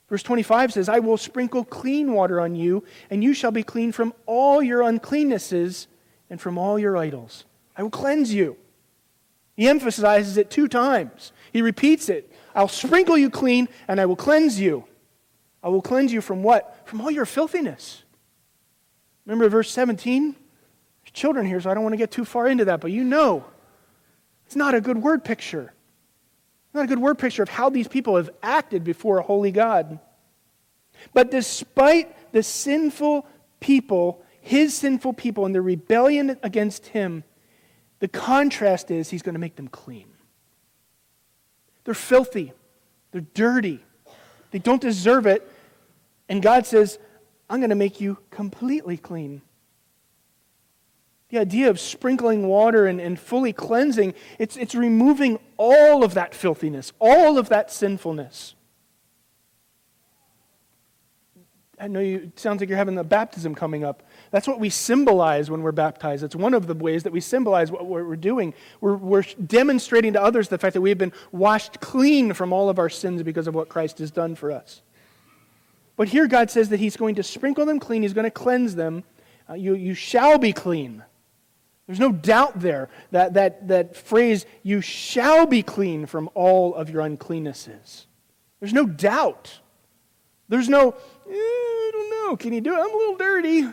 Verse 0.08 0.22
25 0.22 0.72
says, 0.72 0.88
I 0.88 1.00
will 1.00 1.16
sprinkle 1.16 1.64
clean 1.64 2.12
water 2.12 2.40
on 2.40 2.54
you, 2.54 2.84
and 3.10 3.24
you 3.24 3.34
shall 3.34 3.50
be 3.50 3.64
clean 3.64 3.90
from 3.90 4.14
all 4.24 4.62
your 4.62 4.82
uncleannesses 4.82 5.88
and 6.30 6.40
from 6.40 6.58
all 6.58 6.78
your 6.78 6.96
idols. 6.96 7.44
I 7.76 7.82
will 7.82 7.90
cleanse 7.90 8.32
you. 8.32 8.56
He 9.56 9.68
emphasizes 9.68 10.36
it 10.36 10.48
two 10.48 10.68
times. 10.68 11.32
He 11.52 11.60
repeats 11.60 12.08
it 12.08 12.32
I'll 12.54 12.68
sprinkle 12.68 13.18
you 13.18 13.30
clean, 13.30 13.68
and 13.88 14.00
I 14.00 14.06
will 14.06 14.16
cleanse 14.16 14.60
you. 14.60 14.84
I 15.62 15.68
will 15.68 15.82
cleanse 15.82 16.12
you 16.12 16.20
from 16.20 16.42
what? 16.42 16.86
From 16.86 17.00
all 17.00 17.10
your 17.10 17.26
filthiness. 17.26 18.02
Remember 19.26 19.48
verse 19.48 19.70
17? 19.70 20.32
There's 20.32 21.12
children 21.12 21.46
here, 21.46 21.60
so 21.60 21.70
I 21.70 21.74
don't 21.74 21.82
want 21.82 21.92
to 21.92 21.98
get 21.98 22.10
too 22.10 22.24
far 22.24 22.48
into 22.48 22.64
that, 22.66 22.80
but 22.80 22.90
you 22.90 23.04
know 23.04 23.44
it's 24.46 24.56
not 24.56 24.74
a 24.74 24.80
good 24.80 24.98
word 24.98 25.24
picture. 25.24 25.72
Not 26.72 26.84
a 26.84 26.88
good 26.88 26.98
word 26.98 27.18
picture 27.18 27.42
of 27.42 27.48
how 27.48 27.68
these 27.68 27.88
people 27.88 28.16
have 28.16 28.30
acted 28.42 28.84
before 28.84 29.18
a 29.18 29.22
holy 29.22 29.50
God. 29.50 29.98
But 31.12 31.30
despite 31.30 32.32
the 32.32 32.42
sinful 32.42 33.26
people, 33.60 34.22
his 34.40 34.74
sinful 34.74 35.14
people, 35.14 35.46
and 35.46 35.54
their 35.54 35.62
rebellion 35.62 36.38
against 36.42 36.88
him, 36.88 37.24
the 37.98 38.08
contrast 38.08 38.90
is 38.90 39.10
he's 39.10 39.22
going 39.22 39.34
to 39.34 39.40
make 39.40 39.56
them 39.56 39.68
clean. 39.68 40.08
They're 41.84 41.94
filthy, 41.94 42.52
they're 43.12 43.20
dirty, 43.20 43.80
they 44.50 44.58
don't 44.58 44.80
deserve 44.80 45.26
it. 45.26 45.50
And 46.28 46.42
God 46.42 46.66
says, 46.66 46.98
I'm 47.48 47.60
going 47.60 47.70
to 47.70 47.76
make 47.76 48.00
you 48.00 48.18
completely 48.30 48.96
clean. 48.96 49.42
The 51.30 51.38
idea 51.38 51.70
of 51.70 51.78
sprinkling 51.78 52.46
water 52.46 52.86
and, 52.86 53.00
and 53.00 53.18
fully 53.18 53.52
cleansing, 53.52 54.14
it's, 54.38 54.56
it's 54.56 54.74
removing 54.74 55.38
all 55.56 56.02
of 56.02 56.14
that 56.14 56.34
filthiness, 56.34 56.92
all 56.98 57.38
of 57.38 57.48
that 57.50 57.70
sinfulness. 57.70 58.54
I 61.78 61.88
know 61.88 62.00
you, 62.00 62.18
it 62.18 62.38
sounds 62.38 62.60
like 62.60 62.68
you're 62.68 62.78
having 62.78 62.96
the 62.96 63.04
baptism 63.04 63.54
coming 63.54 63.84
up. 63.84 64.02
That's 64.30 64.46
what 64.46 64.60
we 64.60 64.70
symbolize 64.70 65.50
when 65.50 65.62
we're 65.62 65.72
baptized. 65.72 66.22
It's 66.22 66.36
one 66.36 66.54
of 66.54 66.66
the 66.68 66.74
ways 66.74 67.02
that 67.02 67.12
we 67.12 67.20
symbolize 67.20 67.72
what 67.72 67.86
we're 67.86 68.14
doing. 68.14 68.54
We're, 68.80 68.96
we're 68.96 69.24
demonstrating 69.44 70.12
to 70.12 70.22
others 70.22 70.48
the 70.48 70.58
fact 70.58 70.74
that 70.74 70.80
we 70.80 70.90
have 70.90 70.98
been 70.98 71.12
washed 71.32 71.80
clean 71.80 72.32
from 72.32 72.52
all 72.52 72.68
of 72.68 72.78
our 72.78 72.88
sins 72.88 73.22
because 73.22 73.48
of 73.48 73.54
what 73.54 73.68
Christ 73.68 73.98
has 73.98 74.10
done 74.10 74.36
for 74.36 74.52
us. 74.52 74.82
But 75.96 76.08
here 76.08 76.28
God 76.28 76.50
says 76.50 76.68
that 76.68 76.80
He's 76.80 76.96
going 76.96 77.16
to 77.16 77.22
sprinkle 77.22 77.66
them 77.66 77.80
clean, 77.80 78.02
He's 78.02 78.14
going 78.14 78.24
to 78.24 78.30
cleanse 78.30 78.76
them. 78.76 79.04
Uh, 79.48 79.54
you, 79.54 79.74
you 79.74 79.94
shall 79.94 80.38
be 80.38 80.52
clean. 80.52 81.02
There's 81.88 81.98
no 81.98 82.12
doubt 82.12 82.60
there 82.60 82.88
that, 83.10 83.34
that 83.34 83.66
that 83.66 83.96
phrase, 83.96 84.46
you 84.62 84.80
shall 84.80 85.44
be 85.44 85.64
clean 85.64 86.06
from 86.06 86.30
all 86.34 86.72
of 86.72 86.88
your 86.88 87.02
uncleannesses. 87.02 88.06
There's 88.60 88.72
no 88.72 88.86
doubt. 88.86 89.58
There's 90.48 90.68
no, 90.68 90.90
eh, 90.90 91.32
I 91.32 91.90
don't 91.92 92.10
know, 92.10 92.36
can 92.36 92.52
he 92.52 92.60
do 92.60 92.72
it? 92.72 92.78
I'm 92.78 92.94
a 92.94 92.96
little 92.96 93.16
dirty. 93.16 93.68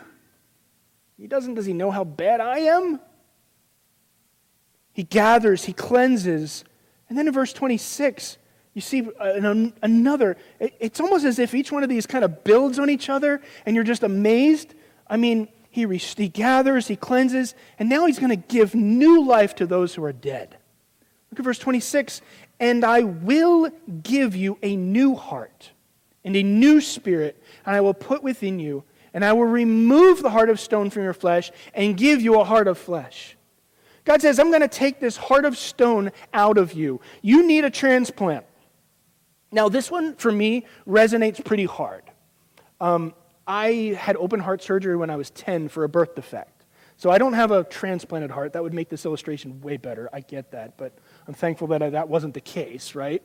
He 1.18 1.26
doesn't, 1.26 1.54
does 1.54 1.66
he 1.66 1.72
know 1.72 1.90
how 1.90 2.04
bad 2.04 2.40
I 2.40 2.58
am? 2.58 3.00
He 4.92 5.02
gathers, 5.02 5.64
he 5.64 5.72
cleanses. 5.72 6.64
And 7.08 7.18
then 7.18 7.26
in 7.26 7.32
verse 7.32 7.52
26, 7.52 8.38
you 8.74 8.80
see 8.80 9.08
uh, 9.18 9.70
another, 9.82 10.36
it's 10.60 11.00
almost 11.00 11.24
as 11.24 11.38
if 11.38 11.54
each 11.54 11.72
one 11.72 11.82
of 11.82 11.88
these 11.88 12.06
kind 12.06 12.24
of 12.24 12.44
builds 12.44 12.78
on 12.78 12.88
each 12.88 13.08
other 13.08 13.40
and 13.66 13.74
you're 13.74 13.84
just 13.84 14.04
amazed. 14.04 14.74
I 15.08 15.16
mean, 15.16 15.48
he, 15.70 15.86
he 15.86 16.28
gathers, 16.28 16.86
he 16.88 16.96
cleanses, 16.96 17.54
and 17.78 17.88
now 17.88 18.06
he's 18.06 18.18
going 18.18 18.30
to 18.30 18.36
give 18.36 18.74
new 18.74 19.24
life 19.24 19.54
to 19.56 19.66
those 19.66 19.94
who 19.94 20.04
are 20.04 20.12
dead. 20.12 20.56
Look 21.30 21.40
at 21.40 21.44
verse 21.44 21.58
26. 21.58 22.20
And 22.60 22.84
I 22.84 23.02
will 23.02 23.70
give 24.02 24.34
you 24.34 24.58
a 24.62 24.76
new 24.76 25.14
heart 25.14 25.70
and 26.24 26.34
a 26.36 26.42
new 26.42 26.80
spirit, 26.80 27.40
and 27.64 27.76
I 27.76 27.80
will 27.80 27.94
put 27.94 28.22
within 28.22 28.58
you, 28.58 28.84
and 29.14 29.24
I 29.24 29.32
will 29.32 29.44
remove 29.44 30.22
the 30.22 30.30
heart 30.30 30.50
of 30.50 30.60
stone 30.60 30.90
from 30.90 31.02
your 31.02 31.14
flesh 31.14 31.50
and 31.74 31.96
give 31.96 32.20
you 32.20 32.40
a 32.40 32.44
heart 32.44 32.68
of 32.68 32.78
flesh. 32.78 33.36
God 34.04 34.22
says, 34.22 34.38
I'm 34.38 34.48
going 34.48 34.62
to 34.62 34.68
take 34.68 35.00
this 35.00 35.16
heart 35.16 35.44
of 35.44 35.56
stone 35.56 36.12
out 36.32 36.56
of 36.56 36.72
you. 36.72 37.00
You 37.20 37.46
need 37.46 37.64
a 37.64 37.70
transplant. 37.70 38.46
Now, 39.52 39.68
this 39.68 39.90
one 39.90 40.14
for 40.16 40.32
me 40.32 40.64
resonates 40.86 41.44
pretty 41.44 41.66
hard. 41.66 42.04
Um, 42.80 43.14
I 43.46 43.96
had 43.98 44.16
open 44.16 44.40
heart 44.40 44.62
surgery 44.62 44.96
when 44.96 45.10
I 45.10 45.16
was 45.16 45.30
10 45.30 45.68
for 45.68 45.84
a 45.84 45.88
birth 45.88 46.14
defect. 46.14 46.64
So 46.96 47.10
I 47.10 47.18
don't 47.18 47.34
have 47.34 47.50
a 47.50 47.64
transplanted 47.64 48.30
heart. 48.30 48.54
That 48.54 48.62
would 48.62 48.74
make 48.74 48.88
this 48.88 49.06
illustration 49.06 49.60
way 49.60 49.76
better. 49.76 50.08
I 50.12 50.20
get 50.20 50.50
that, 50.52 50.76
but 50.76 50.98
I'm 51.26 51.34
thankful 51.34 51.68
that 51.68 51.82
I, 51.82 51.90
that 51.90 52.08
wasn't 52.08 52.34
the 52.34 52.40
case, 52.40 52.94
right? 52.94 53.22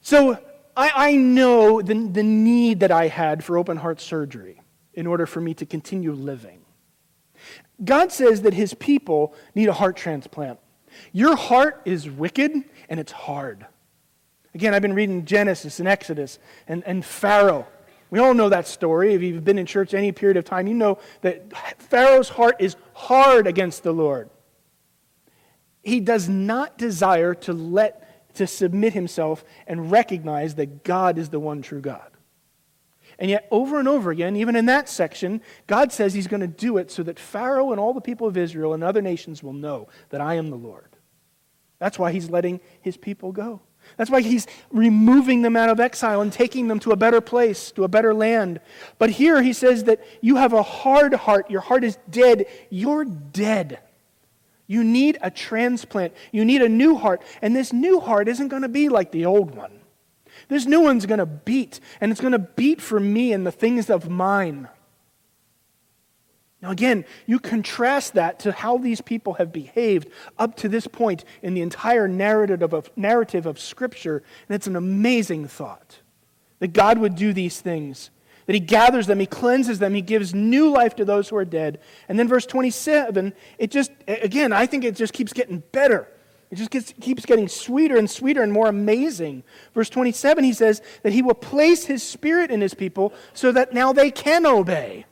So 0.00 0.38
I, 0.76 0.90
I 0.94 1.16
know 1.16 1.80
the, 1.80 1.94
the 1.94 2.22
need 2.22 2.80
that 2.80 2.90
I 2.90 3.08
had 3.08 3.42
for 3.42 3.56
open 3.58 3.76
heart 3.76 4.00
surgery 4.00 4.60
in 4.94 5.06
order 5.06 5.26
for 5.26 5.40
me 5.40 5.54
to 5.54 5.66
continue 5.66 6.12
living. 6.12 6.60
God 7.84 8.12
says 8.12 8.42
that 8.42 8.54
his 8.54 8.74
people 8.74 9.34
need 9.54 9.68
a 9.68 9.72
heart 9.72 9.96
transplant. 9.96 10.58
Your 11.12 11.36
heart 11.36 11.82
is 11.84 12.08
wicked 12.08 12.52
and 12.88 13.00
it's 13.00 13.12
hard. 13.12 13.66
Again, 14.54 14.72
I've 14.72 14.82
been 14.82 14.94
reading 14.94 15.24
Genesis 15.24 15.80
and 15.80 15.88
Exodus 15.88 16.38
and, 16.68 16.84
and 16.84 17.04
Pharaoh. 17.04 17.66
We 18.10 18.20
all 18.20 18.34
know 18.34 18.48
that 18.48 18.68
story. 18.68 19.14
If 19.14 19.22
you've 19.22 19.44
been 19.44 19.58
in 19.58 19.66
church 19.66 19.92
any 19.92 20.12
period 20.12 20.36
of 20.36 20.44
time, 20.44 20.68
you 20.68 20.74
know 20.74 20.98
that 21.22 21.52
Pharaoh's 21.82 22.28
heart 22.28 22.56
is 22.60 22.76
hard 22.92 23.48
against 23.48 23.82
the 23.82 23.92
Lord. 23.92 24.30
He 25.82 25.98
does 25.98 26.28
not 26.28 26.78
desire 26.78 27.34
to 27.34 27.52
let 27.52 28.00
to 28.34 28.46
submit 28.46 28.92
himself 28.92 29.44
and 29.66 29.90
recognize 29.90 30.56
that 30.56 30.84
God 30.84 31.18
is 31.18 31.28
the 31.28 31.40
one 31.40 31.62
true 31.62 31.80
God. 31.80 32.10
And 33.18 33.30
yet, 33.30 33.46
over 33.50 33.78
and 33.78 33.88
over 33.88 34.10
again, 34.10 34.36
even 34.36 34.56
in 34.56 34.66
that 34.66 34.88
section, 34.88 35.40
God 35.66 35.92
says 35.92 36.14
he's 36.14 36.26
going 36.26 36.40
to 36.40 36.46
do 36.46 36.78
it 36.78 36.90
so 36.90 37.02
that 37.04 37.18
Pharaoh 37.18 37.70
and 37.70 37.80
all 37.80 37.92
the 37.92 38.00
people 38.00 38.26
of 38.26 38.36
Israel 38.36 38.74
and 38.74 38.82
other 38.82 39.02
nations 39.02 39.42
will 39.42 39.52
know 39.52 39.88
that 40.10 40.20
I 40.20 40.34
am 40.34 40.50
the 40.50 40.56
Lord. 40.56 40.96
That's 41.78 41.98
why 41.98 42.12
he's 42.12 42.30
letting 42.30 42.60
his 42.80 42.96
people 42.96 43.32
go. 43.32 43.60
That's 43.96 44.10
why 44.10 44.22
he's 44.22 44.46
removing 44.70 45.42
them 45.42 45.56
out 45.56 45.68
of 45.68 45.78
exile 45.78 46.20
and 46.20 46.32
taking 46.32 46.68
them 46.68 46.80
to 46.80 46.90
a 46.90 46.96
better 46.96 47.20
place, 47.20 47.70
to 47.72 47.84
a 47.84 47.88
better 47.88 48.14
land. 48.14 48.60
But 48.98 49.10
here 49.10 49.42
he 49.42 49.52
says 49.52 49.84
that 49.84 50.02
you 50.20 50.36
have 50.36 50.52
a 50.52 50.62
hard 50.62 51.12
heart. 51.14 51.50
Your 51.50 51.60
heart 51.60 51.84
is 51.84 51.98
dead. 52.10 52.46
You're 52.70 53.04
dead. 53.04 53.80
You 54.66 54.82
need 54.82 55.18
a 55.20 55.30
transplant. 55.30 56.14
You 56.32 56.44
need 56.44 56.62
a 56.62 56.68
new 56.68 56.96
heart. 56.96 57.22
And 57.42 57.54
this 57.54 57.72
new 57.72 58.00
heart 58.00 58.28
isn't 58.28 58.48
going 58.48 58.62
to 58.62 58.68
be 58.68 58.88
like 58.88 59.12
the 59.12 59.26
old 59.26 59.54
one. 59.54 59.80
This 60.48 60.66
new 60.66 60.80
one's 60.80 61.06
going 61.06 61.18
to 61.18 61.26
beat, 61.26 61.80
and 62.00 62.12
it's 62.12 62.20
going 62.20 62.32
to 62.32 62.38
beat 62.38 62.80
for 62.80 63.00
me 63.00 63.32
and 63.32 63.46
the 63.46 63.52
things 63.52 63.90
of 63.90 64.08
mine. 64.08 64.68
Now, 66.64 66.70
again, 66.70 67.04
you 67.26 67.38
contrast 67.38 68.14
that 68.14 68.38
to 68.40 68.52
how 68.52 68.78
these 68.78 69.02
people 69.02 69.34
have 69.34 69.52
behaved 69.52 70.08
up 70.38 70.56
to 70.56 70.68
this 70.68 70.86
point 70.86 71.22
in 71.42 71.52
the 71.52 71.60
entire 71.60 72.08
narrative 72.08 72.72
of, 72.72 72.90
narrative 72.96 73.44
of 73.44 73.60
Scripture, 73.60 74.22
and 74.48 74.54
it's 74.56 74.66
an 74.66 74.74
amazing 74.74 75.46
thought 75.46 76.00
that 76.60 76.72
God 76.72 76.96
would 76.98 77.16
do 77.16 77.34
these 77.34 77.60
things, 77.60 78.08
that 78.46 78.54
He 78.54 78.60
gathers 78.60 79.06
them, 79.06 79.20
He 79.20 79.26
cleanses 79.26 79.78
them, 79.78 79.92
He 79.92 80.00
gives 80.00 80.34
new 80.34 80.70
life 80.70 80.96
to 80.96 81.04
those 81.04 81.28
who 81.28 81.36
are 81.36 81.44
dead. 81.44 81.80
And 82.08 82.18
then, 82.18 82.28
verse 82.28 82.46
27, 82.46 83.34
it 83.58 83.70
just, 83.70 83.90
again, 84.08 84.50
I 84.50 84.64
think 84.64 84.84
it 84.84 84.96
just 84.96 85.12
keeps 85.12 85.34
getting 85.34 85.62
better. 85.70 86.08
It 86.54 86.58
just 86.58 86.70
gets, 86.70 86.94
keeps 87.00 87.26
getting 87.26 87.48
sweeter 87.48 87.96
and 87.96 88.08
sweeter 88.08 88.40
and 88.40 88.52
more 88.52 88.68
amazing. 88.68 89.42
Verse 89.74 89.90
27, 89.90 90.44
he 90.44 90.52
says 90.52 90.82
that 91.02 91.12
he 91.12 91.20
will 91.20 91.34
place 91.34 91.84
his 91.84 92.00
spirit 92.00 92.52
in 92.52 92.60
his 92.60 92.74
people 92.74 93.12
so 93.32 93.50
that 93.50 93.74
now 93.74 93.92
they 93.92 94.12
can 94.12 94.46
obey. 94.46 95.04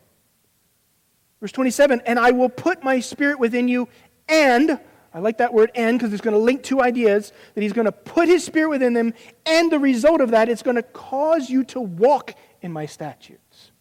Verse 1.41 1.51
27 1.51 2.01
And 2.07 2.17
I 2.17 2.31
will 2.31 2.49
put 2.49 2.85
my 2.85 3.01
spirit 3.01 3.41
within 3.41 3.67
you, 3.67 3.89
and, 4.29 4.79
I 5.13 5.19
like 5.19 5.39
that 5.39 5.53
word 5.53 5.73
and 5.75 5.99
because 5.99 6.13
it's 6.13 6.23
going 6.23 6.37
to 6.37 6.41
link 6.41 6.63
two 6.63 6.81
ideas 6.81 7.33
that 7.57 7.63
he's 7.63 7.73
going 7.73 7.87
to 7.87 7.93
put 7.93 8.29
his 8.29 8.45
spirit 8.45 8.69
within 8.69 8.93
them, 8.93 9.13
and 9.45 9.73
the 9.73 9.81
result 9.81 10.21
of 10.21 10.31
that, 10.31 10.49
it's 10.49 10.63
going 10.63 10.77
to 10.77 10.85
cause 10.85 11.51
you 11.51 11.65
to 11.65 11.81
walk 11.81 12.37
in 12.61 12.71
my 12.71 12.87
statutes. 12.87 13.73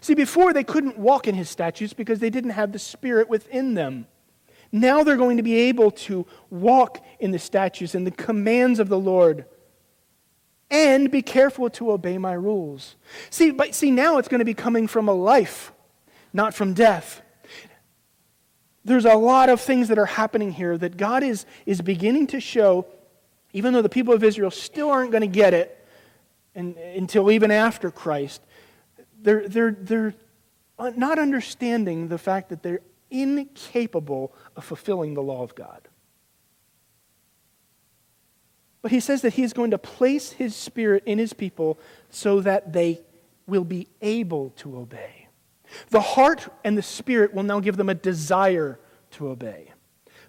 See, 0.00 0.14
before 0.14 0.52
they 0.52 0.62
couldn't 0.62 0.96
walk 0.96 1.26
in 1.26 1.34
his 1.34 1.50
statutes 1.50 1.92
because 1.92 2.20
they 2.20 2.30
didn't 2.30 2.50
have 2.50 2.70
the 2.70 2.78
spirit 2.78 3.28
within 3.28 3.74
them. 3.74 4.06
Now 4.72 5.02
they're 5.02 5.16
going 5.16 5.36
to 5.36 5.42
be 5.42 5.56
able 5.56 5.90
to 5.92 6.26
walk 6.48 7.04
in 7.18 7.32
the 7.32 7.38
statutes 7.38 7.94
and 7.94 8.06
the 8.06 8.12
commands 8.12 8.78
of 8.78 8.88
the 8.88 8.98
Lord 8.98 9.44
and 10.70 11.10
be 11.10 11.22
careful 11.22 11.68
to 11.70 11.90
obey 11.90 12.16
my 12.18 12.32
rules. 12.32 12.94
See, 13.30 13.50
but 13.50 13.74
see 13.74 13.90
now 13.90 14.18
it's 14.18 14.28
going 14.28 14.38
to 14.38 14.44
be 14.44 14.54
coming 14.54 14.86
from 14.86 15.08
a 15.08 15.12
life 15.12 15.72
not 16.32 16.54
from 16.54 16.74
death. 16.74 17.22
There's 18.84 19.04
a 19.04 19.14
lot 19.14 19.48
of 19.48 19.60
things 19.60 19.88
that 19.88 19.98
are 19.98 20.06
happening 20.06 20.52
here 20.52 20.76
that 20.78 20.96
God 20.96 21.22
is, 21.22 21.44
is 21.66 21.82
beginning 21.82 22.28
to 22.28 22.40
show, 22.40 22.86
even 23.52 23.72
though 23.72 23.82
the 23.82 23.88
people 23.88 24.14
of 24.14 24.24
Israel 24.24 24.50
still 24.50 24.90
aren't 24.90 25.10
going 25.10 25.22
to 25.22 25.26
get 25.26 25.52
it 25.54 25.86
and, 26.54 26.76
until 26.76 27.30
even 27.30 27.50
after 27.50 27.90
Christ. 27.90 28.42
They're, 29.20 29.46
they're, 29.48 29.72
they're 29.72 30.14
not 30.78 31.18
understanding 31.18 32.08
the 32.08 32.18
fact 32.18 32.48
that 32.48 32.62
they're 32.62 32.80
incapable 33.10 34.34
of 34.56 34.64
fulfilling 34.64 35.14
the 35.14 35.22
law 35.22 35.42
of 35.42 35.54
God. 35.54 35.88
But 38.82 38.90
he 38.90 39.00
says 39.00 39.22
that 39.22 39.34
he 39.34 39.42
is 39.42 39.52
going 39.52 39.72
to 39.72 39.78
place 39.78 40.32
his 40.32 40.56
spirit 40.56 41.02
in 41.04 41.18
his 41.18 41.32
people 41.32 41.78
so 42.08 42.40
that 42.40 42.72
they 42.72 43.02
will 43.46 43.64
be 43.64 43.88
able 44.00 44.50
to 44.50 44.78
obey. 44.78 45.28
The 45.90 46.00
heart 46.00 46.48
and 46.64 46.76
the 46.76 46.82
spirit 46.82 47.34
will 47.34 47.42
now 47.42 47.60
give 47.60 47.76
them 47.76 47.88
a 47.88 47.94
desire 47.94 48.80
to 49.12 49.28
obey. 49.28 49.72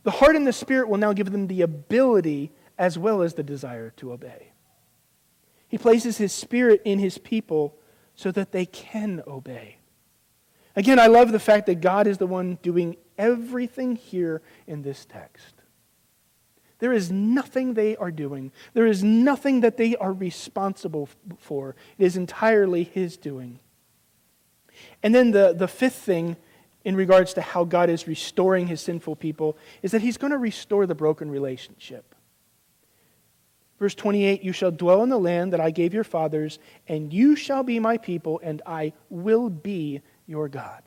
The 0.03 0.11
heart 0.11 0.35
and 0.35 0.45
the 0.45 0.53
spirit 0.53 0.89
will 0.89 0.97
now 0.97 1.13
give 1.13 1.31
them 1.31 1.47
the 1.47 1.61
ability 1.61 2.51
as 2.77 2.97
well 2.97 3.21
as 3.21 3.35
the 3.35 3.43
desire 3.43 3.91
to 3.97 4.11
obey. 4.11 4.51
He 5.67 5.77
places 5.77 6.17
his 6.17 6.33
spirit 6.33 6.81
in 6.83 6.99
his 6.99 7.17
people 7.17 7.77
so 8.15 8.31
that 8.31 8.51
they 8.51 8.65
can 8.65 9.23
obey. 9.25 9.77
Again, 10.75 10.99
I 10.99 11.07
love 11.07 11.31
the 11.31 11.39
fact 11.39 11.65
that 11.65 11.81
God 11.81 12.07
is 12.07 12.17
the 12.17 12.27
one 12.27 12.57
doing 12.61 12.95
everything 13.17 13.95
here 13.95 14.41
in 14.67 14.81
this 14.81 15.05
text. 15.05 15.55
There 16.79 16.93
is 16.93 17.11
nothing 17.11 17.75
they 17.75 17.95
are 17.97 18.11
doing. 18.11 18.51
There 18.73 18.87
is 18.87 19.03
nothing 19.03 19.61
that 19.61 19.77
they 19.77 19.95
are 19.97 20.13
responsible 20.13 21.09
for. 21.37 21.75
It 21.97 22.05
is 22.05 22.17
entirely 22.17 22.83
His 22.83 23.17
doing. 23.17 23.59
And 25.03 25.13
then 25.13 25.31
the, 25.31 25.53
the 25.53 25.67
fifth 25.67 25.95
thing 25.95 26.37
in 26.83 26.95
regards 26.95 27.33
to 27.33 27.41
how 27.41 27.63
God 27.63 27.89
is 27.89 28.07
restoring 28.07 28.67
his 28.67 28.81
sinful 28.81 29.15
people 29.17 29.57
is 29.81 29.91
that 29.91 30.01
he's 30.01 30.17
going 30.17 30.31
to 30.31 30.37
restore 30.37 30.85
the 30.85 30.95
broken 30.95 31.29
relationship. 31.29 32.15
Verse 33.79 33.95
28 33.95 34.43
You 34.43 34.51
shall 34.51 34.71
dwell 34.71 35.03
in 35.03 35.09
the 35.09 35.19
land 35.19 35.53
that 35.53 35.59
I 35.59 35.71
gave 35.71 35.93
your 35.93 36.03
fathers, 36.03 36.59
and 36.87 37.13
you 37.13 37.35
shall 37.35 37.63
be 37.63 37.79
my 37.79 37.97
people, 37.97 38.39
and 38.43 38.61
I 38.65 38.93
will 39.09 39.49
be 39.49 40.01
your 40.27 40.47
God. 40.49 40.83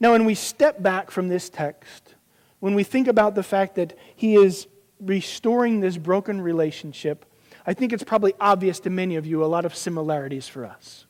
Now, 0.00 0.12
when 0.12 0.24
we 0.24 0.34
step 0.34 0.82
back 0.82 1.10
from 1.10 1.28
this 1.28 1.48
text, 1.48 2.14
when 2.60 2.74
we 2.74 2.84
think 2.84 3.08
about 3.08 3.34
the 3.34 3.42
fact 3.42 3.76
that 3.76 3.96
he 4.14 4.36
is 4.36 4.66
restoring 5.00 5.80
this 5.80 5.96
broken 5.96 6.40
relationship, 6.40 7.24
I 7.66 7.74
think 7.74 7.92
it's 7.92 8.04
probably 8.04 8.34
obvious 8.40 8.80
to 8.80 8.90
many 8.90 9.16
of 9.16 9.26
you 9.26 9.44
a 9.44 9.46
lot 9.46 9.64
of 9.64 9.74
similarities 9.74 10.48
for 10.48 10.64
us 10.64 11.06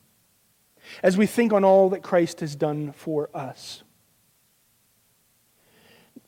as 1.03 1.17
we 1.17 1.25
think 1.25 1.51
on 1.53 1.63
all 1.63 1.89
that 1.89 2.03
Christ 2.03 2.39
has 2.39 2.55
done 2.55 2.91
for 2.93 3.29
us. 3.33 3.83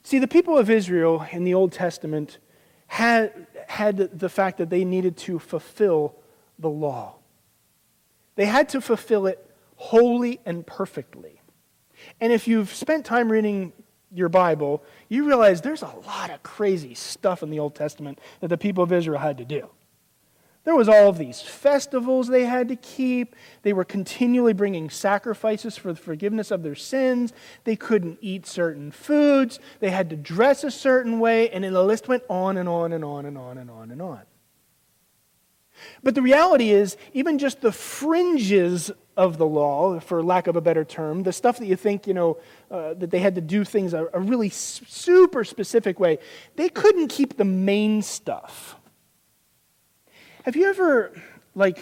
See, 0.04 0.20
the 0.20 0.28
people 0.28 0.58
of 0.58 0.70
Israel 0.70 1.26
in 1.32 1.44
the 1.44 1.54
Old 1.54 1.72
Testament 1.72 2.38
had, 2.88 3.48
had 3.68 3.98
the 4.18 4.30
fact 4.30 4.58
that 4.58 4.70
they 4.70 4.86
needed 4.86 5.18
to 5.18 5.40
fulfill 5.40 6.16
the 6.58 6.70
law. 6.70 7.16
They 8.36 8.46
had 8.46 8.70
to 8.70 8.82
fulfill 8.82 9.28
it 9.28 9.47
wholly 9.78 10.40
and 10.46 10.68
perfectly. 10.68 11.42
And 12.20 12.34
if 12.34 12.48
you've 12.48 12.74
spent 12.74 13.06
time 13.06 13.32
reading 13.32 13.74
your 14.14 14.30
Bible, 14.30 14.84
you 15.10 15.26
realize 15.26 15.62
there's 15.62 15.82
a 15.82 15.94
lot 16.06 16.30
of 16.30 16.44
crazy 16.44 16.94
stuff 16.94 17.44
in 17.44 17.50
the 17.50 17.60
Old 17.60 17.76
Testament 17.76 18.20
that 18.42 18.50
the 18.50 18.58
people 18.58 18.84
of 18.84 18.92
Israel 18.92 19.20
had 19.20 19.38
to 19.38 19.46
do. 19.46 19.70
There 20.64 20.76
was 20.76 20.90
all 20.90 21.08
of 21.08 21.18
these 21.18 21.42
festivals 21.42 22.28
they 22.28 22.44
had 22.44 22.68
to 22.68 22.76
keep. 22.76 23.38
They 23.62 23.72
were 23.72 23.86
continually 23.86 24.52
bringing 24.52 24.90
sacrifices 24.90 25.78
for 25.78 25.94
the 25.94 26.00
forgiveness 26.00 26.52
of 26.52 26.62
their 26.62 26.76
sins. 26.76 27.32
They 27.64 27.78
couldn't 27.78 28.18
eat 28.20 28.46
certain 28.46 28.92
foods. 28.92 29.62
They 29.80 29.92
had 29.92 30.10
to 30.10 30.18
dress 30.18 30.66
a 30.66 30.72
certain 30.72 31.22
way, 31.22 31.50
and 31.52 31.64
the 31.64 31.84
list 31.84 32.10
went 32.10 32.24
on 32.30 32.58
and 32.58 32.68
on 32.68 32.92
and 32.92 33.06
on 33.06 33.26
and 33.26 33.38
on 33.38 33.58
and 33.58 33.72
on 33.72 33.92
and 33.92 34.02
on. 34.02 34.22
But 36.04 36.16
the 36.16 36.22
reality 36.22 36.72
is, 36.72 36.98
even 37.14 37.38
just 37.38 37.62
the 37.62 37.72
fringes 37.72 38.92
of 39.16 39.38
the 39.38 39.46
law, 39.46 40.00
for 40.00 40.24
lack 40.24 40.48
of 40.48 40.56
a 40.56 40.62
better 40.62 40.86
term, 40.86 41.24
the 41.24 41.34
stuff 41.34 41.58
that 41.58 41.66
you 41.66 41.76
think, 41.76 42.08
you 42.08 42.14
know, 42.14 42.38
uh, 42.70 42.94
that 42.94 43.10
they 43.10 43.20
had 43.20 43.36
to 43.36 43.42
do 43.42 43.64
things 43.64 43.94
a, 43.94 44.08
a 44.14 44.20
really 44.20 44.50
super 44.50 45.44
specific 45.44 46.00
way, 46.00 46.20
they 46.56 46.70
couldn't 46.70 47.08
keep 47.08 47.38
the 47.38 47.46
main 47.46 48.02
stuff. 48.02 48.76
Have 50.44 50.56
you 50.56 50.70
ever, 50.70 51.12
like, 51.56 51.80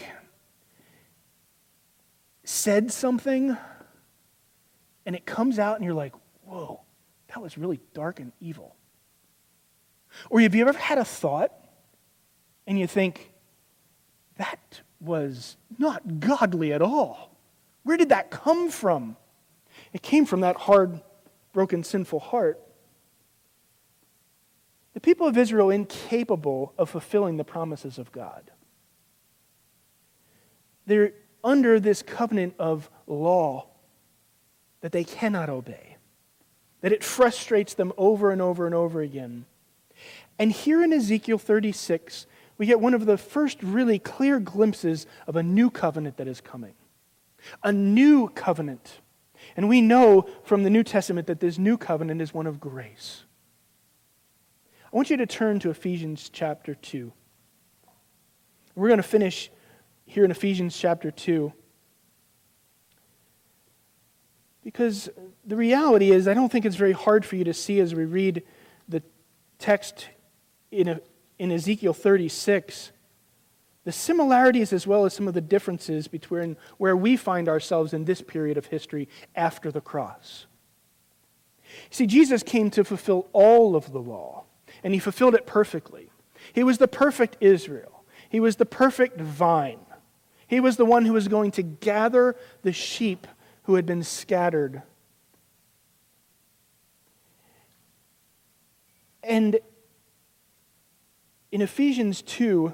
said 2.43 2.91
something 2.91 3.57
and 5.05 5.15
it 5.15 5.25
comes 5.25 5.59
out 5.59 5.75
and 5.75 5.85
you're 5.85 5.93
like, 5.93 6.13
whoa, 6.45 6.81
that 7.27 7.41
was 7.41 7.57
really 7.57 7.79
dark 7.93 8.19
and 8.19 8.31
evil? 8.39 8.75
Or 10.29 10.39
have 10.39 10.55
you 10.55 10.67
ever 10.67 10.77
had 10.77 10.97
a 10.97 11.05
thought 11.05 11.51
and 12.65 12.79
you 12.79 12.87
think, 12.87 13.31
that 14.37 14.81
was 14.99 15.57
not 15.77 16.19
godly 16.19 16.73
at 16.73 16.81
all? 16.81 17.35
Where 17.83 17.97
did 17.97 18.09
that 18.09 18.31
come 18.31 18.69
from? 18.69 19.17
It 19.93 20.01
came 20.01 20.25
from 20.25 20.41
that 20.41 20.55
hard, 20.55 21.01
broken, 21.53 21.83
sinful 21.83 22.19
heart. 22.19 22.59
The 24.93 24.99
people 24.99 25.27
of 25.27 25.37
Israel 25.37 25.69
incapable 25.69 26.73
of 26.77 26.89
fulfilling 26.89 27.37
the 27.37 27.43
promises 27.43 27.97
of 27.97 28.11
God. 28.11 28.49
They're 30.85 31.13
under 31.43 31.79
this 31.79 32.01
covenant 32.01 32.55
of 32.57 32.89
law 33.07 33.67
that 34.81 34.91
they 34.91 35.03
cannot 35.03 35.49
obey, 35.49 35.97
that 36.81 36.91
it 36.91 37.03
frustrates 37.03 37.73
them 37.73 37.91
over 37.97 38.31
and 38.31 38.41
over 38.41 38.65
and 38.65 38.75
over 38.75 39.01
again. 39.01 39.45
And 40.37 40.51
here 40.51 40.83
in 40.83 40.91
Ezekiel 40.91 41.37
36, 41.37 42.25
we 42.57 42.65
get 42.65 42.79
one 42.79 42.93
of 42.93 43.05
the 43.05 43.17
first 43.17 43.61
really 43.61 43.99
clear 43.99 44.39
glimpses 44.39 45.05
of 45.27 45.35
a 45.35 45.43
new 45.43 45.69
covenant 45.69 46.17
that 46.17 46.27
is 46.27 46.41
coming. 46.41 46.73
A 47.63 47.71
new 47.71 48.29
covenant. 48.29 49.01
And 49.57 49.67
we 49.67 49.81
know 49.81 50.27
from 50.43 50.63
the 50.63 50.69
New 50.69 50.83
Testament 50.83 51.27
that 51.27 51.39
this 51.39 51.57
new 51.57 51.77
covenant 51.77 52.21
is 52.21 52.33
one 52.33 52.47
of 52.47 52.59
grace. 52.59 53.23
I 54.91 54.95
want 54.95 55.09
you 55.09 55.17
to 55.17 55.25
turn 55.25 55.59
to 55.59 55.69
Ephesians 55.69 56.29
chapter 56.31 56.75
2. 56.75 57.11
We're 58.75 58.87
going 58.87 58.97
to 58.97 59.03
finish 59.03 59.51
here 60.05 60.23
in 60.23 60.31
Ephesians 60.31 60.77
chapter 60.77 61.11
2. 61.11 61.51
Because 64.63 65.09
the 65.45 65.55
reality 65.55 66.11
is, 66.11 66.27
I 66.27 66.33
don't 66.33 66.51
think 66.51 66.65
it's 66.65 66.75
very 66.75 66.93
hard 66.93 67.25
for 67.25 67.35
you 67.35 67.43
to 67.43 67.53
see 67.53 67.79
as 67.79 67.93
we 67.93 68.05
read 68.05 68.43
the 68.87 69.03
text 69.59 70.07
in, 70.71 70.99
in 71.37 71.51
Ezekiel 71.51 71.93
36 71.93 72.91
the 73.85 73.91
similarities 73.91 74.73
as 74.73 74.85
well 74.85 75.05
as 75.05 75.13
some 75.13 75.27
of 75.27 75.35
the 75.35 75.41
differences 75.41 76.07
between 76.07 76.57
where 76.77 76.97
we 76.97 77.15
find 77.15 77.47
ourselves 77.47 77.93
in 77.93 78.05
this 78.05 78.19
period 78.19 78.57
of 78.57 78.65
history 78.65 79.07
after 79.35 79.71
the 79.71 79.79
cross. 79.79 80.47
See, 81.91 82.07
Jesus 82.07 82.41
came 82.43 82.71
to 82.71 82.83
fulfill 82.83 83.27
all 83.31 83.75
of 83.75 83.91
the 83.91 83.99
law, 83.99 84.45
and 84.83 84.93
he 84.93 84.99
fulfilled 84.99 85.35
it 85.35 85.45
perfectly. 85.45 86.09
He 86.51 86.63
was 86.63 86.79
the 86.79 86.87
perfect 86.87 87.37
Israel, 87.39 88.03
he 88.27 88.39
was 88.39 88.57
the 88.57 88.65
perfect 88.65 89.21
vine. 89.21 89.79
He 90.47 90.59
was 90.59 90.77
the 90.77 90.85
one 90.85 91.05
who 91.05 91.13
was 91.13 91.27
going 91.27 91.49
to 91.51 91.63
gather 91.63 92.35
the 92.61 92.71
sheep 92.71 93.25
who 93.63 93.75
had 93.75 93.85
been 93.87 94.03
scattered. 94.03 94.83
And 99.23 99.59
in 101.55 101.61
Ephesians 101.61 102.21
2, 102.23 102.73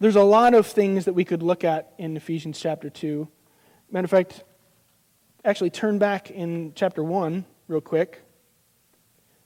there's 0.00 0.16
a 0.16 0.22
lot 0.24 0.52
of 0.52 0.66
things 0.66 1.04
that 1.04 1.12
we 1.12 1.24
could 1.24 1.44
look 1.44 1.62
at 1.62 1.94
in 1.96 2.16
Ephesians 2.16 2.58
chapter 2.58 2.90
2. 2.90 3.28
Matter 3.92 4.06
of 4.06 4.10
fact, 4.10 4.42
actually 5.44 5.70
turn 5.70 6.00
back 6.00 6.32
in 6.32 6.72
chapter 6.74 7.04
1 7.04 7.44
real 7.68 7.80
quick. 7.80 8.22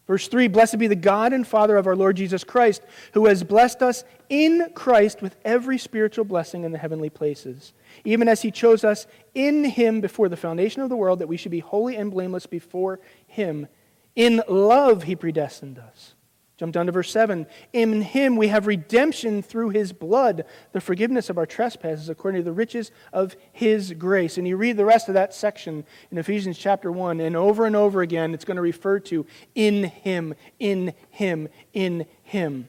Verse 0.07 0.29
3 0.29 0.49
Blessed 0.49 0.79
be 0.79 0.87
the 0.87 0.97
God 0.97 1.35
and 1.35 1.47
Father 1.47 1.77
of 1.77 1.87
our 1.87 1.95
Lord 1.95 2.17
Jesus 2.17 2.43
Christ, 2.43 2.81
who 3.13 3.27
has 3.27 3.45
blessed 3.45 3.83
us 3.83 4.03
in 4.31 4.71
Christ 4.75 5.21
with 5.21 5.37
every 5.45 5.77
spiritual 5.77 6.25
blessing 6.25 6.65
in 6.65 6.73
the 6.73 6.79
heavenly 6.79 7.11
places, 7.11 7.75
even 8.07 8.29
as 8.29 8.41
he 8.41 8.51
chose 8.51 8.83
us 8.83 9.07
in 9.35 9.63
him 9.63 10.01
before 10.01 10.31
the 10.31 10.39
foundation 10.39 10.81
of 10.81 10.89
the 10.89 10.97
world, 10.97 11.19
that 11.19 11.29
we 11.29 11.37
should 11.37 11.53
be 11.53 11.61
holy 11.61 11.97
and 11.97 12.11
blameless 12.11 12.47
before 12.47 12.99
him. 13.27 13.69
In 14.17 14.43
love, 14.49 15.03
he 15.03 15.15
predestined 15.15 15.79
us 15.79 16.15
Jump 16.57 16.73
down 16.73 16.87
to 16.87 16.93
verse 16.93 17.11
7. 17.11 17.47
In 17.73 18.03
him 18.03 18.37
we 18.37 18.49
have 18.49 18.69
redemption 18.69 19.43
through 19.43 19.71
his 19.71 19.93
blood, 19.93 20.45
the 20.73 20.81
forgiveness 20.81 21.29
of 21.29 21.37
our 21.37 21.47
trespasses 21.47 22.09
according 22.09 22.41
to 22.41 22.45
the 22.45 22.53
riches 22.53 22.93
of 23.13 23.35
his 23.53 23.93
grace. 23.93 24.39
And 24.39 24.47
you 24.47 24.57
read 24.57 24.77
the 24.77 24.85
rest 24.85 25.09
of 25.09 25.15
that 25.15 25.35
section 25.35 25.85
in 26.13 26.19
Ephesians 26.19 26.57
chapter 26.57 26.93
1, 26.93 27.21
and 27.21 27.35
over 27.35 27.67
and 27.67 27.75
over 27.75 28.03
again 28.03 28.35
it's 28.35 28.45
going 28.45 28.57
to 28.57 28.63
refer 28.63 29.01
to 29.01 29.27
in 29.57 29.85
him, 29.85 30.35
in 30.61 30.95
him, 31.11 31.49
in 31.73 32.07
him. 32.23 32.69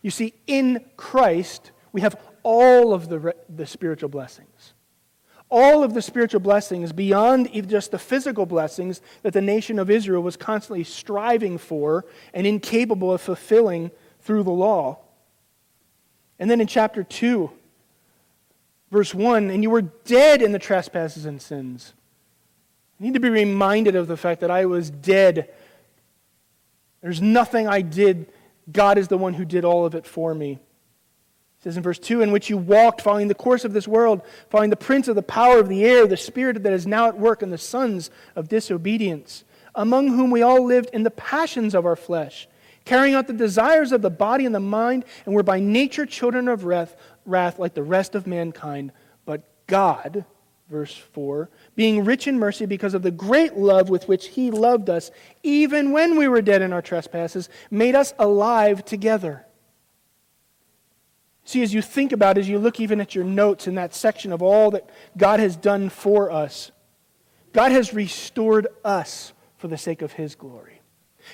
You 0.00 0.12
see, 0.12 0.34
in 0.46 0.84
Christ 0.96 1.72
we 1.90 2.02
have 2.02 2.20
all 2.44 2.94
of 2.94 3.08
the, 3.08 3.34
the 3.48 3.66
spiritual 3.66 4.10
blessings 4.10 4.74
all 5.50 5.82
of 5.82 5.94
the 5.94 6.02
spiritual 6.02 6.40
blessings 6.40 6.92
beyond 6.92 7.48
even 7.50 7.70
just 7.70 7.90
the 7.90 7.98
physical 7.98 8.46
blessings 8.46 9.00
that 9.22 9.32
the 9.32 9.40
nation 9.40 9.78
of 9.78 9.88
Israel 9.88 10.22
was 10.22 10.36
constantly 10.36 10.84
striving 10.84 11.58
for 11.58 12.04
and 12.34 12.46
incapable 12.46 13.12
of 13.12 13.20
fulfilling 13.20 13.90
through 14.20 14.42
the 14.42 14.50
law. 14.50 14.98
And 16.38 16.50
then 16.50 16.60
in 16.60 16.66
chapter 16.66 17.02
2, 17.02 17.50
verse 18.90 19.14
1 19.14 19.50
and 19.50 19.62
you 19.62 19.70
were 19.70 19.82
dead 19.82 20.42
in 20.42 20.52
the 20.52 20.58
trespasses 20.58 21.24
and 21.24 21.40
sins. 21.40 21.94
I 23.00 23.04
need 23.04 23.14
to 23.14 23.20
be 23.20 23.30
reminded 23.30 23.96
of 23.96 24.06
the 24.06 24.16
fact 24.16 24.40
that 24.40 24.50
I 24.50 24.66
was 24.66 24.90
dead. 24.90 25.50
There's 27.00 27.22
nothing 27.22 27.68
I 27.68 27.80
did. 27.80 28.26
God 28.70 28.98
is 28.98 29.08
the 29.08 29.18
one 29.18 29.34
who 29.34 29.44
did 29.44 29.64
all 29.64 29.86
of 29.86 29.94
it 29.94 30.04
for 30.04 30.34
me. 30.34 30.58
It 31.58 31.64
says 31.64 31.76
in 31.76 31.82
verse 31.82 31.98
2 31.98 32.22
In 32.22 32.30
which 32.30 32.48
you 32.48 32.56
walked, 32.56 33.00
following 33.00 33.26
the 33.26 33.34
course 33.34 33.64
of 33.64 33.72
this 33.72 33.88
world, 33.88 34.22
following 34.48 34.70
the 34.70 34.76
prince 34.76 35.08
of 35.08 35.16
the 35.16 35.22
power 35.22 35.58
of 35.58 35.68
the 35.68 35.84
air, 35.84 36.06
the 36.06 36.16
spirit 36.16 36.62
that 36.62 36.72
is 36.72 36.86
now 36.86 37.08
at 37.08 37.18
work 37.18 37.42
in 37.42 37.50
the 37.50 37.58
sons 37.58 38.10
of 38.36 38.48
disobedience, 38.48 39.44
among 39.74 40.08
whom 40.08 40.30
we 40.30 40.42
all 40.42 40.64
lived 40.64 40.90
in 40.92 41.02
the 41.02 41.10
passions 41.10 41.74
of 41.74 41.84
our 41.84 41.96
flesh, 41.96 42.46
carrying 42.84 43.14
out 43.14 43.26
the 43.26 43.32
desires 43.32 43.90
of 43.90 44.02
the 44.02 44.10
body 44.10 44.46
and 44.46 44.54
the 44.54 44.60
mind, 44.60 45.04
and 45.26 45.34
were 45.34 45.42
by 45.42 45.58
nature 45.58 46.06
children 46.06 46.46
of 46.46 46.64
wrath, 46.64 46.94
wrath 47.26 47.58
like 47.58 47.74
the 47.74 47.82
rest 47.82 48.14
of 48.14 48.24
mankind. 48.24 48.92
But 49.24 49.42
God, 49.66 50.24
verse 50.70 50.96
4, 50.96 51.50
being 51.74 52.04
rich 52.04 52.28
in 52.28 52.38
mercy 52.38 52.66
because 52.66 52.94
of 52.94 53.02
the 53.02 53.10
great 53.10 53.56
love 53.56 53.90
with 53.90 54.06
which 54.06 54.28
He 54.28 54.52
loved 54.52 54.88
us, 54.88 55.10
even 55.42 55.90
when 55.90 56.16
we 56.16 56.28
were 56.28 56.40
dead 56.40 56.62
in 56.62 56.72
our 56.72 56.82
trespasses, 56.82 57.48
made 57.68 57.96
us 57.96 58.14
alive 58.16 58.84
together 58.84 59.44
See, 61.48 61.62
as 61.62 61.72
you 61.72 61.80
think 61.80 62.12
about, 62.12 62.36
as 62.36 62.46
you 62.46 62.58
look 62.58 62.78
even 62.78 63.00
at 63.00 63.14
your 63.14 63.24
notes 63.24 63.66
in 63.66 63.76
that 63.76 63.94
section 63.94 64.32
of 64.34 64.42
all 64.42 64.70
that 64.72 64.90
God 65.16 65.40
has 65.40 65.56
done 65.56 65.88
for 65.88 66.30
us, 66.30 66.72
God 67.54 67.72
has 67.72 67.94
restored 67.94 68.66
us 68.84 69.32
for 69.56 69.66
the 69.66 69.78
sake 69.78 70.02
of 70.02 70.12
His 70.12 70.34
glory. 70.34 70.82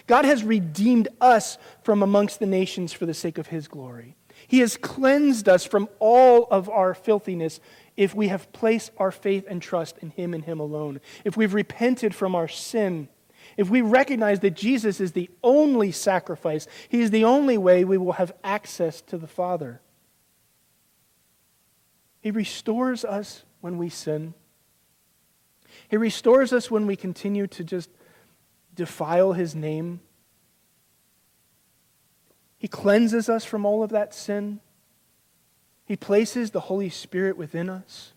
God 0.06 0.24
has 0.24 0.44
redeemed 0.44 1.08
us 1.20 1.58
from 1.82 2.00
amongst 2.00 2.38
the 2.38 2.46
nations 2.46 2.92
for 2.92 3.06
the 3.06 3.12
sake 3.12 3.38
of 3.38 3.48
His 3.48 3.66
glory. 3.66 4.14
He 4.46 4.60
has 4.60 4.76
cleansed 4.76 5.48
us 5.48 5.64
from 5.64 5.88
all 5.98 6.46
of 6.48 6.70
our 6.70 6.94
filthiness 6.94 7.58
if 7.96 8.14
we 8.14 8.28
have 8.28 8.52
placed 8.52 8.92
our 8.98 9.10
faith 9.10 9.44
and 9.48 9.60
trust 9.60 9.98
in 9.98 10.10
Him 10.10 10.32
and 10.32 10.44
Him 10.44 10.60
alone. 10.60 11.00
If 11.24 11.36
we've 11.36 11.54
repented 11.54 12.14
from 12.14 12.36
our 12.36 12.46
sin, 12.46 13.08
if 13.56 13.68
we 13.68 13.80
recognize 13.80 14.38
that 14.40 14.54
Jesus 14.54 15.00
is 15.00 15.10
the 15.10 15.28
only 15.42 15.90
sacrifice, 15.90 16.68
He 16.88 17.00
is 17.00 17.10
the 17.10 17.24
only 17.24 17.58
way 17.58 17.84
we 17.84 17.98
will 17.98 18.12
have 18.12 18.32
access 18.44 19.00
to 19.08 19.18
the 19.18 19.26
Father. 19.26 19.80
He 22.24 22.30
restores 22.30 23.04
us 23.04 23.44
when 23.60 23.76
we 23.76 23.90
sin. 23.90 24.32
He 25.90 25.98
restores 25.98 26.54
us 26.54 26.70
when 26.70 26.86
we 26.86 26.96
continue 26.96 27.46
to 27.48 27.62
just 27.62 27.90
defile 28.74 29.34
His 29.34 29.54
name. 29.54 30.00
He 32.56 32.66
cleanses 32.66 33.28
us 33.28 33.44
from 33.44 33.66
all 33.66 33.82
of 33.82 33.90
that 33.90 34.14
sin. 34.14 34.60
He 35.84 35.96
places 35.96 36.50
the 36.50 36.60
Holy 36.60 36.88
Spirit 36.88 37.36
within 37.36 37.68
us. 37.68 38.14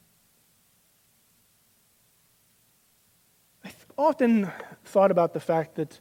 I've 3.66 3.86
often 3.98 4.50
thought 4.86 5.12
about 5.12 5.34
the 5.34 5.42
fact 5.42 5.76
that 5.76 6.00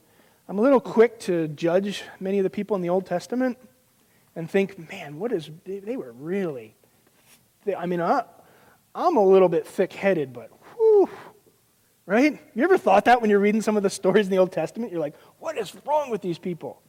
I'm 0.48 0.60
a 0.60 0.62
little 0.62 0.78
quick 0.78 1.18
to 1.22 1.48
judge 1.48 2.04
many 2.20 2.38
of 2.38 2.44
the 2.44 2.50
people 2.50 2.76
in 2.76 2.82
the 2.82 2.90
Old 2.90 3.04
Testament 3.04 3.58
and 4.36 4.48
think, 4.48 4.88
man, 4.92 5.18
what 5.18 5.32
is, 5.32 5.50
they 5.64 5.96
were 5.96 6.12
really 6.12 6.75
I 7.74 7.86
mean, 7.86 8.00
I, 8.00 8.24
I'm 8.94 9.16
a 9.16 9.24
little 9.24 9.48
bit 9.48 9.66
thick 9.66 9.92
headed, 9.92 10.32
but 10.32 10.50
whew, 10.76 11.08
right? 12.04 12.40
You 12.54 12.64
ever 12.64 12.78
thought 12.78 13.06
that 13.06 13.20
when 13.20 13.30
you're 13.30 13.40
reading 13.40 13.62
some 13.62 13.76
of 13.76 13.82
the 13.82 13.90
stories 13.90 14.26
in 14.26 14.30
the 14.30 14.38
Old 14.38 14.52
Testament? 14.52 14.92
You're 14.92 15.00
like, 15.00 15.16
what 15.38 15.58
is 15.58 15.74
wrong 15.86 16.10
with 16.10 16.22
these 16.22 16.38
people? 16.38 16.82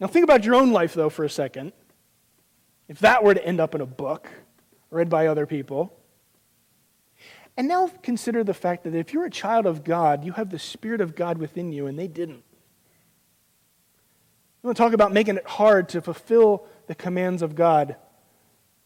Now, 0.00 0.08
think 0.08 0.24
about 0.24 0.44
your 0.44 0.54
own 0.56 0.72
life, 0.72 0.94
though, 0.94 1.10
for 1.10 1.24
a 1.24 1.30
second. 1.30 1.72
If 2.88 2.98
that 3.00 3.22
were 3.22 3.34
to 3.34 3.46
end 3.46 3.60
up 3.60 3.74
in 3.74 3.80
a 3.80 3.86
book 3.86 4.28
read 4.90 5.08
by 5.08 5.28
other 5.28 5.46
people, 5.46 5.96
And 7.56 7.68
now 7.68 7.90
consider 8.02 8.42
the 8.44 8.54
fact 8.54 8.84
that 8.84 8.94
if 8.94 9.12
you're 9.12 9.26
a 9.26 9.30
child 9.30 9.66
of 9.66 9.84
God, 9.84 10.24
you 10.24 10.32
have 10.32 10.50
the 10.50 10.58
Spirit 10.58 11.00
of 11.00 11.14
God 11.14 11.38
within 11.38 11.72
you, 11.72 11.86
and 11.86 11.98
they 11.98 12.08
didn't. 12.08 12.42
You 14.62 14.68
want 14.68 14.76
to 14.76 14.82
talk 14.82 14.92
about 14.92 15.12
making 15.12 15.36
it 15.36 15.46
hard 15.46 15.88
to 15.90 16.00
fulfill 16.00 16.66
the 16.86 16.94
commands 16.94 17.42
of 17.42 17.54
God. 17.54 17.96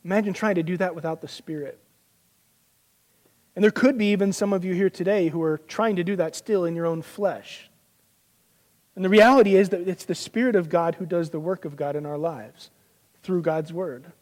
Imagine 0.07 0.35
trying 0.35 0.55
to 0.55 0.63
do 0.63 0.77
that 0.77 0.95
without 0.95 1.21
the 1.21 1.27
Spirit. 1.27 1.81
And 3.57 3.65
there 3.65 3.73
could 3.73 3.99
be 3.99 4.13
even 4.13 4.33
some 4.33 4.53
of 4.53 4.65
you 4.65 4.73
here 4.73 4.89
today 4.89 5.31
who 5.31 5.43
are 5.43 5.59
trying 5.67 5.97
to 5.97 6.05
do 6.05 6.15
that 6.15 6.37
still 6.37 6.65
in 6.65 6.77
your 6.77 6.87
own 6.87 7.03
flesh. 7.03 7.69
And 8.95 9.05
the 9.05 9.09
reality 9.09 9.57
is 9.57 9.71
that 9.71 9.89
it's 9.89 10.05
the 10.05 10.15
Spirit 10.15 10.55
of 10.55 10.69
God 10.69 10.95
who 10.95 11.07
does 11.07 11.31
the 11.31 11.41
work 11.41 11.65
of 11.65 11.75
God 11.75 11.97
in 11.97 12.07
our 12.07 12.17
lives 12.17 12.71
through 13.25 13.43
God's 13.43 13.73
Word. 13.73 14.13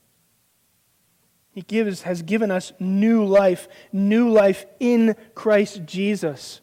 He 1.50 1.60
gives, 1.60 2.00
has 2.02 2.22
given 2.22 2.50
us 2.50 2.72
new 2.80 3.22
life, 3.22 3.68
new 3.92 4.30
life 4.30 4.64
in 4.80 5.14
Christ 5.34 5.82
Jesus, 5.84 6.62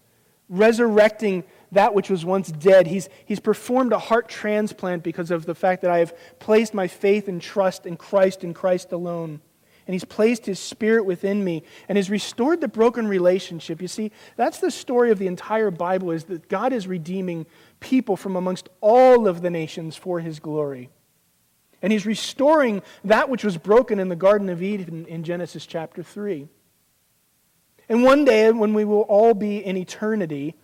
resurrecting 0.50 1.44
that 1.72 1.94
which 1.94 2.10
was 2.10 2.26
once 2.26 2.52
dead. 2.52 2.88
He's, 2.88 3.10
he's 3.26 3.40
performed 3.40 3.94
a 3.94 4.00
heart 4.00 4.28
transplant 4.28 5.04
because 5.04 5.32
of 5.32 5.46
the 5.46 5.56
fact 5.56 5.82
that 5.82 5.92
I 5.92 6.00
have 6.00 6.14
placed 6.40 6.74
my 6.74 6.88
faith 6.88 7.28
and 7.28 7.42
trust 7.42 7.86
in 7.86 7.98
Christ 7.98 8.44
and 8.44 8.54
Christ 8.54 8.92
alone. 8.92 9.42
And 9.88 9.94
he's 9.94 10.06
placed 10.06 10.46
his 10.46 10.60
spirit 10.60 11.06
within 11.06 11.44
me 11.44 11.64
and 11.90 11.98
has 11.98 12.10
restored 12.10 12.62
the 12.62 12.68
broken 12.68 13.08
relationship. 13.08 13.82
You 13.82 13.88
see, 13.88 14.12
that's 14.36 14.60
the 14.60 14.72
story 14.72 15.12
of 15.12 15.20
the 15.20 15.28
entire 15.28 15.72
Bible 15.72 16.12
is 16.12 16.26
that 16.26 16.50
God 16.50 16.72
is 16.72 16.88
redeeming 16.88 17.46
people 17.80 18.16
from 18.16 18.36
amongst 18.36 18.70
all 18.80 19.28
of 19.28 19.42
the 19.42 19.50
nations 19.50 19.96
for 19.96 20.20
his 20.20 20.40
glory. 20.40 20.90
And 21.82 21.92
he's 21.92 22.06
restoring 22.06 22.84
that 23.04 23.28
which 23.28 23.44
was 23.44 23.58
broken 23.58 24.00
in 24.00 24.10
the 24.10 24.16
Garden 24.16 24.50
of 24.50 24.62
Eden 24.62 25.06
in 25.08 25.24
Genesis 25.24 25.66
chapter 25.66 26.04
3. 26.04 26.48
And 27.90 28.04
one 28.04 28.24
day, 28.24 28.52
when 28.52 28.74
we 28.74 28.86
will 28.86 29.02
all 29.02 29.34
be 29.34 29.58
in 29.58 29.76
eternity, 29.76 30.56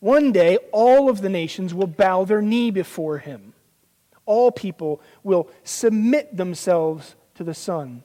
one 0.00 0.32
day 0.32 0.58
all 0.72 1.08
of 1.08 1.20
the 1.22 1.28
nations 1.28 1.72
will 1.72 1.86
bow 1.86 2.24
their 2.24 2.42
knee 2.42 2.70
before 2.70 3.18
him. 3.18 3.54
All 4.24 4.50
people 4.50 5.00
will 5.22 5.48
submit 5.64 6.36
themselves 6.36 7.14
to 7.36 7.44
the 7.44 7.54
Son. 7.54 8.02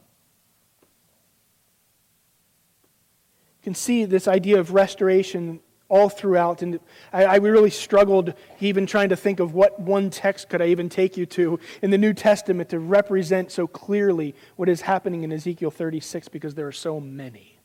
You 3.59 3.63
can 3.63 3.75
see 3.75 4.05
this 4.05 4.27
idea 4.27 4.59
of 4.59 4.73
restoration 4.73 5.59
all 5.91 6.07
throughout. 6.07 6.61
And 6.61 6.79
I, 7.11 7.25
I, 7.25 7.35
really 7.35 7.69
struggled 7.69 8.33
even 8.61 8.85
trying 8.85 9.09
to 9.09 9.17
think 9.17 9.41
of 9.41 9.53
what 9.53 9.77
one 9.77 10.09
text 10.09 10.47
could 10.47 10.61
I 10.61 10.67
even 10.67 10.87
take 10.87 11.17
you 11.17 11.25
to 11.27 11.59
in 11.81 11.91
the 11.91 11.97
New 11.97 12.13
Testament 12.13 12.69
to 12.69 12.79
represent 12.79 13.51
so 13.51 13.67
clearly 13.67 14.33
what 14.55 14.69
is 14.69 14.81
happening 14.81 15.23
in 15.23 15.33
Ezekiel 15.33 15.69
36 15.69 16.29
because 16.29 16.55
there 16.55 16.65
are 16.65 16.71
so 16.71 17.01
many. 17.01 17.59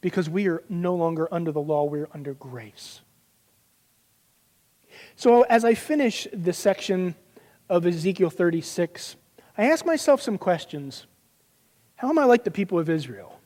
Because 0.00 0.28
we 0.28 0.48
are 0.48 0.64
no 0.70 0.94
longer 0.94 1.28
under 1.30 1.52
the 1.52 1.60
law, 1.60 1.84
we're 1.84 2.08
under 2.14 2.32
grace. 2.32 3.02
So 5.16 5.42
as 5.42 5.64
I 5.64 5.72
finish 5.72 6.28
this 6.32 6.58
section 6.58 7.14
of 7.70 7.86
Ezekiel 7.86 8.28
36, 8.28 9.16
I 9.56 9.70
ask 9.70 9.86
myself 9.86 10.20
some 10.20 10.36
questions. 10.36 11.06
How 11.96 12.10
am 12.10 12.18
I 12.18 12.24
like 12.24 12.44
the 12.44 12.50
people 12.50 12.78
of 12.78 12.90
Israel? 12.90 13.40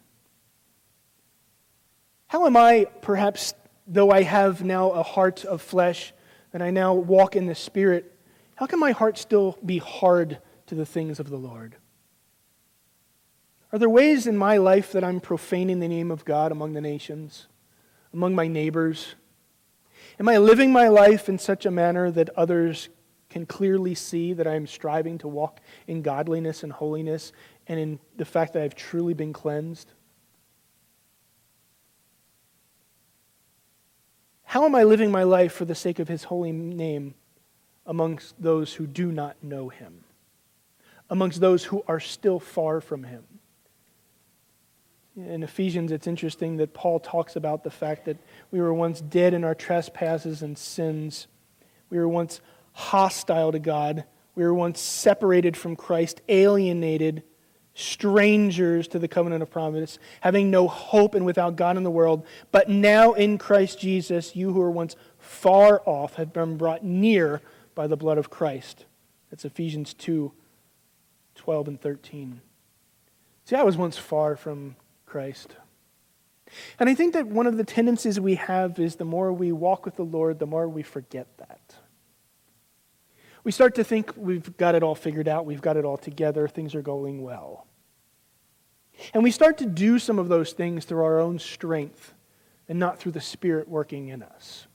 How 2.27 2.47
am 2.47 2.57
I 2.57 2.87
perhaps 3.03 3.55
though 3.87 4.11
I 4.11 4.23
have 4.23 4.65
now 4.65 4.91
a 4.91 5.05
heart 5.05 5.45
of 5.45 5.63
flesh 5.63 6.13
and 6.53 6.61
I 6.61 6.71
now 6.71 6.93
walk 6.95 7.37
in 7.37 7.47
the 7.47 7.55
Spirit, 7.55 8.17
how 8.57 8.67
can 8.67 8.81
my 8.81 8.91
heart 8.91 9.17
still 9.17 9.57
be 9.65 9.79
hard 9.79 10.39
to 10.67 10.75
the 10.75 10.87
things 10.87 11.21
of 11.21 11.31
the 11.31 11.37
Lord? 11.37 11.77
Are 13.73 13.79
there 13.79 13.89
ways 13.89 14.27
in 14.27 14.37
my 14.37 14.57
life 14.57 14.91
that 14.93 15.05
I'm 15.05 15.21
profaning 15.21 15.79
the 15.79 15.89
name 15.89 16.11
of 16.11 16.25
God 16.25 16.51
among 16.51 16.73
the 16.73 16.81
nations, 16.81 17.47
among 18.13 18.35
my 18.35 18.49
neighbors? 18.49 19.15
Am 20.21 20.29
I 20.29 20.37
living 20.37 20.71
my 20.71 20.89
life 20.89 21.31
in 21.31 21.39
such 21.39 21.65
a 21.65 21.71
manner 21.71 22.11
that 22.11 22.29
others 22.37 22.91
can 23.31 23.47
clearly 23.47 23.95
see 23.95 24.35
that 24.35 24.47
I 24.47 24.55
am 24.55 24.67
striving 24.67 25.17
to 25.19 25.29
walk 25.29 25.61
in 25.87 26.03
godliness 26.03 26.63
and 26.63 26.71
holiness 26.71 27.33
and 27.67 27.81
in 27.81 27.99
the 28.19 28.27
fact 28.27 28.53
that 28.53 28.63
I've 28.63 28.75
truly 28.75 29.15
been 29.15 29.33
cleansed? 29.33 29.91
How 34.43 34.67
am 34.67 34.75
I 34.75 34.83
living 34.83 35.11
my 35.11 35.23
life 35.23 35.55
for 35.55 35.65
the 35.65 35.75
sake 35.75 35.99
of 35.99 36.09
his 36.09 36.25
holy 36.25 36.53
name 36.53 37.15
amongst 37.87 38.35
those 38.39 38.75
who 38.75 38.87
do 38.87 39.11
not 39.11 39.43
know 39.43 39.71
him, 39.71 40.05
amongst 41.09 41.41
those 41.41 41.65
who 41.65 41.83
are 41.89 42.01
still 42.01 42.39
far 42.39 42.83
from 42.83 43.05
him? 43.05 43.25
In 45.17 45.43
Ephesians, 45.43 45.91
it's 45.91 46.07
interesting 46.07 46.57
that 46.59 46.73
Paul 46.73 47.01
talks 47.01 47.37
about 47.37 47.65
the 47.65 47.71
fact 47.71 48.05
that 48.05 48.17
we 48.51 48.61
were 48.61 48.73
once 48.73 49.01
dead 49.01 49.35
in 49.35 49.45
our 49.45 49.55
trespasses 49.55 50.43
and 50.43 50.57
sins. 50.57 51.27
We 51.91 51.99
were 51.99 52.09
once 52.09 52.41
hostile 52.73 53.53
to 53.53 53.59
God. 53.59 54.05
We 54.35 54.45
were 54.45 54.55
once 54.55 54.81
separated 54.81 55.57
from 55.57 55.75
Christ, 55.75 56.21
alienated 56.29 57.25
strangers 57.75 58.89
to 58.89 58.99
the 58.99 59.09
covenant 59.09 59.43
of 59.43 59.51
promise, 59.51 59.99
having 60.21 60.51
no 60.51 60.69
hope 60.69 61.15
and 61.15 61.27
without 61.27 61.57
God 61.57 61.77
in 61.77 61.83
the 61.83 61.91
world. 61.91 62.25
But 62.53 62.69
now 62.69 63.13
in 63.13 63.39
Christ 63.39 63.81
Jesus, 63.81 64.37
you 64.37 64.53
who 64.53 64.61
were 64.61 64.71
once 64.71 64.97
far 65.19 65.83
off 65.87 66.15
have 66.15 66.33
been 66.33 66.57
brought 66.57 66.85
near 66.85 67.41
by 67.75 67.87
the 67.87 67.97
blood 67.97 68.19
of 68.19 68.31
Christ. 68.31 68.85
That's 69.31 69.45
Ephesians 69.45 69.95
2 69.95 70.33
12 71.37 71.69
and 71.69 71.81
13. 71.81 72.43
See, 73.47 73.57
I 73.57 73.63
was 73.63 73.77
once 73.77 73.97
far 73.97 74.37
from 74.37 74.77
Christ. 75.11 75.57
And 76.79 76.89
I 76.89 76.95
think 76.95 77.15
that 77.15 77.27
one 77.27 77.49
of 77.49 77.57
the 77.57 77.65
tendencies 77.65 78.21
we 78.21 78.37
have 78.37 78.79
is 78.79 78.95
the 78.95 79.05
more 79.05 79.33
we 79.33 79.51
walk 79.51 79.85
with 79.85 79.97
the 79.97 80.05
Lord, 80.05 80.39
the 80.39 80.47
more 80.47 80.69
we 80.69 80.83
forget 80.83 81.27
that. 81.39 81.75
We 83.43 83.51
start 83.51 83.75
to 83.75 83.85
think 83.85 84.13
we've 84.17 84.57
got 84.57 84.77
it 84.77 84.85
all 84.85 84.95
figured 84.95 85.27
out, 85.27 85.47
we've 85.47 85.61
got 85.61 85.77
it 85.77 85.85
all 85.85 85.97
together, 85.97 86.47
things 86.47 86.77
are 86.77 86.83
going 86.83 87.23
well. 87.23 87.67
And 89.13 89.25
we 89.25 89.33
start 89.33 89.59
to 89.59 89.67
do 89.67 89.99
some 89.99 90.19
of 90.19 90.29
those 90.29 90.53
things 90.53 90.85
through 90.85 91.03
our 91.03 91.19
own 91.19 91.41
strength 91.41 92.15
and 92.69 92.79
not 92.79 93.01
through 93.01 93.13
the 93.13 93.21
Spirit 93.21 93.67
working 93.67 94.09
in 94.09 94.23
us. 94.23 94.69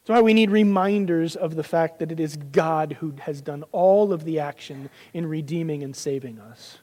That's 0.00 0.16
why 0.16 0.22
we 0.22 0.34
need 0.34 0.50
reminders 0.50 1.36
of 1.36 1.54
the 1.54 1.62
fact 1.62 2.00
that 2.00 2.10
it 2.10 2.18
is 2.18 2.36
God 2.36 2.96
who 3.00 3.14
has 3.20 3.40
done 3.40 3.62
all 3.70 4.12
of 4.12 4.24
the 4.24 4.40
action 4.40 4.90
in 5.12 5.26
redeeming 5.26 5.84
and 5.84 5.94
saving 5.94 6.40
us. 6.40 6.78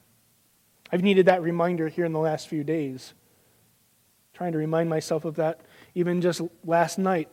I've 0.92 1.04
needed 1.04 1.26
that 1.26 1.42
reminder 1.42 1.88
here 1.88 2.06
in 2.06 2.14
the 2.14 2.20
last 2.20 2.48
few 2.48 2.64
days. 2.64 3.14
Trying 4.34 4.52
to 4.52 4.58
remind 4.58 4.90
myself 4.90 5.26
of 5.26 5.36
that 5.36 5.62
even 5.98 6.22
just 6.22 6.42
last 6.64 7.00
night, 7.00 7.28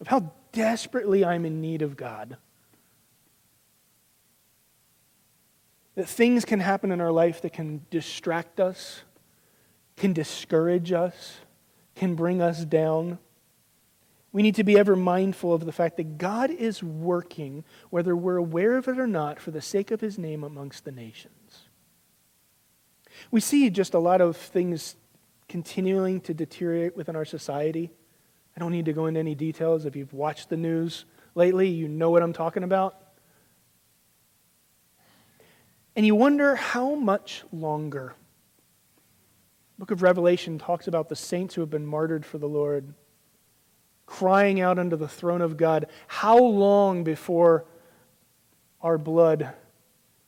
of 0.00 0.06
how 0.06 0.32
desperately 0.52 1.24
I'm 1.24 1.44
in 1.44 1.60
need 1.60 1.82
of 1.82 1.96
God. 1.96 2.36
That 5.96 6.08
things 6.08 6.44
can 6.44 6.60
happen 6.60 6.92
in 6.92 7.00
our 7.00 7.10
life 7.10 7.40
that 7.42 7.52
can 7.52 7.84
distract 7.90 8.60
us, 8.60 9.02
can 9.96 10.12
discourage 10.12 10.92
us, 10.92 11.38
can 11.96 12.14
bring 12.14 12.40
us 12.40 12.64
down. 12.64 13.18
We 14.30 14.42
need 14.42 14.54
to 14.54 14.64
be 14.64 14.78
ever 14.78 14.94
mindful 14.94 15.52
of 15.52 15.64
the 15.64 15.72
fact 15.72 15.96
that 15.96 16.16
God 16.16 16.50
is 16.50 16.80
working, 16.80 17.64
whether 17.90 18.14
we're 18.14 18.36
aware 18.36 18.76
of 18.76 18.86
it 18.86 19.00
or 19.00 19.08
not, 19.08 19.40
for 19.40 19.50
the 19.50 19.62
sake 19.62 19.90
of 19.90 20.00
his 20.00 20.16
name 20.16 20.44
amongst 20.44 20.84
the 20.84 20.92
nations. 20.92 21.65
We 23.30 23.40
see 23.40 23.70
just 23.70 23.94
a 23.94 23.98
lot 23.98 24.20
of 24.20 24.36
things 24.36 24.96
continuing 25.48 26.20
to 26.22 26.34
deteriorate 26.34 26.96
within 26.96 27.16
our 27.16 27.24
society. 27.24 27.90
I 28.56 28.60
don't 28.60 28.72
need 28.72 28.86
to 28.86 28.92
go 28.92 29.06
into 29.06 29.20
any 29.20 29.34
details. 29.34 29.84
If 29.84 29.96
you've 29.96 30.14
watched 30.14 30.48
the 30.48 30.56
news 30.56 31.04
lately, 31.34 31.68
you 31.68 31.88
know 31.88 32.10
what 32.10 32.22
I'm 32.22 32.32
talking 32.32 32.62
about. 32.62 32.96
And 35.94 36.04
you 36.04 36.14
wonder 36.14 36.56
how 36.56 36.94
much 36.94 37.42
longer. 37.52 38.14
The 39.76 39.80
book 39.80 39.90
of 39.90 40.02
Revelation 40.02 40.58
talks 40.58 40.88
about 40.88 41.08
the 41.08 41.16
saints 41.16 41.54
who 41.54 41.60
have 41.62 41.70
been 41.70 41.86
martyred 41.86 42.24
for 42.24 42.38
the 42.38 42.48
Lord, 42.48 42.94
crying 44.06 44.60
out 44.60 44.78
unto 44.78 44.96
the 44.96 45.08
throne 45.08 45.40
of 45.40 45.56
God, 45.56 45.86
how 46.06 46.38
long 46.38 47.04
before 47.04 47.64
our 48.80 48.98
blood 48.98 49.52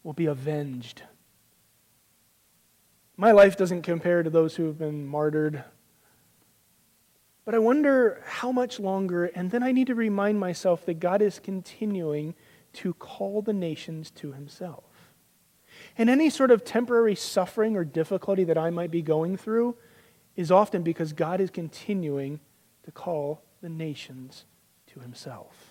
will 0.03 0.13
be 0.13 0.27
avenged? 0.27 1.03
My 3.21 3.33
life 3.33 3.57
doesn't 3.57 3.83
compare 3.83 4.23
to 4.23 4.31
those 4.31 4.55
who 4.55 4.67
have 4.67 4.79
been 4.79 5.05
martyred. 5.05 5.65
But 7.45 7.57
I 7.57 7.59
wonder 7.59 8.23
how 8.25 8.53
much 8.53 8.79
longer, 8.79 9.25
and 9.25 9.51
then 9.51 9.61
I 9.61 9.73
need 9.73 9.89
to 9.89 9.97
remind 9.97 10.39
myself 10.39 10.87
that 10.87 11.01
God 11.01 11.21
is 11.21 11.41
continuing 11.41 12.37
to 12.75 12.95
call 12.95 13.43
the 13.43 13.53
nations 13.53 14.13
to 14.13 14.31
himself. 14.33 14.85
And 15.97 16.09
any 16.09 16.31
sort 16.31 16.53
of 16.53 16.65
temporary 16.65 17.17
suffering 17.17 17.75
or 17.75 17.85
difficulty 17.85 18.45
that 18.45 18.57
I 18.57 18.71
might 18.71 18.93
be 18.93 19.03
going 19.03 19.37
through 19.37 19.75
is 20.37 20.53
often 20.53 20.85
because 20.85 21.13
God 21.13 21.41
is 21.41 21.51
continuing 21.51 22.39
to 22.85 22.93
call 22.93 23.43
the 23.61 23.69
nations 23.69 24.45
to 24.93 25.01
himself. 25.01 25.68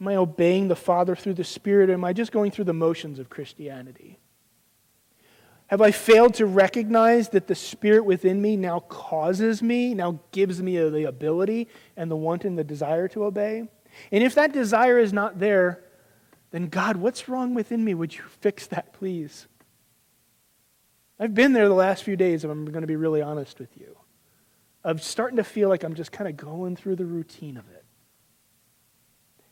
Am 0.00 0.08
I 0.08 0.16
obeying 0.16 0.68
the 0.68 0.76
Father 0.76 1.14
through 1.14 1.34
the 1.34 1.44
Spirit, 1.44 1.90
or 1.90 1.94
am 1.94 2.04
I 2.04 2.12
just 2.12 2.32
going 2.32 2.50
through 2.50 2.64
the 2.64 2.72
motions 2.72 3.18
of 3.18 3.28
Christianity? 3.28 4.18
Have 5.66 5.82
I 5.82 5.90
failed 5.90 6.34
to 6.34 6.46
recognize 6.46 7.28
that 7.28 7.46
the 7.46 7.54
Spirit 7.54 8.04
within 8.04 8.42
me 8.42 8.56
now 8.56 8.80
causes 8.80 9.62
me, 9.62 9.94
now 9.94 10.20
gives 10.32 10.60
me 10.60 10.76
the 10.78 11.06
ability 11.06 11.68
and 11.96 12.10
the 12.10 12.16
want 12.16 12.44
and 12.44 12.58
the 12.58 12.64
desire 12.64 13.06
to 13.08 13.24
obey? 13.24 13.68
And 14.10 14.24
if 14.24 14.34
that 14.34 14.52
desire 14.52 14.98
is 14.98 15.12
not 15.12 15.38
there, 15.38 15.84
then 16.50 16.68
God, 16.68 16.96
what's 16.96 17.28
wrong 17.28 17.54
within 17.54 17.84
me? 17.84 17.94
Would 17.94 18.16
you 18.16 18.22
fix 18.40 18.66
that, 18.68 18.92
please? 18.92 19.46
I've 21.20 21.34
been 21.34 21.52
there 21.52 21.68
the 21.68 21.74
last 21.74 22.02
few 22.02 22.16
days, 22.16 22.44
if 22.44 22.50
I'm 22.50 22.64
going 22.64 22.80
to 22.80 22.88
be 22.88 22.96
really 22.96 23.22
honest 23.22 23.60
with 23.60 23.76
you, 23.76 23.96
of 24.82 25.02
starting 25.02 25.36
to 25.36 25.44
feel 25.44 25.68
like 25.68 25.84
I'm 25.84 25.94
just 25.94 26.10
kind 26.10 26.28
of 26.28 26.36
going 26.36 26.74
through 26.74 26.96
the 26.96 27.04
routine 27.04 27.56
of 27.56 27.70
it. 27.70 27.79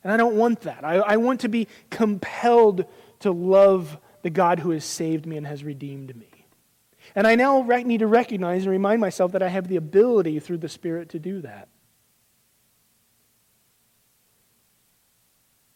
And 0.08 0.14
I 0.14 0.16
don't 0.16 0.36
want 0.36 0.62
that. 0.62 0.86
I, 0.86 0.94
I 0.94 1.16
want 1.18 1.40
to 1.40 1.50
be 1.50 1.68
compelled 1.90 2.86
to 3.20 3.30
love 3.30 3.98
the 4.22 4.30
God 4.30 4.58
who 4.58 4.70
has 4.70 4.82
saved 4.82 5.26
me 5.26 5.36
and 5.36 5.46
has 5.46 5.62
redeemed 5.62 6.16
me. 6.16 6.46
And 7.14 7.26
I 7.26 7.34
now 7.34 7.60
need 7.60 7.98
to 7.98 8.06
recognize 8.06 8.62
and 8.62 8.70
remind 8.70 9.02
myself 9.02 9.32
that 9.32 9.42
I 9.42 9.48
have 9.48 9.68
the 9.68 9.76
ability 9.76 10.40
through 10.40 10.56
the 10.58 10.68
Spirit 10.70 11.10
to 11.10 11.18
do 11.18 11.42
that. 11.42 11.68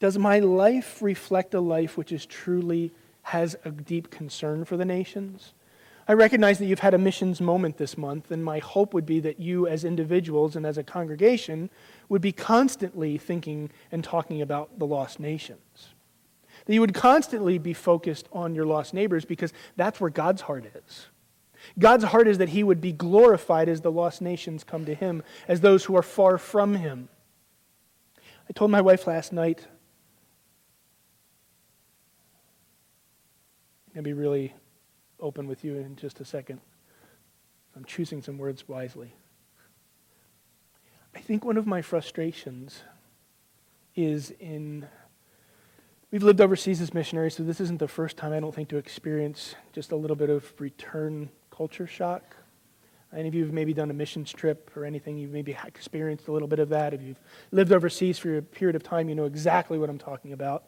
Does 0.00 0.16
my 0.16 0.38
life 0.38 1.02
reflect 1.02 1.52
a 1.52 1.60
life 1.60 1.98
which 1.98 2.10
is 2.10 2.24
truly 2.24 2.90
has 3.24 3.54
a 3.66 3.70
deep 3.70 4.10
concern 4.10 4.64
for 4.64 4.78
the 4.78 4.86
nations? 4.86 5.52
I 6.08 6.14
recognize 6.14 6.58
that 6.58 6.66
you've 6.66 6.80
had 6.80 6.94
a 6.94 6.98
missions 6.98 7.40
moment 7.40 7.76
this 7.76 7.96
month, 7.96 8.30
and 8.30 8.44
my 8.44 8.58
hope 8.58 8.92
would 8.92 9.06
be 9.06 9.20
that 9.20 9.38
you, 9.38 9.68
as 9.68 9.84
individuals 9.84 10.56
and 10.56 10.66
as 10.66 10.76
a 10.76 10.82
congregation, 10.82 11.70
would 12.12 12.20
be 12.20 12.30
constantly 12.30 13.16
thinking 13.16 13.70
and 13.90 14.04
talking 14.04 14.42
about 14.42 14.78
the 14.78 14.84
lost 14.84 15.18
nations. 15.18 15.94
That 16.66 16.74
you 16.74 16.82
would 16.82 16.92
constantly 16.92 17.56
be 17.56 17.72
focused 17.72 18.28
on 18.34 18.54
your 18.54 18.66
lost 18.66 18.92
neighbors 18.92 19.24
because 19.24 19.50
that's 19.76 19.98
where 19.98 20.10
God's 20.10 20.42
heart 20.42 20.66
is. 20.74 21.06
God's 21.78 22.04
heart 22.04 22.28
is 22.28 22.36
that 22.36 22.50
he 22.50 22.62
would 22.62 22.82
be 22.82 22.92
glorified 22.92 23.66
as 23.70 23.80
the 23.80 23.90
lost 23.90 24.20
nations 24.20 24.62
come 24.62 24.84
to 24.84 24.94
him, 24.94 25.22
as 25.48 25.62
those 25.62 25.84
who 25.84 25.96
are 25.96 26.02
far 26.02 26.36
from 26.36 26.74
him. 26.74 27.08
I 28.46 28.52
told 28.52 28.70
my 28.70 28.82
wife 28.82 29.06
last 29.06 29.32
night 29.32 29.66
I'm 33.88 33.94
to 33.94 34.02
be 34.02 34.12
really 34.12 34.52
open 35.18 35.46
with 35.46 35.64
you 35.64 35.76
in 35.76 35.96
just 35.96 36.20
a 36.20 36.26
second. 36.26 36.60
I'm 37.74 37.86
choosing 37.86 38.20
some 38.20 38.36
words 38.36 38.68
wisely. 38.68 39.14
I 41.14 41.20
think 41.20 41.44
one 41.44 41.56
of 41.56 41.66
my 41.66 41.82
frustrations 41.82 42.82
is 43.94 44.32
in. 44.40 44.86
We've 46.10 46.22
lived 46.22 46.40
overseas 46.40 46.80
as 46.80 46.92
missionaries, 46.92 47.36
so 47.36 47.42
this 47.42 47.60
isn't 47.60 47.78
the 47.78 47.88
first 47.88 48.16
time 48.16 48.32
I 48.32 48.40
don't 48.40 48.54
think 48.54 48.68
to 48.68 48.76
experience 48.76 49.54
just 49.72 49.92
a 49.92 49.96
little 49.96 50.16
bit 50.16 50.28
of 50.28 50.52
return 50.58 51.30
culture 51.50 51.86
shock. 51.86 52.36
Any 53.14 53.28
of 53.28 53.34
you 53.34 53.44
have 53.44 53.52
maybe 53.52 53.74
done 53.74 53.90
a 53.90 53.94
missions 53.94 54.32
trip 54.32 54.70
or 54.74 54.84
anything, 54.84 55.18
you've 55.18 55.32
maybe 55.32 55.56
experienced 55.66 56.28
a 56.28 56.32
little 56.32 56.48
bit 56.48 56.58
of 56.58 56.70
that. 56.70 56.94
If 56.94 57.02
you've 57.02 57.20
lived 57.50 57.72
overseas 57.72 58.18
for 58.18 58.38
a 58.38 58.42
period 58.42 58.76
of 58.76 58.82
time, 58.82 59.08
you 59.08 59.14
know 59.14 59.26
exactly 59.26 59.78
what 59.78 59.90
I'm 59.90 59.98
talking 59.98 60.32
about. 60.32 60.64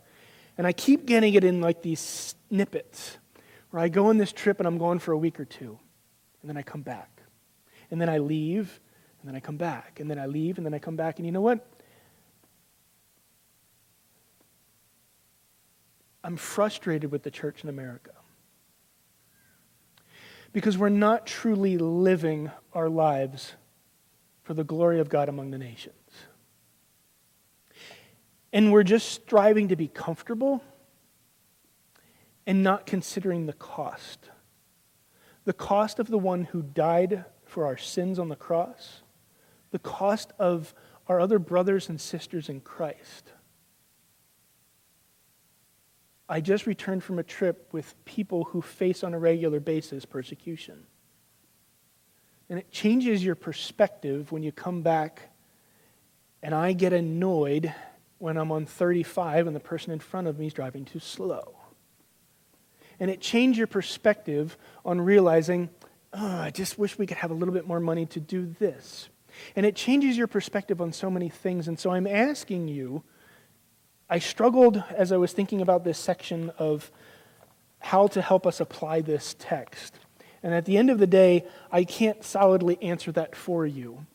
And 0.56 0.66
I 0.66 0.72
keep 0.72 1.06
getting 1.06 1.34
it 1.34 1.44
in 1.44 1.60
like 1.60 1.82
these 1.82 2.34
snippets 2.50 3.18
where 3.70 3.82
I 3.82 3.88
go 3.88 4.08
on 4.08 4.18
this 4.18 4.32
trip 4.32 4.60
and 4.60 4.66
I'm 4.66 4.78
going 4.78 4.98
for 4.98 5.12
a 5.12 5.18
week 5.18 5.40
or 5.40 5.44
two, 5.44 5.78
and 6.42 6.48
then 6.48 6.56
I 6.56 6.62
come 6.62 6.82
back. 6.82 7.22
And 7.90 8.00
then 8.00 8.08
I 8.08 8.18
leave, 8.18 8.80
and 9.24 9.30
then 9.30 9.36
I 9.36 9.40
come 9.40 9.56
back. 9.56 10.00
And 10.00 10.10
then 10.10 10.18
I 10.18 10.26
leave, 10.26 10.58
and 10.58 10.66
then 10.66 10.74
I 10.74 10.78
come 10.78 10.96
back. 10.96 11.18
And 11.18 11.24
you 11.24 11.32
know 11.32 11.40
what? 11.40 11.66
I'm 16.22 16.36
frustrated 16.36 17.10
with 17.10 17.22
the 17.22 17.30
church 17.30 17.62
in 17.62 17.70
America 17.70 18.10
because 20.52 20.76
we're 20.76 20.90
not 20.90 21.26
truly 21.26 21.78
living 21.78 22.50
our 22.74 22.90
lives 22.90 23.54
for 24.42 24.52
the 24.52 24.62
glory 24.62 25.00
of 25.00 25.08
God 25.08 25.30
among 25.30 25.52
the 25.52 25.58
nations. 25.58 25.94
And 28.52 28.72
we're 28.72 28.82
just 28.82 29.08
striving 29.08 29.68
to 29.68 29.76
be 29.76 29.88
comfortable 29.88 30.62
and 32.46 32.62
not 32.62 32.84
considering 32.84 33.46
the 33.46 33.54
cost. 33.54 34.28
The 35.46 35.54
cost 35.54 35.98
of 35.98 36.08
the 36.08 36.18
one 36.18 36.44
who 36.44 36.60
died 36.60 37.24
for 37.46 37.64
our 37.64 37.78
sins 37.78 38.18
on 38.18 38.28
the 38.28 38.36
cross, 38.36 39.02
the 39.74 39.78
cost 39.80 40.32
of 40.38 40.72
our 41.08 41.18
other 41.18 41.40
brothers 41.40 41.88
and 41.88 42.00
sisters 42.00 42.48
in 42.48 42.60
Christ. 42.60 43.32
I 46.28 46.40
just 46.40 46.68
returned 46.68 47.02
from 47.02 47.18
a 47.18 47.24
trip 47.24 47.70
with 47.72 47.92
people 48.04 48.44
who 48.44 48.62
face 48.62 49.02
on 49.02 49.14
a 49.14 49.18
regular 49.18 49.58
basis 49.58 50.04
persecution. 50.04 50.86
And 52.48 52.56
it 52.56 52.70
changes 52.70 53.24
your 53.24 53.34
perspective 53.34 54.30
when 54.30 54.44
you 54.44 54.52
come 54.52 54.82
back 54.82 55.30
and 56.40 56.54
I 56.54 56.72
get 56.72 56.92
annoyed 56.92 57.74
when 58.18 58.36
I'm 58.36 58.52
on 58.52 58.64
35 58.64 59.48
and 59.48 59.56
the 59.56 59.60
person 59.60 59.92
in 59.92 59.98
front 59.98 60.28
of 60.28 60.38
me 60.38 60.46
is 60.46 60.54
driving 60.54 60.84
too 60.84 61.00
slow. 61.00 61.56
And 63.00 63.10
it 63.10 63.20
changed 63.20 63.58
your 63.58 63.66
perspective 63.66 64.56
on 64.84 65.00
realizing, 65.00 65.68
oh, 66.12 66.24
I 66.42 66.50
just 66.50 66.78
wish 66.78 66.96
we 66.96 67.08
could 67.08 67.16
have 67.16 67.32
a 67.32 67.34
little 67.34 67.52
bit 67.52 67.66
more 67.66 67.80
money 67.80 68.06
to 68.06 68.20
do 68.20 68.54
this. 68.60 69.08
And 69.56 69.64
it 69.64 69.76
changes 69.76 70.16
your 70.16 70.26
perspective 70.26 70.80
on 70.80 70.92
so 70.92 71.10
many 71.10 71.28
things. 71.28 71.68
And 71.68 71.78
so 71.78 71.90
I'm 71.90 72.06
asking 72.06 72.68
you, 72.68 73.02
I 74.08 74.18
struggled 74.18 74.82
as 74.94 75.12
I 75.12 75.16
was 75.16 75.32
thinking 75.32 75.60
about 75.60 75.84
this 75.84 75.98
section 75.98 76.50
of 76.58 76.90
how 77.78 78.06
to 78.08 78.22
help 78.22 78.46
us 78.46 78.60
apply 78.60 79.00
this 79.00 79.34
text. 79.38 79.98
And 80.42 80.52
at 80.54 80.66
the 80.66 80.76
end 80.76 80.90
of 80.90 80.98
the 80.98 81.06
day, 81.06 81.44
I 81.72 81.84
can't 81.84 82.22
solidly 82.22 82.80
answer 82.82 83.12
that 83.12 83.34
for 83.34 83.66
you. 83.66 84.06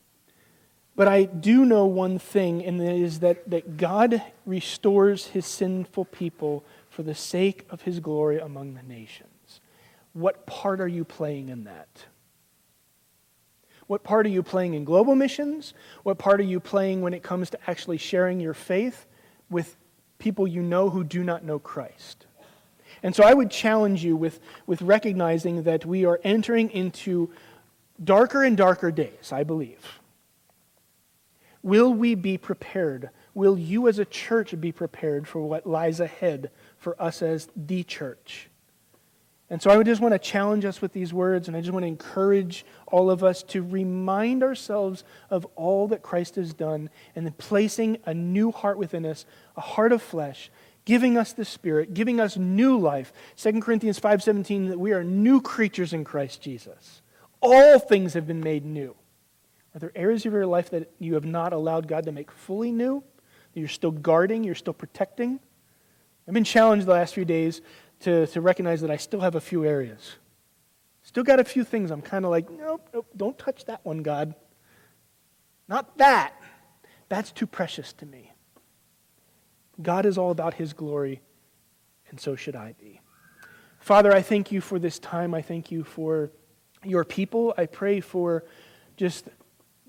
But 0.96 1.08
I 1.08 1.24
do 1.24 1.64
know 1.64 1.86
one 1.86 2.18
thing, 2.18 2.64
and 2.64 2.80
that 2.80 2.94
is 2.94 3.20
that, 3.20 3.48
that 3.48 3.76
God 3.76 4.22
restores 4.44 5.28
his 5.28 5.46
sinful 5.46 6.04
people 6.06 6.64
for 6.88 7.02
the 7.02 7.14
sake 7.14 7.64
of 7.70 7.82
his 7.82 8.00
glory 8.00 8.38
among 8.38 8.74
the 8.74 8.82
nations. 8.82 9.60
What 10.12 10.46
part 10.46 10.80
are 10.80 10.88
you 10.88 11.04
playing 11.04 11.48
in 11.48 11.64
that? 11.64 11.88
What 13.90 14.04
part 14.04 14.24
are 14.24 14.30
you 14.30 14.44
playing 14.44 14.74
in 14.74 14.84
global 14.84 15.16
missions? 15.16 15.74
What 16.04 16.16
part 16.16 16.38
are 16.38 16.44
you 16.44 16.60
playing 16.60 17.02
when 17.02 17.12
it 17.12 17.24
comes 17.24 17.50
to 17.50 17.58
actually 17.66 17.96
sharing 17.96 18.38
your 18.38 18.54
faith 18.54 19.04
with 19.50 19.76
people 20.20 20.46
you 20.46 20.62
know 20.62 20.90
who 20.90 21.02
do 21.02 21.24
not 21.24 21.42
know 21.42 21.58
Christ? 21.58 22.26
And 23.02 23.16
so 23.16 23.24
I 23.24 23.34
would 23.34 23.50
challenge 23.50 24.04
you 24.04 24.14
with, 24.14 24.38
with 24.64 24.80
recognizing 24.80 25.64
that 25.64 25.84
we 25.84 26.04
are 26.04 26.20
entering 26.22 26.70
into 26.70 27.32
darker 28.04 28.44
and 28.44 28.56
darker 28.56 28.92
days, 28.92 29.32
I 29.32 29.42
believe. 29.42 29.98
Will 31.60 31.92
we 31.92 32.14
be 32.14 32.38
prepared? 32.38 33.10
Will 33.34 33.58
you 33.58 33.88
as 33.88 33.98
a 33.98 34.04
church 34.04 34.54
be 34.60 34.70
prepared 34.70 35.26
for 35.26 35.40
what 35.40 35.66
lies 35.66 35.98
ahead 35.98 36.52
for 36.78 36.94
us 37.02 37.22
as 37.22 37.48
the 37.56 37.82
church? 37.82 38.49
And 39.50 39.60
so 39.60 39.68
I 39.68 39.76
would 39.76 39.86
just 39.86 40.00
want 40.00 40.14
to 40.14 40.18
challenge 40.18 40.64
us 40.64 40.80
with 40.80 40.92
these 40.92 41.12
words, 41.12 41.48
and 41.48 41.56
I 41.56 41.60
just 41.60 41.72
want 41.72 41.82
to 41.82 41.88
encourage 41.88 42.64
all 42.86 43.10
of 43.10 43.24
us 43.24 43.42
to 43.44 43.62
remind 43.62 44.44
ourselves 44.44 45.02
of 45.28 45.44
all 45.56 45.88
that 45.88 46.02
Christ 46.02 46.36
has 46.36 46.54
done 46.54 46.88
and 47.16 47.26
then 47.26 47.34
placing 47.36 47.98
a 48.06 48.14
new 48.14 48.52
heart 48.52 48.78
within 48.78 49.04
us, 49.04 49.26
a 49.56 49.60
heart 49.60 49.90
of 49.90 50.00
flesh, 50.00 50.52
giving 50.84 51.18
us 51.18 51.32
the 51.32 51.44
Spirit, 51.44 51.94
giving 51.94 52.20
us 52.20 52.36
new 52.36 52.78
life. 52.78 53.12
2 53.36 53.60
Corinthians 53.60 53.98
5.17, 53.98 54.68
that 54.68 54.78
we 54.78 54.92
are 54.92 55.02
new 55.02 55.40
creatures 55.40 55.92
in 55.92 56.04
Christ 56.04 56.40
Jesus. 56.40 57.02
All 57.42 57.80
things 57.80 58.14
have 58.14 58.28
been 58.28 58.40
made 58.40 58.64
new. 58.64 58.94
Are 59.74 59.80
there 59.80 59.92
areas 59.96 60.24
of 60.26 60.32
your 60.32 60.46
life 60.46 60.70
that 60.70 60.92
you 61.00 61.14
have 61.14 61.24
not 61.24 61.52
allowed 61.52 61.88
God 61.88 62.04
to 62.04 62.12
make 62.12 62.30
fully 62.30 62.70
new? 62.70 63.02
That 63.52 63.58
you're 63.60 63.68
still 63.68 63.90
guarding, 63.90 64.44
you're 64.44 64.54
still 64.54 64.74
protecting? 64.74 65.40
I've 66.28 66.34
been 66.34 66.44
challenged 66.44 66.86
the 66.86 66.92
last 66.92 67.14
few 67.14 67.24
days 67.24 67.60
to, 68.00 68.26
to 68.28 68.40
recognize 68.40 68.80
that 68.80 68.90
I 68.90 68.96
still 68.96 69.20
have 69.20 69.34
a 69.34 69.40
few 69.40 69.64
areas. 69.64 70.16
Still 71.02 71.24
got 71.24 71.40
a 71.40 71.44
few 71.44 71.64
things 71.64 71.90
I'm 71.90 72.02
kind 72.02 72.24
of 72.24 72.30
like, 72.30 72.50
nope, 72.50 72.88
nope, 72.92 73.06
don't 73.16 73.38
touch 73.38 73.64
that 73.66 73.84
one, 73.84 74.02
God. 74.02 74.34
Not 75.68 75.96
that. 75.98 76.34
That's 77.08 77.32
too 77.32 77.46
precious 77.46 77.92
to 77.94 78.06
me. 78.06 78.32
God 79.80 80.06
is 80.06 80.18
all 80.18 80.30
about 80.30 80.54
His 80.54 80.72
glory, 80.72 81.20
and 82.10 82.20
so 82.20 82.36
should 82.36 82.56
I 82.56 82.74
be. 82.78 83.00
Father, 83.78 84.12
I 84.12 84.20
thank 84.20 84.52
you 84.52 84.60
for 84.60 84.78
this 84.78 84.98
time. 84.98 85.34
I 85.34 85.42
thank 85.42 85.70
you 85.70 85.84
for 85.84 86.30
your 86.84 87.04
people. 87.04 87.54
I 87.56 87.66
pray 87.66 88.00
for 88.00 88.44
just 88.96 89.28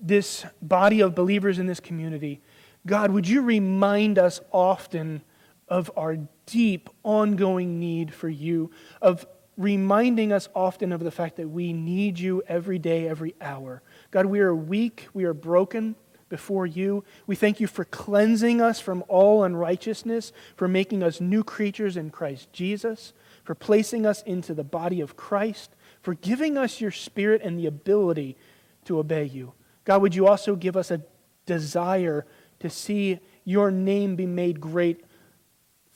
this 0.02 0.44
body 0.60 1.00
of 1.00 1.14
believers 1.14 1.58
in 1.58 1.66
this 1.66 1.80
community, 1.80 2.40
God, 2.86 3.12
would 3.12 3.28
you 3.28 3.42
remind 3.42 4.18
us 4.18 4.40
often 4.50 5.22
of 5.68 5.90
our 5.96 6.18
deep, 6.52 6.90
ongoing 7.02 7.80
need 7.80 8.12
for 8.12 8.28
you, 8.28 8.70
of 9.00 9.26
reminding 9.56 10.32
us 10.32 10.50
often 10.54 10.92
of 10.92 11.02
the 11.02 11.10
fact 11.10 11.36
that 11.36 11.48
we 11.48 11.72
need 11.72 12.18
you 12.18 12.42
every 12.46 12.78
day, 12.78 13.08
every 13.08 13.34
hour. 13.40 13.82
God, 14.10 14.26
we 14.26 14.40
are 14.40 14.54
weak, 14.54 15.08
we 15.14 15.24
are 15.24 15.32
broken 15.32 15.96
before 16.28 16.66
you. 16.66 17.04
We 17.26 17.36
thank 17.36 17.58
you 17.58 17.66
for 17.66 17.86
cleansing 17.86 18.60
us 18.60 18.80
from 18.80 19.02
all 19.08 19.44
unrighteousness, 19.44 20.32
for 20.54 20.68
making 20.68 21.02
us 21.02 21.22
new 21.22 21.42
creatures 21.42 21.96
in 21.96 22.10
Christ 22.10 22.52
Jesus, 22.52 23.14
for 23.44 23.54
placing 23.54 24.04
us 24.04 24.22
into 24.22 24.52
the 24.52 24.64
body 24.64 25.00
of 25.00 25.16
Christ, 25.16 25.70
for 26.02 26.12
giving 26.12 26.58
us 26.58 26.82
your 26.82 26.90
Spirit 26.90 27.40
and 27.42 27.58
the 27.58 27.66
ability 27.66 28.36
to 28.84 28.98
obey 28.98 29.24
you. 29.24 29.54
God, 29.84 30.02
would 30.02 30.14
you 30.14 30.26
also 30.26 30.54
give 30.54 30.76
us 30.76 30.90
a 30.90 31.02
desire 31.46 32.26
to 32.60 32.68
see 32.68 33.20
your 33.44 33.70
name 33.70 34.16
be 34.16 34.26
made 34.26 34.60
great 34.60 35.02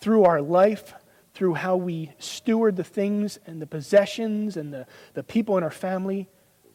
through 0.06 0.22
our 0.22 0.40
life, 0.40 0.94
through 1.34 1.54
how 1.54 1.74
we 1.74 2.12
steward 2.20 2.76
the 2.76 2.84
things 2.84 3.40
and 3.44 3.60
the 3.60 3.66
possessions 3.66 4.56
and 4.56 4.72
the, 4.72 4.86
the 5.14 5.22
people 5.24 5.58
in 5.58 5.64
our 5.64 5.70
family. 5.72 6.28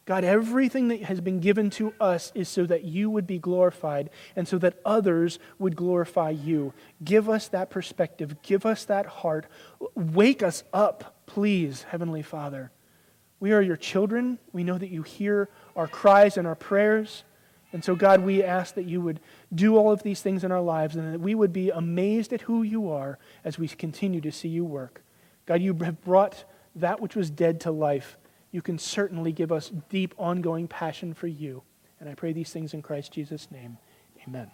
God, 0.04 0.22
everything 0.22 0.88
that 0.88 1.04
has 1.04 1.18
been 1.22 1.40
given 1.40 1.70
to 1.70 1.94
us 1.98 2.30
is 2.34 2.46
so 2.50 2.66
that 2.66 2.84
you 2.84 3.08
would 3.08 3.26
be 3.26 3.38
glorified 3.38 4.10
and 4.36 4.46
so 4.46 4.58
that 4.58 4.78
others 4.84 5.38
would 5.58 5.76
glorify 5.76 6.28
you. 6.28 6.74
Give 7.02 7.30
us 7.30 7.48
that 7.48 7.70
perspective. 7.70 8.42
Give 8.42 8.66
us 8.66 8.84
that 8.84 9.06
heart. 9.06 9.46
Wake 9.94 10.42
us 10.42 10.62
up, 10.70 11.22
please, 11.24 11.84
Heavenly 11.84 12.20
Father. 12.20 12.70
We 13.40 13.52
are 13.52 13.62
your 13.62 13.78
children. 13.78 14.40
We 14.52 14.62
know 14.62 14.76
that 14.76 14.90
you 14.90 15.04
hear 15.04 15.48
our 15.74 15.88
cries 15.88 16.36
and 16.36 16.46
our 16.46 16.54
prayers. 16.54 17.24
And 17.72 17.82
so, 17.82 17.94
God, 17.94 18.20
we 18.20 18.42
ask 18.42 18.74
that 18.74 18.84
you 18.84 19.00
would 19.00 19.20
do 19.54 19.76
all 19.76 19.90
of 19.90 20.02
these 20.02 20.20
things 20.20 20.44
in 20.44 20.52
our 20.52 20.60
lives 20.60 20.94
and 20.94 21.14
that 21.14 21.20
we 21.20 21.34
would 21.34 21.52
be 21.52 21.70
amazed 21.70 22.32
at 22.32 22.42
who 22.42 22.62
you 22.62 22.90
are 22.90 23.18
as 23.44 23.58
we 23.58 23.66
continue 23.68 24.20
to 24.20 24.30
see 24.30 24.48
you 24.48 24.64
work. 24.64 25.02
God, 25.46 25.62
you 25.62 25.74
have 25.82 26.02
brought 26.02 26.44
that 26.76 27.00
which 27.00 27.16
was 27.16 27.30
dead 27.30 27.60
to 27.60 27.70
life. 27.70 28.18
You 28.50 28.60
can 28.60 28.78
certainly 28.78 29.32
give 29.32 29.50
us 29.50 29.72
deep, 29.88 30.14
ongoing 30.18 30.68
passion 30.68 31.14
for 31.14 31.26
you. 31.26 31.62
And 31.98 32.08
I 32.08 32.14
pray 32.14 32.32
these 32.32 32.50
things 32.50 32.74
in 32.74 32.82
Christ 32.82 33.12
Jesus' 33.12 33.50
name. 33.50 33.78
Amen. 34.26 34.50